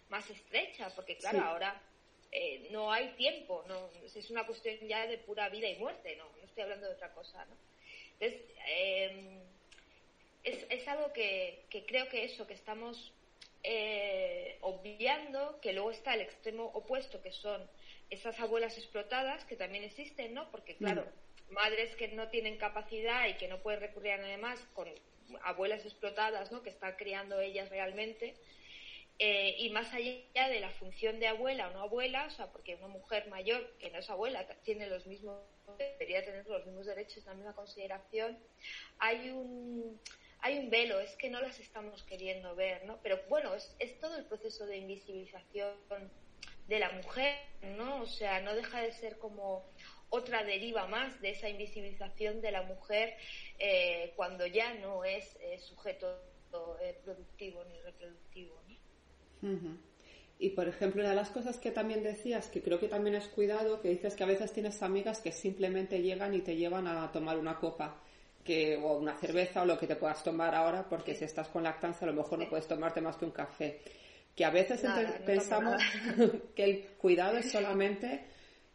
más 0.09 0.29
estrecha, 0.29 0.93
porque 0.97 1.15
claro, 1.15 1.39
ahora 1.45 1.81
eh, 2.29 2.67
no 2.69 2.91
hay 2.91 3.07
tiempo, 3.13 3.63
no 3.69 3.89
es 4.03 4.29
una 4.29 4.45
cuestión 4.45 4.75
ya 4.85 5.07
de 5.07 5.17
pura 5.19 5.47
vida 5.47 5.69
y 5.69 5.77
muerte, 5.77 6.13
no, 6.17 6.25
no 6.25 6.43
estoy 6.43 6.63
hablando 6.63 6.87
de 6.87 6.93
otra 6.93 7.13
cosa, 7.13 7.45
¿no? 7.45 7.55
Entonces, 8.19 8.41
em, 8.67 9.39
es, 10.43 10.65
es 10.69 10.85
algo 10.89 11.13
que, 11.13 11.63
que 11.69 11.85
creo 11.85 12.09
que 12.09 12.25
eso, 12.25 12.45
que 12.45 12.55
estamos 12.55 13.13
eh, 13.63 14.57
obviando 14.59 15.57
que 15.61 15.71
luego 15.71 15.91
está 15.91 16.15
el 16.15 16.21
extremo 16.21 16.65
opuesto, 16.65 17.21
que 17.21 17.31
son 17.31 17.65
esas 18.09 18.37
abuelas 18.41 18.77
explotadas, 18.77 19.45
que 19.45 19.55
también 19.55 19.85
existen, 19.85 20.33
¿no? 20.33 20.51
Porque, 20.51 20.75
claro, 20.75 21.03
mm. 21.03 21.28
Madres 21.51 21.95
que 21.95 22.07
no 22.09 22.29
tienen 22.29 22.57
capacidad 22.57 23.27
y 23.27 23.35
que 23.35 23.47
no 23.47 23.61
pueden 23.61 23.81
recurrir 23.81 24.13
a 24.13 24.17
nada 24.17 24.37
más, 24.37 24.59
con 24.73 24.87
abuelas 25.43 25.85
explotadas, 25.85 26.51
¿no? 26.51 26.63
Que 26.63 26.69
están 26.69 26.95
criando 26.95 27.39
ellas 27.39 27.69
realmente. 27.69 28.35
Eh, 29.21 29.55
y 29.59 29.69
más 29.71 29.93
allá 29.93 30.47
de 30.47 30.59
la 30.61 30.69
función 30.71 31.19
de 31.19 31.27
abuela 31.27 31.67
o 31.67 31.71
no 31.71 31.81
abuela, 31.81 32.25
o 32.27 32.29
sea, 32.29 32.51
porque 32.53 32.75
una 32.75 32.87
mujer 32.87 33.27
mayor 33.27 33.75
que 33.77 33.91
no 33.91 33.99
es 33.99 34.09
abuela 34.09 34.47
tiene 34.63 34.87
los 34.87 35.05
mismos, 35.07 35.41
debería 35.77 36.23
tener 36.23 36.47
los 36.47 36.65
mismos 36.65 36.85
derechos, 36.85 37.25
la 37.25 37.33
misma 37.33 37.53
consideración, 37.53 38.39
hay 38.97 39.29
un, 39.29 39.99
hay 40.39 40.57
un 40.57 40.69
velo, 40.69 41.01
es 41.01 41.13
que 41.17 41.29
no 41.29 41.41
las 41.41 41.59
estamos 41.59 42.01
queriendo 42.03 42.55
ver, 42.55 42.85
¿no? 42.85 43.01
Pero 43.03 43.19
bueno, 43.27 43.53
es, 43.55 43.75
es 43.79 43.99
todo 43.99 44.15
el 44.17 44.23
proceso 44.23 44.65
de 44.65 44.77
invisibilización 44.77 45.75
de 46.69 46.79
la 46.79 46.89
mujer, 46.91 47.35
¿no? 47.75 48.03
O 48.03 48.07
sea, 48.07 48.39
no 48.39 48.55
deja 48.55 48.81
de 48.81 48.93
ser 48.93 49.17
como 49.17 49.65
otra 50.09 50.43
deriva 50.43 50.87
más 50.87 51.19
de 51.21 51.31
esa 51.31 51.49
invisibilización 51.49 52.41
de 52.41 52.51
la 52.51 52.63
mujer 52.63 53.15
eh, 53.57 54.13
cuando 54.15 54.45
ya 54.45 54.73
no 54.75 55.03
es 55.03 55.37
eh, 55.41 55.59
sujeto 55.59 56.07
eh, 56.81 56.97
productivo 57.03 57.63
ni 57.65 57.79
reproductivo. 57.81 58.61
¿no? 59.41 59.77
Y 60.39 60.49
por 60.51 60.67
ejemplo, 60.67 61.01
una 61.01 61.09
de 61.09 61.15
las 61.15 61.29
cosas 61.29 61.57
que 61.57 61.71
también 61.71 62.01
decías, 62.01 62.47
que 62.47 62.61
creo 62.61 62.79
que 62.79 62.87
también 62.87 63.15
es 63.15 63.27
cuidado, 63.27 63.81
que 63.81 63.89
dices 63.89 64.15
que 64.15 64.23
a 64.23 64.27
veces 64.27 64.53
tienes 64.53 64.81
amigas 64.81 65.19
que 65.19 65.31
simplemente 65.31 66.01
llegan 66.01 66.33
y 66.33 66.41
te 66.41 66.55
llevan 66.55 66.87
a 66.87 67.11
tomar 67.11 67.37
una 67.37 67.57
copa 67.57 68.01
o 68.81 68.97
una 68.97 69.15
cerveza 69.15 69.61
o 69.61 69.65
lo 69.65 69.77
que 69.77 69.85
te 69.85 69.95
puedas 69.95 70.23
tomar 70.23 70.55
ahora, 70.55 70.87
porque 70.89 71.13
si 71.13 71.23
estás 71.23 71.47
con 71.49 71.63
lactancia 71.63 72.07
a 72.07 72.09
lo 72.09 72.15
mejor 72.15 72.39
no 72.39 72.49
puedes 72.49 72.67
tomarte 72.67 72.99
más 72.99 73.15
que 73.15 73.25
un 73.25 73.31
café. 73.31 73.81
Que 74.35 74.45
a 74.45 74.49
veces 74.49 74.81
pensamos 75.25 75.81
que 76.55 76.63
el 76.63 76.83
cuidado 76.97 77.37
es 77.37 77.51
solamente 77.51 78.25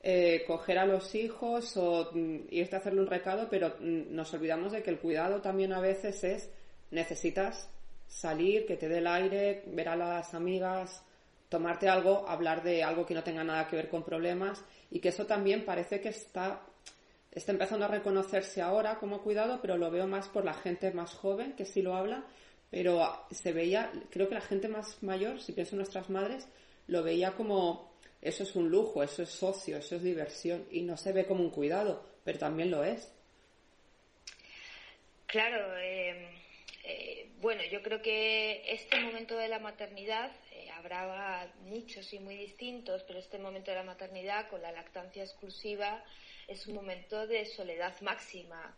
eh, 0.07 0.45
coger 0.47 0.77
a 0.79 0.85
los 0.85 1.15
hijos 1.15 1.79
o 1.79 2.11
mm, 2.13 2.49
irte 2.51 2.77
a 2.77 2.79
hacerle 2.79 3.01
un 3.01 3.07
recado, 3.07 3.49
pero 3.49 3.77
mm, 3.81 4.15
nos 4.15 4.35
olvidamos 4.35 4.73
de 4.73 4.83
que 4.83 4.91
el 4.91 4.99
cuidado 4.99 5.41
también 5.41 5.73
a 5.73 5.81
veces 5.81 6.23
es 6.25 6.51
necesitas 6.91 7.71
salir, 8.07 8.67
que 8.67 8.77
te 8.77 8.87
dé 8.87 8.99
el 8.99 9.07
aire, 9.07 9.63
ver 9.69 9.89
a 9.89 9.97
las 9.97 10.35
amigas, 10.35 11.03
tomarte 11.49 11.89
algo, 11.89 12.29
hablar 12.29 12.63
de 12.63 12.85
algo 12.85 13.07
que 13.07 13.15
no 13.15 13.25
tenga 13.25 13.45
nada 13.45 13.67
que 13.67 13.77
ver 13.77 13.89
con 13.89 14.05
problemas 14.05 14.63
y 14.91 15.01
que 15.01 15.09
eso 15.09 15.25
también 15.25 15.65
parece 15.65 16.03
que 16.03 16.11
está 16.11 16.61
está 17.33 17.53
empezando 17.53 17.87
a 17.87 17.89
reconocerse 17.89 18.61
ahora 18.61 18.99
como 18.99 19.23
cuidado, 19.23 19.61
pero 19.63 19.79
lo 19.79 19.91
veo 19.91 20.07
más 20.07 20.29
por 20.29 20.45
la 20.45 20.53
gente 20.53 20.93
más 20.93 21.15
joven 21.15 21.55
que 21.55 21.65
sí 21.65 21.81
lo 21.81 21.97
habla, 21.97 22.25
pero 22.71 23.25
se 23.31 23.55
veía, 23.55 23.91
creo 24.11 24.29
que 24.29 24.35
la 24.35 24.43
gente 24.43 24.69
más 24.69 25.03
mayor, 25.03 25.41
si 25.41 25.53
pienso 25.53 25.77
en 25.77 25.79
nuestras 25.79 26.11
madres, 26.11 26.47
lo 26.89 27.03
veía 27.03 27.33
como 27.33 27.94
eso 28.25 28.43
es 28.43 28.57
un 28.57 28.71
lujo, 28.71 29.03
eso 29.03 29.23
es 29.23 29.29
socio, 29.29 29.77
eso 29.77 29.97
es 29.97 30.03
diversión 30.03 30.67
y 30.71 30.81
no 30.81 30.97
se 30.97 31.13
ve 31.13 31.27
como 31.27 31.45
un 31.45 31.51
cuidado, 31.51 32.03
pero 32.25 32.39
también 32.39 32.71
lo 32.71 32.83
es. 32.83 33.13
Claro, 35.27 35.77
eh, 35.77 36.31
eh, 36.85 37.29
bueno, 37.41 37.63
yo 37.71 37.83
creo 37.83 38.01
que 38.01 38.63
este 38.67 38.99
momento 39.01 39.37
de 39.37 39.49
la 39.49 39.59
maternidad 39.59 40.33
eh, 40.53 40.71
habrá 40.71 41.53
muchos 41.65 42.15
y 42.15 42.19
muy 42.19 42.37
distintos, 42.37 43.03
pero 43.03 43.19
este 43.19 43.39
momento 43.39 43.71
de 43.71 43.77
la 43.77 43.83
maternidad 43.83 44.49
con 44.49 44.63
la 44.63 44.73
lactancia 44.73 45.23
exclusiva 45.23 46.03
es 46.49 46.67
un 46.67 46.77
momento 46.77 47.27
de 47.27 47.45
soledad 47.45 48.01
máxima, 48.01 48.75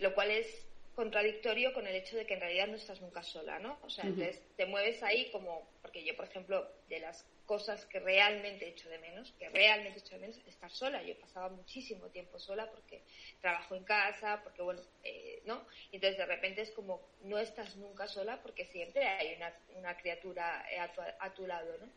lo 0.00 0.14
cual 0.14 0.30
es 0.30 0.66
contradictorio 0.94 1.72
con 1.72 1.88
el 1.88 1.96
hecho 1.96 2.16
de 2.16 2.26
que 2.26 2.34
en 2.34 2.40
realidad 2.40 2.68
no 2.68 2.76
estás 2.76 3.00
nunca 3.00 3.24
sola, 3.24 3.58
¿no? 3.58 3.78
O 3.82 3.90
sea, 3.90 4.04
entonces 4.04 4.40
te 4.56 4.66
mueves 4.66 5.02
ahí 5.02 5.28
como, 5.32 5.66
porque 5.82 6.04
yo, 6.04 6.14
por 6.14 6.26
ejemplo, 6.26 6.70
de 6.88 7.00
las 7.00 7.24
cosas 7.46 7.84
que 7.86 8.00
realmente 8.00 8.68
echo 8.68 8.88
de 8.88 8.98
menos, 8.98 9.32
que 9.38 9.48
realmente 9.48 9.98
echo 9.98 10.14
de 10.14 10.20
menos, 10.20 10.38
estar 10.46 10.70
sola. 10.70 11.02
Yo 11.02 11.18
pasaba 11.18 11.48
muchísimo 11.48 12.08
tiempo 12.08 12.38
sola 12.38 12.70
porque 12.70 13.02
trabajo 13.40 13.74
en 13.74 13.84
casa, 13.84 14.40
porque 14.42 14.62
bueno, 14.62 14.80
eh, 15.02 15.42
¿no? 15.44 15.66
Entonces 15.92 16.18
de 16.18 16.26
repente 16.26 16.62
es 16.62 16.70
como, 16.70 17.00
no 17.22 17.38
estás 17.38 17.76
nunca 17.76 18.06
sola 18.06 18.42
porque 18.42 18.64
siempre 18.66 19.06
hay 19.06 19.34
una, 19.36 19.54
una 19.76 19.96
criatura 19.96 20.64
a 20.80 20.92
tu, 20.92 21.00
a 21.00 21.34
tu 21.34 21.46
lado, 21.46 21.76
¿no? 21.78 21.88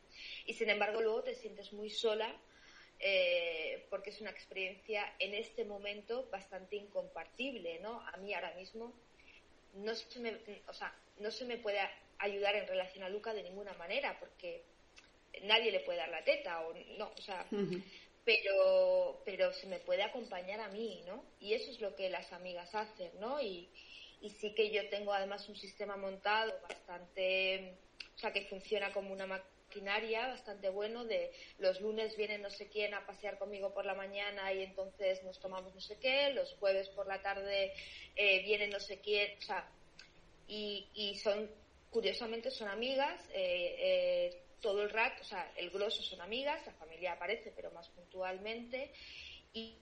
Y 0.46 0.54
sin 0.54 0.70
embargo 0.70 1.02
luego 1.02 1.24
te 1.24 1.36
sientes 1.36 1.72
muy 1.74 1.90
sola 1.90 2.36
eh, 3.00 3.86
porque 3.90 4.10
es 4.10 4.22
una 4.22 4.32
experiencia 4.32 5.14
en 5.20 5.36
este 5.36 5.66
momento 5.66 6.28
bastante 6.32 6.76
incompartible, 6.76 7.80
¿no? 7.80 8.02
A 8.08 8.18
mí 8.18 8.34
ahora 8.34 8.54
mismo 8.56 8.94
no 9.76 9.94
se 9.94 10.20
me, 10.20 10.36
o 10.68 10.74
sea, 10.74 10.96
no 11.20 11.30
se 11.30 11.46
me 11.46 11.58
puede 11.58 11.80
ayudar 12.18 12.56
en 12.56 12.68
relación 12.68 13.04
a 13.04 13.10
Luca 13.10 13.34
de 13.34 13.44
ninguna 13.44 13.74
manera, 13.74 14.18
porque 14.20 14.64
nadie 15.44 15.72
le 15.72 15.82
puede 15.82 16.00
dar 16.00 16.10
la 16.10 16.24
teta, 16.24 16.62
o 16.62 16.74
no, 16.98 17.12
o 17.16 17.22
sea, 17.22 17.46
pero, 18.24 19.22
pero 19.26 19.54
se 19.54 19.68
me 19.68 19.80
puede 19.80 20.04
acompañar 20.04 20.60
a 20.60 20.70
mí, 20.70 21.04
¿no? 21.06 21.24
Y 21.40 21.54
eso 21.54 21.72
es 21.72 21.80
lo 21.80 21.96
que 21.96 22.10
las 22.10 22.32
amigas 22.34 22.74
hacen, 22.74 23.12
¿no? 23.20 23.40
Y, 23.40 23.70
y 24.22 24.30
sí 24.32 24.54
que 24.54 24.72
yo 24.72 24.88
tengo 24.90 25.14
además 25.14 25.48
un 25.48 25.56
sistema 25.56 25.96
montado 25.96 26.54
bastante, 26.68 27.78
o 28.16 28.18
sea, 28.18 28.34
que 28.34 28.46
funciona 28.48 28.92
como 28.92 29.14
una 29.14 29.28
maquinaria 29.28 30.28
bastante 30.28 30.70
bueno 30.70 31.06
de 31.06 31.32
los 31.60 31.80
lunes 31.82 32.16
viene 32.18 32.38
no 32.38 32.50
sé 32.50 32.68
quién 32.70 32.94
a 32.94 33.06
pasear 33.06 33.38
conmigo 33.38 33.74
por 33.74 33.86
la 33.86 33.94
mañana 33.94 34.52
y 34.54 34.64
entonces 34.64 35.22
nos 35.24 35.40
tomamos 35.40 35.76
no 35.76 35.82
sé 35.82 35.98
qué, 36.00 36.32
los 36.32 36.54
jueves 36.56 36.90
por 36.90 37.06
la 37.06 37.22
tarde 37.22 37.74
eh, 38.16 38.44
viene 38.44 38.68
no 38.68 38.80
sé 38.80 39.00
quién, 39.02 39.38
o 39.38 39.42
sea, 39.42 39.70
y, 40.48 40.88
y 40.94 41.18
son, 41.20 41.50
curiosamente 41.90 42.50
son 42.52 42.70
amigas, 42.70 43.22
eh, 43.34 43.76
eh, 43.80 44.42
todo 44.62 44.84
el 44.84 44.90
rato, 44.90 45.22
o 45.22 45.26
sea, 45.26 45.52
el 45.56 45.70
grosso 45.70 46.02
son 46.02 46.22
amigas, 46.22 46.66
la 46.66 46.74
familia 46.74 47.14
aparece, 47.14 47.52
pero 47.56 47.72
más 47.72 47.90
puntualmente, 47.90 48.92
y 49.54 49.78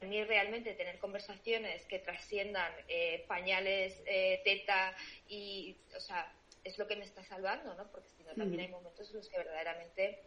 a 0.00 0.06
mí 0.06 0.22
realmente 0.24 0.74
tener 0.74 0.98
conversaciones 0.98 1.84
que 1.86 1.98
trasciendan 1.98 2.72
eh, 2.88 3.24
pañales, 3.26 4.02
eh, 4.06 4.40
teta 4.44 4.94
y, 5.28 5.76
o 5.96 6.00
sea, 6.00 6.32
es 6.62 6.78
lo 6.78 6.86
que 6.86 6.96
me 6.96 7.04
está 7.04 7.22
salvando, 7.24 7.74
¿no? 7.74 7.90
Porque 7.90 8.08
si 8.10 8.22
no, 8.24 8.34
también 8.34 8.60
hay 8.60 8.68
momentos 8.68 9.08
en 9.10 9.16
los 9.16 9.28
que 9.28 9.38
verdaderamente 9.38 10.20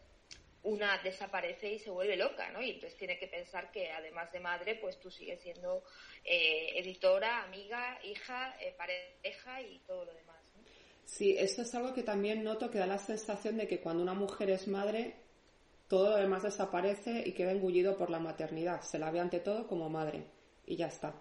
una 0.63 0.97
desaparece 0.99 1.71
y 1.71 1.79
se 1.79 1.89
vuelve 1.89 2.17
loca, 2.17 2.49
¿no? 2.51 2.61
Y 2.61 2.71
entonces 2.71 2.97
tiene 2.97 3.17
que 3.17 3.27
pensar 3.27 3.71
que 3.71 3.91
además 3.91 4.31
de 4.31 4.39
madre, 4.39 4.75
pues 4.75 4.99
tú 4.99 5.09
sigues 5.09 5.41
siendo 5.41 5.83
eh, 6.23 6.73
editora, 6.75 7.43
amiga, 7.43 7.99
hija, 8.03 8.55
pareja 8.77 9.61
y 9.61 9.79
todo 9.79 10.05
lo 10.05 10.13
demás. 10.13 10.36
Sí, 11.07 11.35
eso 11.37 11.61
es 11.61 11.73
algo 11.73 11.93
que 11.93 12.03
también 12.03 12.43
noto 12.43 12.69
que 12.69 12.79
da 12.79 12.85
la 12.85 12.97
sensación 12.97 13.57
de 13.57 13.67
que 13.67 13.79
cuando 13.79 14.03
una 14.03 14.13
mujer 14.13 14.49
es 14.49 14.67
madre, 14.67 15.15
todo 15.87 16.09
lo 16.09 16.17
demás 16.17 16.43
desaparece 16.43 17.23
y 17.25 17.31
queda 17.31 17.51
engullido 17.51 17.97
por 17.97 18.09
la 18.09 18.19
maternidad. 18.19 18.81
Se 18.81 18.99
la 18.99 19.09
ve 19.09 19.21
ante 19.21 19.39
todo 19.39 19.67
como 19.67 19.89
madre 19.89 20.25
y 20.65 20.75
ya 20.75 20.87
está. 20.87 21.15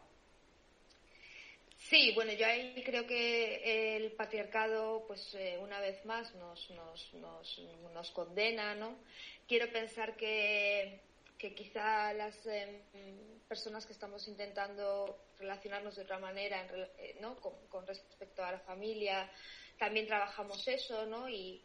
Sí, 1.79 2.13
bueno, 2.17 2.33
yo 2.33 2.47
ahí 2.47 2.83
creo 2.85 3.07
que 3.07 3.97
el 3.97 4.11
patriarcado, 4.13 5.05
pues 5.07 5.35
eh, 5.35 5.57
una 5.61 5.79
vez 5.79 6.05
más 6.05 6.35
nos, 6.35 6.69
nos, 6.71 7.15
nos, 7.15 7.63
nos, 7.95 8.11
condena, 8.11 8.75
¿no? 8.75 8.97
Quiero 9.47 9.71
pensar 9.71 10.17
que, 10.17 11.01
que 11.39 11.55
quizá 11.55 12.13
las 12.13 12.35
em, 12.47 12.81
personas 13.47 13.87
que 13.87 13.93
estamos 13.93 14.27
intentando 14.27 15.17
relacionarnos 15.39 15.95
de 15.95 16.03
otra 16.03 16.19
manera, 16.19 16.67
eh, 16.99 17.19
¿no? 17.21 17.37
Con 17.37 17.87
respecto 17.87 18.43
a 18.43 18.51
la 18.51 18.59
familia, 18.59 19.31
también 19.79 20.07
trabajamos 20.07 20.67
eso, 20.69 21.07
¿no? 21.07 21.29
Y 21.29 21.61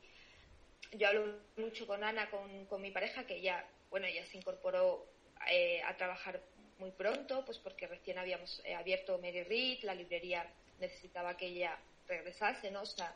yo 0.94 1.08
hablo 1.08 1.40
mucho 1.58 1.88
con 1.88 2.04
Ana, 2.04 2.30
con, 2.30 2.82
mi 2.82 2.92
pareja, 2.92 3.26
que 3.26 3.42
ya, 3.42 3.66
bueno, 3.90 4.08
ella 4.08 4.26
se 4.26 4.38
incorporó 4.38 5.06
eh, 5.50 5.82
a 5.84 5.96
trabajar 5.96 6.42
muy 6.80 6.92
pronto, 6.92 7.46
pues 7.46 7.58
porque 7.60 7.88
recién 7.88 8.18
habíamos 8.18 8.62
eh, 8.66 8.74
abierto 8.76 9.20
Mary 9.20 9.44
Read, 9.44 9.84
la 9.84 9.96
librería 9.96 10.46
necesitaba 10.80 11.38
que 11.38 11.48
ella 11.48 11.78
regresase, 12.08 12.72
¿no? 12.72 12.82
O 12.82 12.86
sea, 12.86 13.14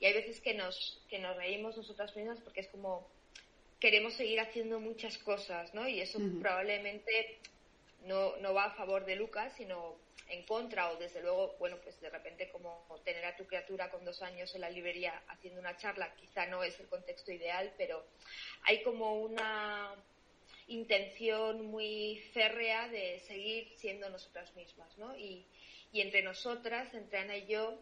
y 0.00 0.06
hay 0.06 0.12
veces 0.12 0.40
que 0.40 0.54
nos, 0.54 1.02
que 1.08 1.18
nos 1.18 1.36
reímos 1.36 1.76
nosotras 1.76 2.14
mismas 2.16 2.40
porque 2.40 2.60
es 2.60 2.68
como 2.68 3.08
queremos 3.80 4.14
seguir 4.14 4.40
haciendo 4.40 4.80
muchas 4.80 5.18
cosas, 5.18 5.72
¿no? 5.74 5.86
Y 5.88 6.00
eso 6.00 6.18
probablemente 6.40 7.38
no, 8.04 8.36
no 8.38 8.54
va 8.54 8.66
a 8.66 8.74
favor 8.74 9.04
de 9.04 9.16
Lucas, 9.16 9.52
sino 9.56 9.96
en 10.28 10.44
contra 10.44 10.90
o 10.90 10.96
desde 10.96 11.22
luego, 11.22 11.56
bueno, 11.58 11.78
pues 11.82 12.00
de 12.00 12.10
repente 12.10 12.50
como 12.50 12.86
tener 13.04 13.24
a 13.24 13.36
tu 13.36 13.46
criatura 13.46 13.90
con 13.90 14.04
dos 14.04 14.22
años 14.22 14.54
en 14.54 14.60
la 14.60 14.70
librería 14.70 15.22
haciendo 15.28 15.60
una 15.60 15.76
charla 15.76 16.14
quizá 16.16 16.46
no 16.46 16.62
es 16.62 16.78
el 16.80 16.88
contexto 16.88 17.32
ideal, 17.32 17.72
pero 17.76 18.04
hay 18.62 18.82
como 18.82 19.20
una 19.20 19.94
intención 20.68 21.66
muy 21.66 22.18
férrea 22.32 22.88
de 22.88 23.20
seguir 23.20 23.72
siendo 23.76 24.08
nosotras 24.10 24.54
mismas, 24.56 24.96
¿no? 24.98 25.16
Y, 25.16 25.46
y 25.92 26.00
entre 26.00 26.22
nosotras, 26.22 26.92
entre 26.94 27.20
Ana 27.20 27.36
y 27.36 27.46
yo, 27.46 27.78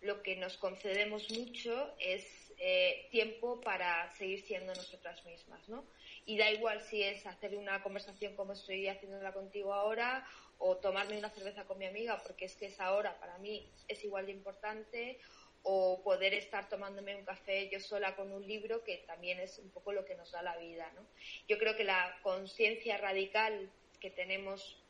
lo 0.00 0.22
que 0.22 0.36
nos 0.36 0.56
concedemos 0.56 1.30
mucho 1.30 1.94
es 1.98 2.24
eh, 2.60 3.06
tiempo 3.10 3.60
para 3.60 4.12
seguir 4.14 4.42
siendo 4.42 4.74
nosotras 4.74 5.24
mismas, 5.24 5.68
¿no? 5.68 5.84
Y 6.26 6.38
da 6.38 6.50
igual 6.50 6.80
si 6.80 7.02
es 7.02 7.24
hacer 7.26 7.56
una 7.56 7.82
conversación 7.82 8.34
como 8.34 8.52
estoy 8.52 8.88
haciéndola 8.88 9.32
contigo 9.32 9.72
ahora 9.72 10.26
o 10.58 10.76
tomarme 10.76 11.18
una 11.18 11.30
cerveza 11.30 11.64
con 11.64 11.78
mi 11.78 11.86
amiga 11.86 12.20
porque 12.22 12.46
es 12.46 12.56
que 12.56 12.66
esa 12.66 12.92
hora 12.94 13.18
para 13.20 13.38
mí 13.38 13.70
es 13.86 14.02
igual 14.04 14.26
de 14.26 14.32
importante 14.32 15.20
o 15.62 16.02
poder 16.02 16.34
estar 16.34 16.68
tomándome 16.68 17.14
un 17.14 17.24
café 17.24 17.68
yo 17.70 17.80
sola 17.80 18.16
con 18.16 18.32
un 18.32 18.46
libro 18.46 18.82
que 18.84 18.98
también 19.06 19.38
es 19.38 19.58
un 19.58 19.70
poco 19.70 19.92
lo 19.92 20.04
que 20.04 20.16
nos 20.16 20.32
da 20.32 20.42
la 20.42 20.56
vida 20.56 20.90
¿no? 20.94 21.06
yo 21.46 21.58
creo 21.58 21.76
que 21.76 21.84
la 21.84 22.18
conciencia 22.22 22.96
radical 22.96 23.70
que 24.00 24.10
tenemos 24.10 24.82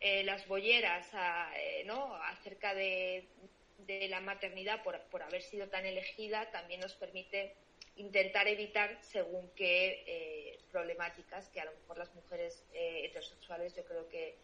eh, 0.00 0.22
las 0.24 0.46
bolleras 0.46 1.08
eh, 1.56 1.82
¿no? 1.86 2.14
acerca 2.14 2.74
de, 2.74 3.26
de 3.86 4.08
la 4.08 4.20
maternidad 4.20 4.82
por, 4.82 5.00
por, 5.10 5.22
haber 5.22 5.42
sido 5.42 5.68
tan 5.68 5.86
elegida 5.86 6.50
también 6.50 6.80
nos 6.80 6.94
permite 6.94 7.54
intentar 7.96 8.48
evitar 8.48 8.98
según 9.02 9.50
qué 9.54 10.04
eh, 10.06 10.58
problemáticas 10.72 11.48
que 11.48 11.60
a 11.60 11.64
lo 11.64 11.72
mejor 11.72 11.98
las 11.98 12.14
mujeres 12.14 12.64
heterosexuales 12.72 13.74
yo 13.76 13.84
creo 13.84 14.08
que 14.08 14.36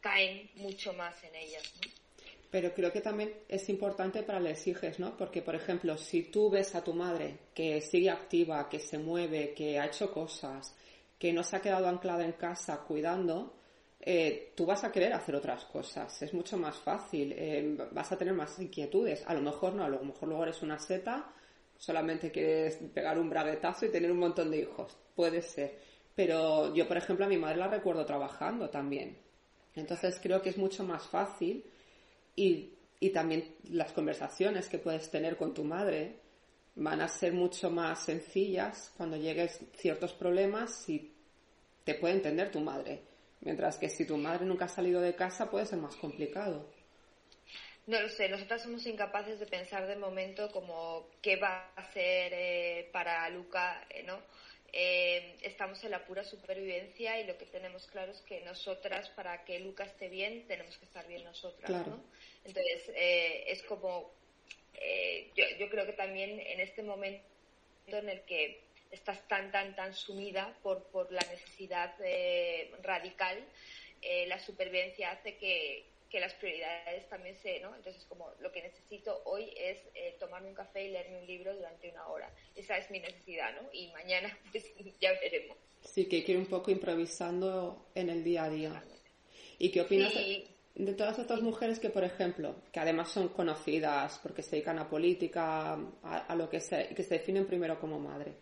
caen 0.00 0.50
mucho 0.54 0.92
más 0.92 1.22
en 1.24 1.34
ellas. 1.34 1.74
Pero 2.50 2.72
creo 2.72 2.92
que 2.92 3.00
también 3.00 3.34
es 3.48 3.68
importante 3.68 4.22
para 4.22 4.40
las 4.40 4.66
hijas, 4.66 4.98
¿no? 4.98 5.16
Porque, 5.16 5.42
por 5.42 5.54
ejemplo, 5.54 5.98
si 5.98 6.22
tú 6.22 6.48
ves 6.48 6.74
a 6.74 6.84
tu 6.84 6.94
madre 6.94 7.38
que 7.54 7.80
sigue 7.80 8.08
activa, 8.08 8.68
que 8.68 8.78
se 8.78 8.98
mueve, 8.98 9.52
que 9.52 9.78
ha 9.78 9.86
hecho 9.86 10.12
cosas, 10.12 10.74
que 11.18 11.32
no 11.32 11.42
se 11.42 11.56
ha 11.56 11.60
quedado 11.60 11.88
anclada 11.88 12.24
en 12.24 12.32
casa 12.32 12.84
cuidando, 12.86 13.55
eh, 14.06 14.52
tú 14.56 14.64
vas 14.64 14.84
a 14.84 14.90
querer 14.90 15.12
hacer 15.12 15.34
otras 15.34 15.66
cosas. 15.66 16.22
Es 16.22 16.32
mucho 16.32 16.56
más 16.56 16.76
fácil. 16.76 17.34
Eh, 17.36 17.76
vas 17.92 18.10
a 18.12 18.16
tener 18.16 18.32
más 18.32 18.58
inquietudes. 18.58 19.22
A 19.26 19.34
lo 19.34 19.42
mejor 19.42 19.74
no, 19.74 19.84
a 19.84 19.88
lo 19.88 20.02
mejor 20.02 20.28
luego 20.28 20.44
eres 20.44 20.62
una 20.62 20.78
seta, 20.78 21.30
solamente 21.76 22.30
quieres 22.30 22.76
pegar 22.94 23.18
un 23.18 23.28
braguetazo 23.28 23.84
y 23.84 23.90
tener 23.90 24.10
un 24.10 24.20
montón 24.20 24.50
de 24.50 24.60
hijos. 24.60 24.96
Puede 25.14 25.42
ser. 25.42 25.78
Pero 26.14 26.74
yo, 26.74 26.88
por 26.88 26.96
ejemplo, 26.96 27.26
a 27.26 27.28
mi 27.28 27.36
madre 27.36 27.58
la 27.58 27.68
recuerdo 27.68 28.06
trabajando 28.06 28.70
también 28.70 29.26
entonces 29.76 30.18
creo 30.20 30.42
que 30.42 30.48
es 30.48 30.56
mucho 30.56 30.82
más 30.82 31.06
fácil 31.06 31.64
y, 32.34 32.72
también 33.12 33.54
las 33.70 33.92
conversaciones 33.92 34.68
que 34.68 34.78
puedes 34.78 35.10
tener 35.10 35.36
con 35.36 35.54
tu 35.54 35.62
madre 35.62 36.18
van 36.74 37.00
a 37.00 37.08
ser 37.08 37.32
mucho 37.32 37.70
más 37.70 38.04
sencillas 38.04 38.92
cuando 38.96 39.16
llegues 39.16 39.60
ciertos 39.76 40.12
problemas 40.12 40.88
y 40.88 41.14
te 41.84 41.94
puede 41.94 42.14
entender 42.14 42.50
tu 42.50 42.60
madre. 42.60 43.02
Mientras 43.40 43.78
que 43.78 43.88
si 43.88 44.06
tu 44.06 44.16
madre 44.16 44.44
nunca 44.44 44.64
ha 44.64 44.68
salido 44.68 45.00
de 45.00 45.14
casa 45.14 45.50
puede 45.50 45.66
ser 45.66 45.78
más 45.78 45.96
complicado. 45.96 46.68
No 47.86 48.00
lo 48.00 48.08
sé, 48.08 48.28
nosotras 48.28 48.62
somos 48.62 48.84
incapaces 48.86 49.38
de 49.38 49.46
pensar 49.46 49.86
de 49.86 49.94
momento 49.94 50.50
como 50.50 51.08
qué 51.22 51.36
va 51.36 51.70
a 51.76 51.92
ser 51.92 52.32
eh, 52.34 52.88
para 52.92 53.28
Luca, 53.30 53.86
eh, 53.90 54.02
¿no? 54.02 54.18
Eh, 54.72 55.36
estamos 55.42 55.82
en 55.84 55.92
la 55.92 56.04
pura 56.04 56.22
supervivencia 56.22 57.18
y 57.20 57.26
lo 57.26 57.38
que 57.38 57.46
tenemos 57.46 57.86
claro 57.86 58.12
es 58.12 58.20
que 58.22 58.42
nosotras, 58.42 59.08
para 59.10 59.44
que 59.44 59.58
Luca 59.60 59.84
esté 59.84 60.08
bien, 60.08 60.46
tenemos 60.46 60.76
que 60.76 60.84
estar 60.84 61.06
bien 61.08 61.24
nosotras, 61.24 61.86
¿no? 61.86 61.98
Entonces, 62.44 62.90
eh, 62.94 63.44
es 63.46 63.62
como, 63.62 64.10
eh, 64.74 65.30
yo, 65.34 65.44
yo, 65.58 65.70
creo 65.70 65.86
que 65.86 65.94
también 65.94 66.40
en 66.40 66.60
este 66.60 66.82
momento 66.82 67.24
en 67.86 68.08
el 68.08 68.20
que 68.22 68.65
estás 68.90 69.26
tan, 69.28 69.50
tan, 69.50 69.74
tan 69.74 69.94
sumida 69.94 70.56
por, 70.62 70.84
por 70.84 71.10
la 71.12 71.22
necesidad 71.30 71.94
radical, 72.82 73.44
la 74.26 74.38
supervivencia 74.38 75.10
hace 75.10 75.36
que, 75.36 75.86
que 76.10 76.20
las 76.20 76.34
prioridades 76.34 77.08
también 77.08 77.36
se, 77.36 77.60
¿no? 77.60 77.74
Entonces, 77.74 78.04
como 78.08 78.30
lo 78.40 78.52
que 78.52 78.62
necesito 78.62 79.22
hoy 79.24 79.50
es 79.56 79.78
eh, 79.94 80.16
tomarme 80.18 80.48
un 80.48 80.54
café 80.54 80.84
y 80.84 80.90
leerme 80.90 81.18
un 81.18 81.26
libro 81.26 81.54
durante 81.54 81.90
una 81.90 82.06
hora. 82.08 82.32
Esa 82.54 82.78
es 82.78 82.90
mi 82.90 83.00
necesidad, 83.00 83.54
¿no? 83.60 83.68
Y 83.72 83.88
mañana, 83.88 84.36
pues, 84.52 84.64
ya 85.00 85.12
veremos. 85.20 85.56
Sí, 85.82 86.06
que 86.06 86.18
ir 86.18 86.36
un 86.36 86.46
poco 86.46 86.70
improvisando 86.70 87.86
en 87.94 88.10
el 88.10 88.24
día 88.24 88.44
a 88.44 88.50
día. 88.50 88.84
¿Y 89.58 89.70
qué 89.70 89.80
opinas 89.80 90.12
de 90.14 90.92
todas 90.94 91.18
estas 91.18 91.40
mujeres 91.40 91.78
que, 91.78 91.90
por 91.90 92.04
ejemplo, 92.04 92.56
que 92.72 92.80
además 92.80 93.10
son 93.10 93.28
conocidas 93.28 94.18
porque 94.22 94.42
se 94.42 94.56
dedican 94.56 94.78
a 94.78 94.88
política, 94.88 95.78
a, 96.02 96.34
lo 96.34 96.50
que 96.50 96.60
sea, 96.60 96.90
y 96.90 96.94
que 96.94 97.02
se 97.02 97.14
definen 97.14 97.46
primero 97.46 97.78
como 97.78 97.98
madre? 97.98 98.34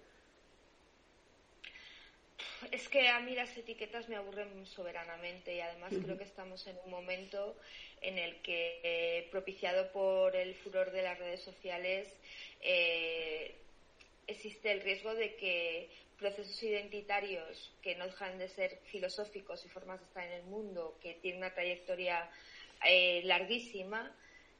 Es 2.75 2.89
que 2.89 3.07
a 3.07 3.20
mí 3.20 3.37
las 3.37 3.57
etiquetas 3.57 4.09
me 4.09 4.16
aburren 4.16 4.66
soberanamente 4.66 5.55
y 5.55 5.61
además 5.61 5.93
creo 6.03 6.18
que 6.18 6.25
estamos 6.25 6.66
en 6.66 6.77
un 6.85 6.91
momento 6.91 7.57
en 8.01 8.18
el 8.18 8.43
que, 8.43 8.81
eh, 8.83 9.29
propiciado 9.31 9.93
por 9.93 10.35
el 10.35 10.57
furor 10.57 10.91
de 10.91 11.03
las 11.03 11.16
redes 11.16 11.41
sociales, 11.41 12.12
eh, 12.62 13.55
existe 14.27 14.72
el 14.72 14.81
riesgo 14.81 15.14
de 15.14 15.37
que 15.37 15.89
procesos 16.18 16.61
identitarios 16.64 17.72
que 17.81 17.95
no 17.95 18.07
dejan 18.07 18.39
de 18.39 18.49
ser 18.49 18.81
filosóficos 18.87 19.64
y 19.64 19.68
formas 19.68 20.01
de 20.01 20.07
estar 20.07 20.27
en 20.27 20.33
el 20.33 20.43
mundo, 20.43 20.99
que 21.01 21.14
tienen 21.14 21.43
una 21.43 21.55
trayectoria 21.55 22.29
eh, 22.85 23.22
larguísima, 23.22 24.16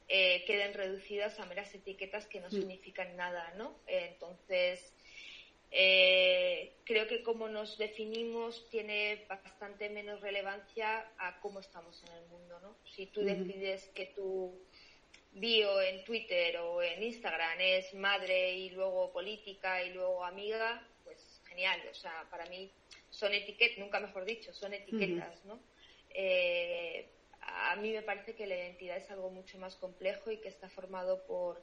queden 0.07 0.73
reducidas 0.75 1.41
a 1.41 1.47
meras 1.47 1.75
etiquetas 1.75 2.27
que 2.27 2.39
no 2.39 2.49
significan 2.49 3.17
nada, 3.17 3.53
¿no? 3.57 3.75
entonces, 3.89 4.94
eh, 5.77 6.73
creo 6.85 7.09
que 7.09 7.25
como 7.25 7.49
nos 7.49 7.77
definimos 7.79 8.69
tiene 8.71 9.27
bastante 9.29 9.91
menos 9.91 10.21
relevancia 10.21 11.05
a 11.19 11.41
cómo 11.41 11.59
estamos 11.59 12.01
en 12.05 12.13
el 12.13 12.27
mundo, 12.29 12.61
¿no? 12.61 12.77
Si 12.95 13.07
tú 13.07 13.23
decides 13.23 13.89
que 13.89 14.07
tu 14.15 14.57
bio 15.33 15.83
en 15.83 16.05
Twitter 16.05 16.59
o 16.59 16.81
en 16.81 17.03
Instagram 17.03 17.61
es 17.61 17.93
madre 17.95 18.55
y 18.55 18.71
luego 18.71 19.11
política 19.13 19.83
y 19.83 19.93
luego 19.93 20.25
amiga, 20.25 20.87
pues 21.03 21.43
genial. 21.49 21.81
O 21.91 21.95
sea, 21.95 22.25
para 22.31 22.47
mí 22.47 22.71
son 23.11 23.35
etiquetas, 23.35 23.79
nunca 23.79 23.99
mejor 23.99 24.25
dicho, 24.25 24.55
son 24.55 24.75
etiquetas, 24.75 25.45
¿no? 25.45 25.59
Eh, 26.11 27.09
a 27.41 27.75
mí 27.75 27.91
me 27.91 28.03
parece 28.03 28.37
que 28.37 28.47
la 28.47 28.55
identidad 28.55 28.97
es 28.97 29.11
algo 29.11 29.29
mucho 29.29 29.59
más 29.59 29.75
complejo 29.75 30.31
y 30.31 30.39
que 30.39 30.49
está 30.49 30.69
formado 30.69 31.27
por 31.27 31.61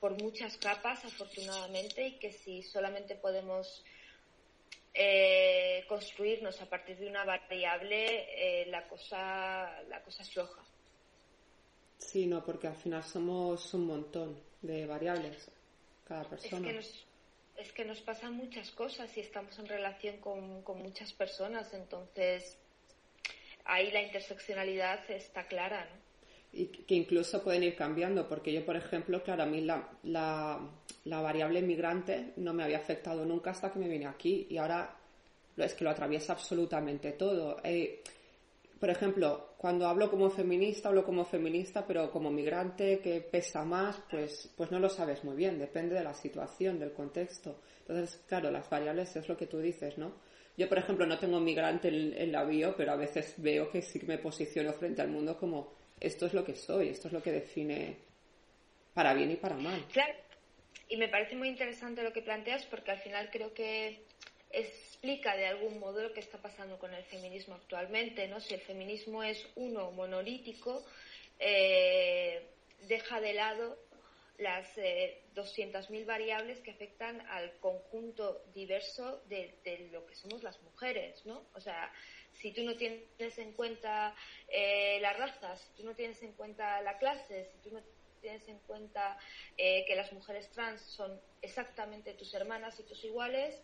por 0.00 0.20
muchas 0.20 0.56
capas, 0.56 1.04
afortunadamente, 1.04 2.06
y 2.06 2.18
que 2.18 2.32
si 2.32 2.62
solamente 2.62 3.16
podemos 3.16 3.84
eh, 4.94 5.84
construirnos 5.88 6.60
a 6.60 6.66
partir 6.66 6.96
de 6.98 7.08
una 7.08 7.24
variable, 7.24 8.62
eh, 8.62 8.66
la 8.66 8.88
cosa 8.88 9.82
la 9.88 10.02
cosa 10.02 10.22
es 10.22 10.30
floja. 10.30 10.62
Sí, 11.98 12.26
no, 12.26 12.44
porque 12.44 12.66
al 12.68 12.76
final 12.76 13.02
somos 13.04 13.72
un 13.74 13.86
montón 13.86 14.40
de 14.62 14.86
variables, 14.86 15.50
cada 16.06 16.24
persona. 16.24 16.68
Es 16.68 16.72
que 16.72 16.78
nos, 16.78 17.06
es 17.56 17.72
que 17.72 17.84
nos 17.84 18.00
pasan 18.02 18.34
muchas 18.34 18.70
cosas 18.70 19.16
y 19.16 19.20
estamos 19.20 19.58
en 19.58 19.66
relación 19.66 20.18
con, 20.18 20.62
con 20.62 20.82
muchas 20.82 21.12
personas, 21.12 21.72
entonces 21.72 22.58
ahí 23.64 23.90
la 23.90 24.02
interseccionalidad 24.02 25.10
está 25.10 25.46
clara, 25.46 25.84
¿no? 25.84 26.05
Y 26.56 26.66
que 26.66 26.94
incluso 26.94 27.42
pueden 27.42 27.62
ir 27.62 27.76
cambiando, 27.76 28.26
porque 28.26 28.52
yo, 28.52 28.64
por 28.64 28.76
ejemplo, 28.76 29.22
claro, 29.22 29.42
a 29.42 29.46
mí 29.46 29.60
la, 29.60 29.88
la, 30.04 30.60
variable 31.04 31.60
migrante 31.60 32.32
no 32.36 32.54
me 32.54 32.64
había 32.64 32.78
afectado 32.78 33.24
nunca 33.26 33.50
hasta 33.50 33.70
que 33.70 33.78
me 33.78 33.88
vine 33.88 34.06
aquí 34.06 34.46
y 34.48 34.56
ahora 34.56 34.96
es 35.56 35.74
que 35.74 35.84
lo 35.84 35.90
atraviesa 35.90 36.32
absolutamente 36.32 37.12
todo. 37.12 37.58
Eh, 37.62 38.02
por 38.80 38.90
ejemplo, 38.90 39.54
cuando 39.58 39.86
hablo 39.86 40.10
como 40.10 40.30
feminista, 40.30 40.88
hablo 40.88 41.04
como 41.04 41.24
feminista, 41.24 41.86
pero 41.86 42.10
como 42.10 42.30
migrante 42.30 43.00
que 43.00 43.20
pesa 43.20 43.64
más, 43.64 43.96
pues, 44.10 44.50
pues 44.56 44.70
no 44.70 44.78
lo 44.78 44.88
sabes 44.88 45.24
muy 45.24 45.36
bien, 45.36 45.58
depende 45.58 45.94
de 45.94 46.04
la 46.04 46.14
situación, 46.14 46.78
del 46.78 46.92
contexto. 46.92 47.60
Entonces, 47.80 48.22
claro, 48.26 48.50
las 48.50 48.68
variables 48.68 49.14
es 49.16 49.28
lo 49.28 49.36
que 49.36 49.46
tú 49.46 49.58
dices, 49.58 49.98
¿no? 49.98 50.12
Yo, 50.56 50.68
por 50.68 50.78
ejemplo, 50.78 51.06
no 51.06 51.18
tengo 51.18 51.38
migrante 51.38 51.88
en, 51.88 52.14
en 52.14 52.32
la 52.32 52.44
bio, 52.44 52.74
pero 52.76 52.92
a 52.92 52.96
veces 52.96 53.34
veo 53.36 53.70
que 53.70 53.82
sí 53.82 54.00
me 54.06 54.16
posiciono 54.16 54.72
frente 54.72 55.02
al 55.02 55.08
mundo 55.08 55.38
como 55.38 55.85
esto 56.00 56.26
es 56.26 56.34
lo 56.34 56.44
que 56.44 56.54
soy, 56.54 56.88
esto 56.88 57.08
es 57.08 57.12
lo 57.12 57.22
que 57.22 57.32
define 57.32 57.96
para 58.94 59.14
bien 59.14 59.30
y 59.30 59.36
para 59.36 59.56
mal. 59.56 59.84
Claro, 59.92 60.14
y 60.88 60.96
me 60.96 61.08
parece 61.08 61.36
muy 61.36 61.48
interesante 61.48 62.02
lo 62.02 62.12
que 62.12 62.22
planteas 62.22 62.64
porque 62.66 62.90
al 62.90 62.98
final 62.98 63.30
creo 63.30 63.52
que 63.54 64.00
explica 64.50 65.36
de 65.36 65.46
algún 65.46 65.78
modo 65.78 66.02
lo 66.02 66.12
que 66.12 66.20
está 66.20 66.38
pasando 66.38 66.78
con 66.78 66.94
el 66.94 67.04
feminismo 67.04 67.54
actualmente, 67.54 68.28
¿no? 68.28 68.40
Si 68.40 68.54
el 68.54 68.60
feminismo 68.60 69.22
es 69.22 69.46
uno 69.56 69.90
monolítico, 69.92 70.84
eh, 71.38 72.46
deja 72.88 73.20
de 73.20 73.34
lado 73.34 73.78
las 74.38 74.66
eh, 74.76 75.22
200.000 75.34 76.04
variables 76.04 76.60
que 76.60 76.70
afectan 76.70 77.20
al 77.28 77.58
conjunto 77.58 78.42
diverso 78.54 79.22
de, 79.28 79.58
de, 79.64 79.88
lo 79.92 80.06
que 80.06 80.14
somos 80.14 80.42
las 80.42 80.60
mujeres, 80.62 81.24
¿no? 81.24 81.46
O 81.54 81.60
sea, 81.60 81.92
si 82.34 82.52
tú 82.52 82.62
no 82.62 82.76
tienes 82.76 83.38
en 83.38 83.52
cuenta 83.52 84.14
eh, 84.48 84.98
la 85.00 85.12
raza, 85.14 85.56
si 85.56 85.74
tú 85.76 85.84
no 85.84 85.94
tienes 85.94 86.22
en 86.22 86.32
cuenta 86.32 86.80
la 86.82 86.98
clase, 86.98 87.50
si 87.52 87.58
tú 87.58 87.74
no 87.74 87.82
tienes 88.20 88.46
en 88.48 88.58
cuenta 88.60 89.18
eh, 89.56 89.84
que 89.86 89.94
las 89.94 90.12
mujeres 90.12 90.50
trans 90.50 90.80
son 90.82 91.20
exactamente 91.40 92.14
tus 92.14 92.34
hermanas 92.34 92.78
y 92.80 92.82
tus 92.82 93.04
iguales, 93.04 93.54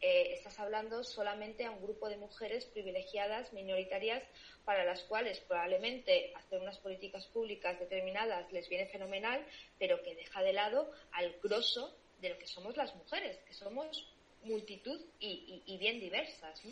eh, 0.00 0.34
estás 0.34 0.58
hablando 0.58 1.02
solamente 1.04 1.64
a 1.64 1.70
un 1.70 1.82
grupo 1.82 2.08
de 2.08 2.16
mujeres 2.16 2.64
privilegiadas, 2.66 3.52
minoritarias, 3.52 4.22
para 4.64 4.84
las 4.84 5.02
cuales 5.04 5.40
probablemente 5.40 6.32
hacer 6.34 6.60
unas 6.60 6.78
políticas 6.78 7.26
públicas 7.26 7.78
determinadas 7.78 8.52
les 8.52 8.68
viene 8.68 8.86
fenomenal, 8.86 9.44
pero 9.78 10.02
que 10.02 10.14
deja 10.14 10.42
de 10.42 10.52
lado 10.52 10.90
al 11.12 11.34
grosso 11.42 11.96
de 12.20 12.30
lo 12.30 12.38
que 12.38 12.46
somos 12.46 12.76
las 12.76 12.94
mujeres, 12.96 13.38
que 13.46 13.54
somos 13.54 14.06
multitud 14.44 15.00
y, 15.18 15.76
bien 15.78 16.00
diversas. 16.00 16.62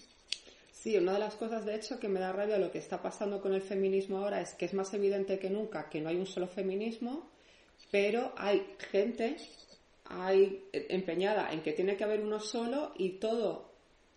Sí, 0.73 0.97
una 0.97 1.15
de 1.15 1.19
las 1.19 1.35
cosas, 1.35 1.65
de 1.65 1.75
hecho, 1.75 1.99
que 1.99 2.09
me 2.09 2.21
da 2.21 2.33
rabia 2.33 2.59
lo 2.59 2.71
que 2.71 2.79
está 2.79 3.03
pasando 3.03 3.41
con 3.41 3.55
el 3.55 3.63
feminismo 3.63 4.19
ahora 4.19 4.41
es 4.41 4.55
que 4.55 4.67
es 4.67 4.75
más 4.75 4.93
evidente 4.95 5.39
que 5.39 5.51
nunca 5.51 5.89
que 5.89 6.01
no 6.01 6.09
hay 6.09 6.17
un 6.17 6.27
solo 6.27 6.47
feminismo, 6.47 7.31
pero 7.91 8.33
hay 8.37 8.67
gente 8.91 9.37
hay 10.05 10.69
empeñada 10.73 11.53
en 11.53 11.63
que 11.63 11.73
tiene 11.73 11.97
que 11.97 12.05
haber 12.05 12.21
uno 12.21 12.41
solo 12.41 12.93
y 12.97 13.19
todo, 13.19 13.73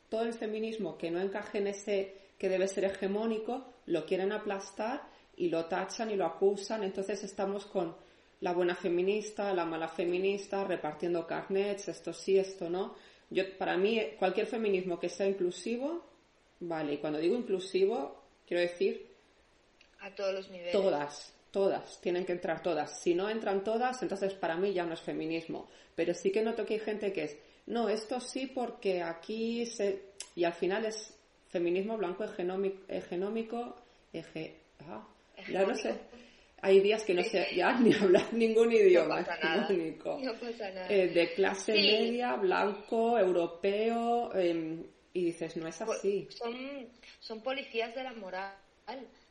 todo 0.09 0.23
el 0.23 0.33
feminismo 0.33 0.97
que 0.97 1.11
no 1.11 1.19
encaje 1.21 1.59
en 1.59 1.67
ese 1.67 2.15
que 2.37 2.49
debe 2.49 2.67
ser 2.67 2.85
hegemónico, 2.85 3.65
lo 3.87 4.05
quieren 4.05 4.31
aplastar 4.31 5.09
y 5.35 5.49
lo 5.49 5.65
tachan 5.65 6.11
y 6.11 6.15
lo 6.15 6.25
acusan. 6.25 6.83
Entonces 6.83 7.23
estamos 7.23 7.65
con 7.65 7.95
la 8.41 8.53
buena 8.53 8.75
feminista, 8.75 9.53
la 9.53 9.65
mala 9.65 9.87
feminista, 9.87 10.63
repartiendo 10.63 11.25
carnets, 11.25 11.87
esto 11.87 12.13
sí, 12.13 12.37
esto 12.37 12.69
no. 12.69 12.95
Yo, 13.29 13.57
para 13.57 13.75
mí, 13.77 13.99
cualquier 14.19 14.45
feminismo 14.45 14.99
que 14.99 15.09
sea 15.09 15.27
inclusivo 15.27 16.07
Vale, 16.59 16.93
y 16.93 16.97
cuando 16.97 17.19
digo 17.19 17.35
inclusivo, 17.35 18.23
quiero 18.47 18.61
decir... 18.61 19.15
A 19.99 20.13
todos 20.13 20.33
los 20.33 20.49
niveles. 20.49 20.71
Todas, 20.71 21.33
todas, 21.57 21.99
tienen 22.01 22.23
que 22.23 22.33
entrar 22.33 22.61
todas. 22.61 23.01
Si 23.01 23.15
no 23.15 23.27
entran 23.27 23.63
todas, 23.63 23.99
entonces 24.03 24.35
para 24.35 24.57
mí 24.57 24.73
ya 24.73 24.85
no 24.85 24.93
es 24.93 25.01
feminismo. 25.01 25.67
Pero 25.95 26.13
sí 26.13 26.31
que 26.31 26.43
noto 26.43 26.67
que 26.67 26.75
hay 26.75 26.79
gente 26.79 27.11
que 27.11 27.23
es, 27.23 27.37
no, 27.65 27.89
esto 27.89 28.19
sí 28.19 28.45
porque 28.45 29.01
aquí 29.01 29.65
se... 29.65 30.03
Y 30.35 30.43
al 30.43 30.53
final 30.53 30.85
es 30.85 31.17
feminismo 31.49 31.97
blanco 31.97 32.23
hegenómico, 32.25 32.83
hegenómico 32.87 33.75
ah, 34.81 35.07
ya 35.51 35.63
no 35.63 35.73
sé. 35.73 35.95
Hay 36.61 36.79
días 36.79 37.03
que 37.03 37.15
no 37.15 37.23
sé 37.23 37.47
ya 37.55 37.73
ni 37.79 37.91
hablar 37.91 38.31
ningún 38.33 38.71
idioma 38.71 39.21
hegemónico. 39.21 40.19
No 40.21 40.33
pasa 40.33 40.69
nada. 40.69 40.87
Eh, 40.93 41.07
de 41.07 41.33
clase 41.33 41.73
media, 41.73 42.35
blanco, 42.35 43.17
europeo, 43.17 44.29
eh, 44.35 44.85
y 45.11 45.25
dices, 45.25 45.57
no 45.57 45.67
es 45.67 45.77
pues 45.83 45.97
así. 45.97 46.27
Son, 46.29 46.55
son 47.19 47.41
policías 47.41 47.95
de 47.95 48.03
la 48.03 48.13
moral. 48.13 48.53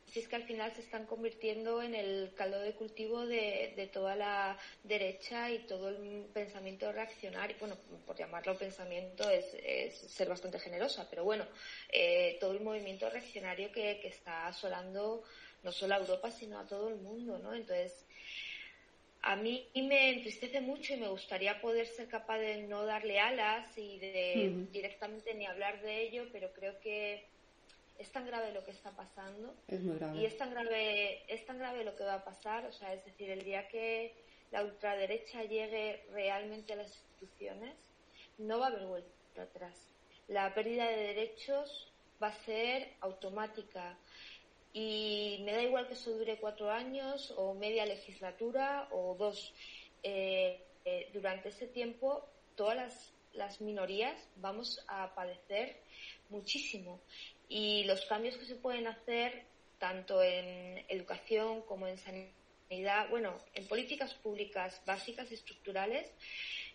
Si 0.07 0.19
es 0.19 0.27
que 0.27 0.37
al 0.37 0.43
final 0.43 0.73
se 0.73 0.81
están 0.81 1.05
convirtiendo 1.05 1.81
en 1.81 1.93
el 1.93 2.33
caldo 2.35 2.59
de 2.61 2.73
cultivo 2.73 3.27
de, 3.27 3.73
de 3.75 3.87
toda 3.87 4.15
la 4.15 4.57
derecha 4.83 5.51
y 5.51 5.59
todo 5.59 5.89
el 5.89 6.25
pensamiento 6.33 6.91
reaccionario. 6.91 7.57
Bueno, 7.59 7.75
por 8.05 8.17
llamarlo 8.17 8.57
pensamiento 8.57 9.29
es, 9.29 9.53
es 9.53 9.93
ser 9.95 10.29
bastante 10.29 10.59
generosa, 10.59 11.07
pero 11.09 11.23
bueno, 11.25 11.45
eh, 11.91 12.37
todo 12.39 12.53
el 12.53 12.61
movimiento 12.61 13.09
reaccionario 13.09 13.71
que, 13.71 13.99
que 14.01 14.07
está 14.07 14.47
asolando 14.47 15.23
no 15.63 15.71
solo 15.71 15.95
a 15.95 15.97
Europa, 15.97 16.31
sino 16.31 16.57
a 16.57 16.65
todo 16.65 16.87
el 16.87 16.95
mundo, 16.95 17.37
¿no? 17.39 17.53
Entonces, 17.53 18.05
a 19.21 19.35
mí 19.35 19.67
me 19.75 20.11
entristece 20.11 20.61
mucho 20.61 20.93
y 20.93 20.97
me 20.97 21.09
gustaría 21.09 21.59
poder 21.59 21.85
ser 21.87 22.07
capaz 22.07 22.39
de 22.39 22.57
no 22.63 22.85
darle 22.85 23.19
alas 23.19 23.77
y 23.77 23.99
de 23.99 24.67
directamente 24.71 25.33
ni 25.33 25.45
hablar 25.45 25.81
de 25.81 26.01
ello, 26.01 26.29
pero 26.31 26.53
creo 26.53 26.79
que 26.79 27.25
es 27.97 28.11
tan 28.11 28.25
grave 28.25 28.51
lo 28.53 28.63
que 28.63 28.71
está 28.71 28.91
pasando 28.91 29.55
es 29.67 29.81
muy 29.81 29.97
grave. 29.97 30.19
y 30.19 30.25
es 30.25 30.37
tan 30.37 30.51
grave 30.51 31.23
es 31.33 31.45
tan 31.45 31.57
grave 31.57 31.83
lo 31.83 31.95
que 31.95 32.03
va 32.03 32.15
a 32.15 32.23
pasar, 32.23 32.65
o 32.65 32.71
sea, 32.71 32.93
es 32.93 33.03
decir, 33.05 33.29
el 33.29 33.43
día 33.43 33.67
que 33.67 34.13
la 34.51 34.63
ultraderecha 34.63 35.43
llegue 35.43 36.05
realmente 36.11 36.73
a 36.73 36.77
las 36.77 36.95
instituciones, 36.95 37.75
no 38.37 38.59
va 38.59 38.67
a 38.67 38.69
haber 38.69 38.85
vuelta 38.85 39.41
atrás. 39.41 39.75
La 40.27 40.53
pérdida 40.53 40.87
de 40.87 40.95
derechos 40.95 41.91
va 42.21 42.27
a 42.27 42.45
ser 42.45 42.93
automática 43.01 43.97
y 44.73 45.41
me 45.43 45.53
da 45.53 45.63
igual 45.63 45.87
que 45.87 45.93
eso 45.93 46.11
dure 46.11 46.37
cuatro 46.37 46.71
años 46.71 47.33
o 47.37 47.53
media 47.53 47.85
legislatura 47.85 48.87
o 48.91 49.15
dos. 49.15 49.53
Eh, 50.03 50.61
eh, 50.85 51.09
durante 51.13 51.49
ese 51.49 51.67
tiempo, 51.67 52.23
todas 52.55 52.77
las, 52.77 53.13
las, 53.33 53.59
minorías 53.59 54.15
vamos 54.37 54.81
a 54.87 55.13
padecer 55.13 55.81
muchísimo 56.29 57.01
y 57.49 57.83
los 57.85 58.05
cambios 58.05 58.37
que 58.37 58.45
se 58.45 58.55
pueden 58.55 58.87
hacer 58.87 59.45
tanto 59.79 60.21
en 60.23 60.83
educación 60.89 61.61
como 61.63 61.87
en 61.87 61.97
sanidad, 61.97 63.09
bueno, 63.09 63.37
en 63.53 63.67
políticas 63.67 64.13
públicas 64.15 64.81
básicas 64.85 65.31
estructurales, 65.31 66.07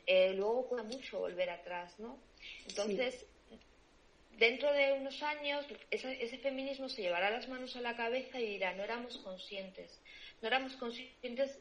eh, 0.07 0.35
luego 0.35 0.69
cuesta 0.69 0.89
mucho 0.89 1.19
volver 1.21 1.51
atrás, 1.51 1.99
¿no? 1.99 2.19
Entonces, 2.67 3.27
dentro 4.39 4.73
de 4.73 4.93
unos 4.93 5.23
años 5.23 5.65
ese, 5.91 6.39
feminismo 6.39 6.89
se 6.89 7.03
llevará 7.03 7.31
las 7.31 7.49
manos 7.49 7.77
a 7.77 7.81
la 7.81 7.97
cabeza 7.97 8.41
y 8.41 8.47
dirá, 8.47 8.75
no 8.75 8.83
éramos 8.83 9.19
conscientes, 9.19 10.01
no 10.41 10.49
éramos 10.49 10.75
conscientes 10.77 11.59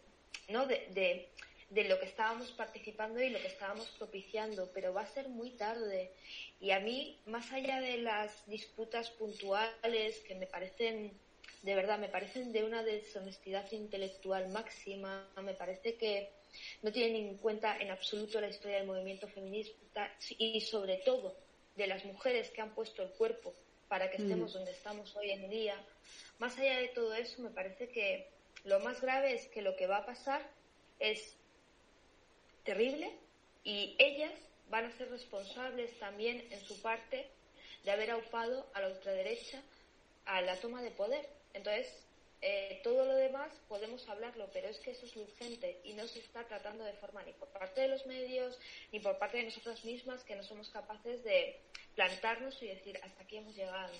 ¿no? 0.50 0.66
De, 0.66 0.88
de, 0.92 1.30
lo 1.72 2.00
que 2.00 2.06
estábamos 2.06 2.52
participando 2.52 3.22
y 3.22 3.30
lo 3.30 3.40
que 3.40 3.48
estábamos 3.48 3.88
propiciando, 3.98 4.70
pero 4.74 4.94
va 4.94 5.02
a 5.02 5.08
ser 5.08 5.30
muy 5.30 5.52
tarde. 5.52 6.12
Y 6.60 6.72
a 6.72 6.80
mí, 6.80 7.18
más 7.26 7.52
allá 7.54 7.80
de 7.80 7.98
las 7.98 8.46
disputas 8.48 9.10
puntuales 9.12 10.20
que 10.28 10.36
me 10.36 10.48
parecen, 10.48 11.12
de 11.62 11.76
verdad, 11.76 11.98
me 11.98 12.10
parecen 12.10 12.52
de 12.52 12.64
una 12.66 12.84
deshonestidad 12.84 13.72
intelectual 13.72 14.50
máxima, 14.50 15.28
me 15.42 15.54
parece 15.54 15.96
que 15.96 16.30
no 16.82 16.92
tienen 16.92 17.16
en 17.16 17.38
cuenta 17.38 17.78
en 17.78 17.92
absoluto 17.92 18.42
la 18.42 18.50
historia 18.50 18.78
del 18.78 18.88
movimiento 18.88 19.28
feminista 19.30 20.12
y 20.38 20.60
sobre 20.60 20.98
todo 20.98 21.36
de 21.78 21.88
las 21.88 22.04
mujeres 22.04 22.50
que 22.50 22.62
han 22.62 22.76
puesto 22.76 23.02
el 23.02 23.12
cuerpo 23.12 23.54
para 23.88 24.10
que 24.10 24.18
estemos 24.18 24.52
mm. 24.52 24.58
donde 24.58 24.72
estamos 24.72 25.16
hoy 25.16 25.32
en 25.32 25.50
día. 25.50 25.76
Más 26.40 26.58
allá 26.58 26.80
de 26.80 26.90
todo 26.90 27.14
eso, 27.14 27.42
me 27.42 27.50
parece 27.50 27.88
que 27.88 28.28
lo 28.66 28.80
más 28.82 29.00
grave 29.02 29.34
es 29.34 29.48
que 29.48 29.62
lo 29.62 29.76
que 29.78 29.88
va 29.88 29.98
a 29.98 30.06
pasar 30.06 30.46
es 31.00 31.38
terrible 32.64 33.12
y 33.64 33.96
ellas 34.00 34.34
van 34.70 34.86
a 34.86 34.98
ser 34.98 35.10
responsables 35.10 35.98
también 36.00 36.46
en 36.52 36.62
su 36.62 36.82
parte 36.82 37.28
de 37.84 37.92
haber 37.92 38.12
aupado 38.12 38.66
a 38.74 38.82
la 38.82 38.90
ultraderecha 38.90 39.62
a 40.26 40.42
la 40.42 40.56
toma 40.58 40.82
de 40.82 40.92
poder. 40.92 41.28
Entonces, 41.54 41.88
eh, 42.42 42.80
todo 42.84 43.06
lo 43.06 43.16
demás 43.16 43.52
podemos 43.68 44.08
hablarlo, 44.10 44.50
pero 44.52 44.68
es 44.68 44.80
que 44.80 44.92
eso 44.92 45.06
es 45.06 45.16
urgente 45.16 45.80
y 45.84 45.94
no 45.94 46.08
se 46.08 46.20
está 46.20 46.44
tratando 46.46 46.84
de 46.84 46.94
forma 46.94 47.22
ni 47.24 47.34
por 47.34 47.50
parte 47.50 47.82
de 47.82 47.88
los 47.88 48.06
medios 48.08 48.58
ni 48.92 49.00
por 49.00 49.18
parte 49.20 49.38
de 49.38 49.44
nosotras 49.44 49.86
mismas 49.86 50.24
que 50.24 50.36
no 50.36 50.44
somos 50.44 50.70
capaces 50.70 51.24
de 51.24 51.58
plantarnos 51.96 52.62
y 52.64 52.68
decir 52.68 52.98
hasta 53.04 53.24
aquí 53.24 53.38
hemos 53.38 53.56
llegado. 53.56 53.94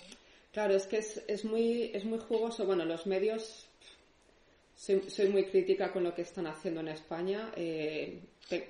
Claro, 0.52 0.74
es 0.74 0.86
que 0.86 0.98
es, 0.98 1.22
es, 1.28 1.44
muy, 1.44 1.92
es 1.94 2.04
muy 2.04 2.18
jugoso. 2.18 2.66
Bueno, 2.66 2.84
los 2.84 3.06
medios, 3.06 3.68
soy, 4.76 5.28
muy 5.28 5.46
crítica 5.46 5.92
con 5.92 6.04
lo 6.04 6.14
que 6.14 6.22
están 6.22 6.46
haciendo 6.46 6.80
en 6.80 6.88
España. 6.88 7.52
Eh, 7.56 8.20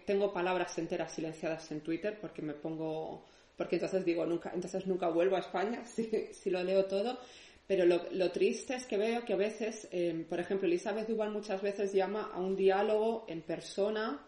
tengo 0.07 0.33
palabras 0.33 0.77
enteras 0.79 1.13
silenciadas 1.13 1.71
en 1.73 1.81
Twitter 1.81 2.19
porque 2.21 2.43
me 2.43 2.55
pongo, 2.55 3.25
porque 3.57 3.77
entonces 3.77 4.05
digo, 4.05 4.25
nunca, 4.27 4.53
entonces 4.55 4.87
nunca 4.87 5.09
vuelvo 5.09 5.37
a 5.37 5.41
España 5.41 5.85
si, 5.87 6.05
si 6.33 6.51
lo 6.51 6.63
leo 6.63 6.85
todo. 6.87 7.19
Pero 7.67 7.87
lo, 7.87 8.31
triste 8.33 8.75
es 8.75 8.85
que 8.85 8.99
veo 8.99 9.25
que 9.25 9.33
a 9.33 9.37
veces, 9.37 9.89
em, 9.93 10.25
por 10.25 10.41
ejemplo, 10.41 10.67
Elizabeth 10.67 11.09
Duval 11.09 11.31
muchas 11.31 11.63
veces 11.63 11.93
llama 11.93 12.31
a 12.35 12.41
un 12.41 12.57
diálogo 12.57 13.25
en 13.29 13.41
persona 13.41 14.21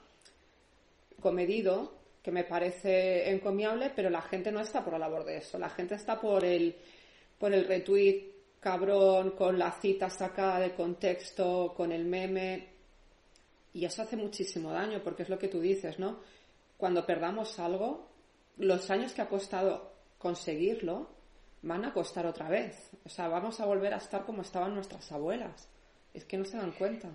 comedido, 1.21 1.93
que 2.23 2.31
me 2.31 2.45
parece 2.45 3.31
encomiable, 3.31 3.91
pero 3.95 4.09
la 4.09 4.23
gente 4.23 4.51
no 4.51 4.61
está 4.61 4.83
por 4.83 4.95
la 4.95 5.01
labor 5.01 5.25
de 5.25 5.39
eso. 5.39 5.59
La 5.59 5.69
gente 5.69 5.97
está 5.97 6.19
por 6.19 6.45
el, 6.45 6.77
por 7.39 7.53
el 7.53 7.67
retweet 7.67 8.35
cabrón, 8.61 9.33
con 9.33 9.59
la 9.59 9.73
cita 9.73 10.09
sacada 10.09 10.61
de 10.61 10.75
contexto, 10.75 11.75
con 11.77 11.93
el 11.93 12.07
meme. 12.07 12.74
Y 13.75 13.85
eso 13.85 14.03
hace 14.03 14.17
muchísimo 14.17 14.71
daño, 14.71 15.03
porque 15.03 15.25
es 15.25 15.29
lo 15.29 15.39
que 15.39 15.49
tú 15.49 15.61
dices, 15.61 15.99
¿no? 15.99 16.21
Cuando 16.79 17.05
perdamos 17.05 17.59
algo, 17.59 18.09
los 18.57 18.89
años 18.91 19.13
que 19.13 19.21
ha 19.21 19.29
costado 19.29 19.93
conseguirlo, 20.17 21.11
van 21.63 21.85
a 21.85 21.93
costar 21.93 22.25
otra 22.27 22.49
vez. 22.49 22.91
O 23.05 23.09
sea, 23.09 23.29
vamos 23.29 23.61
a 23.61 23.67
volver 23.67 23.93
a 23.93 23.99
estar 23.99 24.25
como 24.25 24.43
estaban 24.43 24.75
nuestras 24.75 25.11
abuelas. 25.13 25.69
Es 26.15 26.25
que 26.25 26.39
no 26.39 26.45
se 26.45 26.57
dan 26.57 26.73
cuenta. 26.73 27.11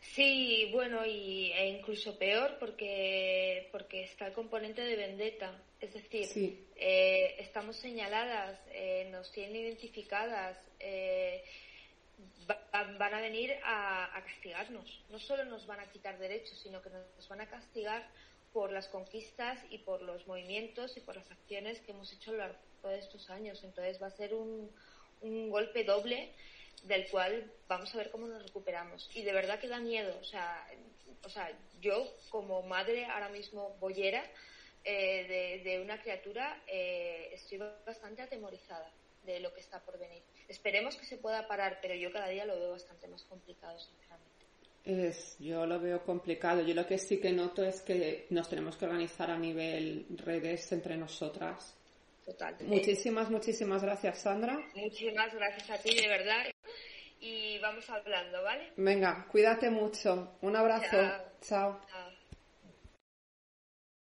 Sí, 0.00 0.70
bueno, 0.72 1.04
y, 1.04 1.52
e 1.52 1.68
incluso 1.68 2.16
peor 2.18 2.56
porque, 2.58 3.68
porque 3.72 4.04
está 4.04 4.28
el 4.28 4.32
componente 4.32 4.82
de 4.82 4.96
vendetta. 4.96 5.62
Es 5.80 5.92
decir, 5.92 6.66
eh, 6.76 7.34
estamos 7.38 7.76
señaladas, 7.76 8.58
eh, 8.72 9.08
nos 9.10 9.30
tienen 9.30 9.56
identificadas, 9.56 10.58
eh, 10.80 11.44
van 12.72 13.14
a 13.14 13.20
venir 13.20 13.54
a, 13.64 14.22
castigarnos. 14.24 15.04
No 15.10 15.18
solo 15.18 15.44
nos 15.44 15.66
van 15.66 15.80
a 15.80 15.90
quitar 15.90 16.18
derechos, 16.18 16.58
sino 16.60 16.82
que 16.82 16.90
nos 16.90 17.28
van 17.28 17.40
a 17.40 17.48
castigar 17.48 18.06
por 18.52 18.72
las 18.72 18.88
conquistas 18.88 19.58
y 19.70 19.78
por 19.78 20.02
los 20.02 20.26
movimientos 20.26 20.96
y 20.96 21.00
por 21.00 21.16
las 21.16 21.30
acciones 21.30 21.80
que 21.80 21.92
hemos 21.92 22.12
hecho 22.12 22.30
a 22.30 22.34
lo 22.34 22.38
largo 22.40 22.58
de 22.84 22.98
estos 22.98 23.28
años. 23.30 23.62
Entonces 23.64 24.00
va 24.02 24.06
a 24.06 24.10
ser 24.10 24.34
un, 24.34 24.70
un 25.20 25.50
golpe 25.50 25.84
doble 25.84 26.32
del 26.84 27.08
cual 27.08 27.50
vamos 27.68 27.94
a 27.94 27.98
ver 27.98 28.10
cómo 28.10 28.26
nos 28.26 28.42
recuperamos. 28.42 29.10
Y 29.14 29.22
de 29.22 29.32
verdad 29.32 29.58
que 29.58 29.68
da 29.68 29.80
miedo. 29.80 30.16
O 30.20 30.24
sea, 30.24 30.66
o 31.24 31.28
sea 31.28 31.50
yo 31.80 32.06
como 32.30 32.62
madre 32.62 33.04
ahora 33.06 33.28
mismo 33.28 33.76
boyera 33.80 34.24
eh, 34.84 35.60
de, 35.64 35.80
una 35.80 36.00
criatura 36.00 36.62
eh, 36.66 37.30
estoy 37.32 37.58
bastante 37.84 38.22
atemorizada 38.22 38.88
de 39.24 39.40
lo 39.40 39.52
que 39.52 39.60
está 39.60 39.80
por 39.80 39.98
venir. 39.98 40.22
Esperemos 40.48 40.96
que 40.96 41.06
se 41.06 41.18
pueda 41.18 41.46
parar, 41.48 41.78
pero 41.82 41.94
yo 41.94 42.12
cada 42.12 42.28
día 42.28 42.44
lo 42.44 42.56
veo 42.56 42.72
bastante 42.72 43.08
más 43.08 43.24
complicado, 43.24 43.78
sinceramente. 43.78 44.36
Es, 44.84 45.36
yo 45.40 45.66
lo 45.66 45.80
veo 45.80 46.04
complicado. 46.04 46.62
Yo 46.62 46.74
lo 46.74 46.86
que 46.86 46.98
sí 46.98 47.20
que 47.20 47.32
noto 47.32 47.64
es 47.64 47.82
que 47.82 48.26
nos 48.30 48.48
tenemos 48.48 48.76
que 48.76 48.84
organizar 48.84 49.30
a 49.30 49.38
nivel 49.38 50.06
redes 50.10 50.70
entre 50.70 50.96
nosotras 50.96 51.76
total. 52.24 52.56
Muchísimas, 52.60 53.30
muchísimas 53.30 53.82
gracias, 53.82 54.20
Sandra. 54.20 54.56
Muchísimas 54.74 55.34
gracias 55.34 55.70
a 55.70 55.78
ti, 55.78 55.94
de 55.94 56.08
verdad. 56.08 56.46
Y 57.18 57.58
vamos 57.58 57.88
hablando, 57.90 58.42
¿vale? 58.42 58.72
Venga, 58.76 59.26
cuídate 59.30 59.70
mucho. 59.70 60.36
Un 60.42 60.54
abrazo. 60.54 60.96
Chao. 61.40 61.80
Chao. 61.88 62.10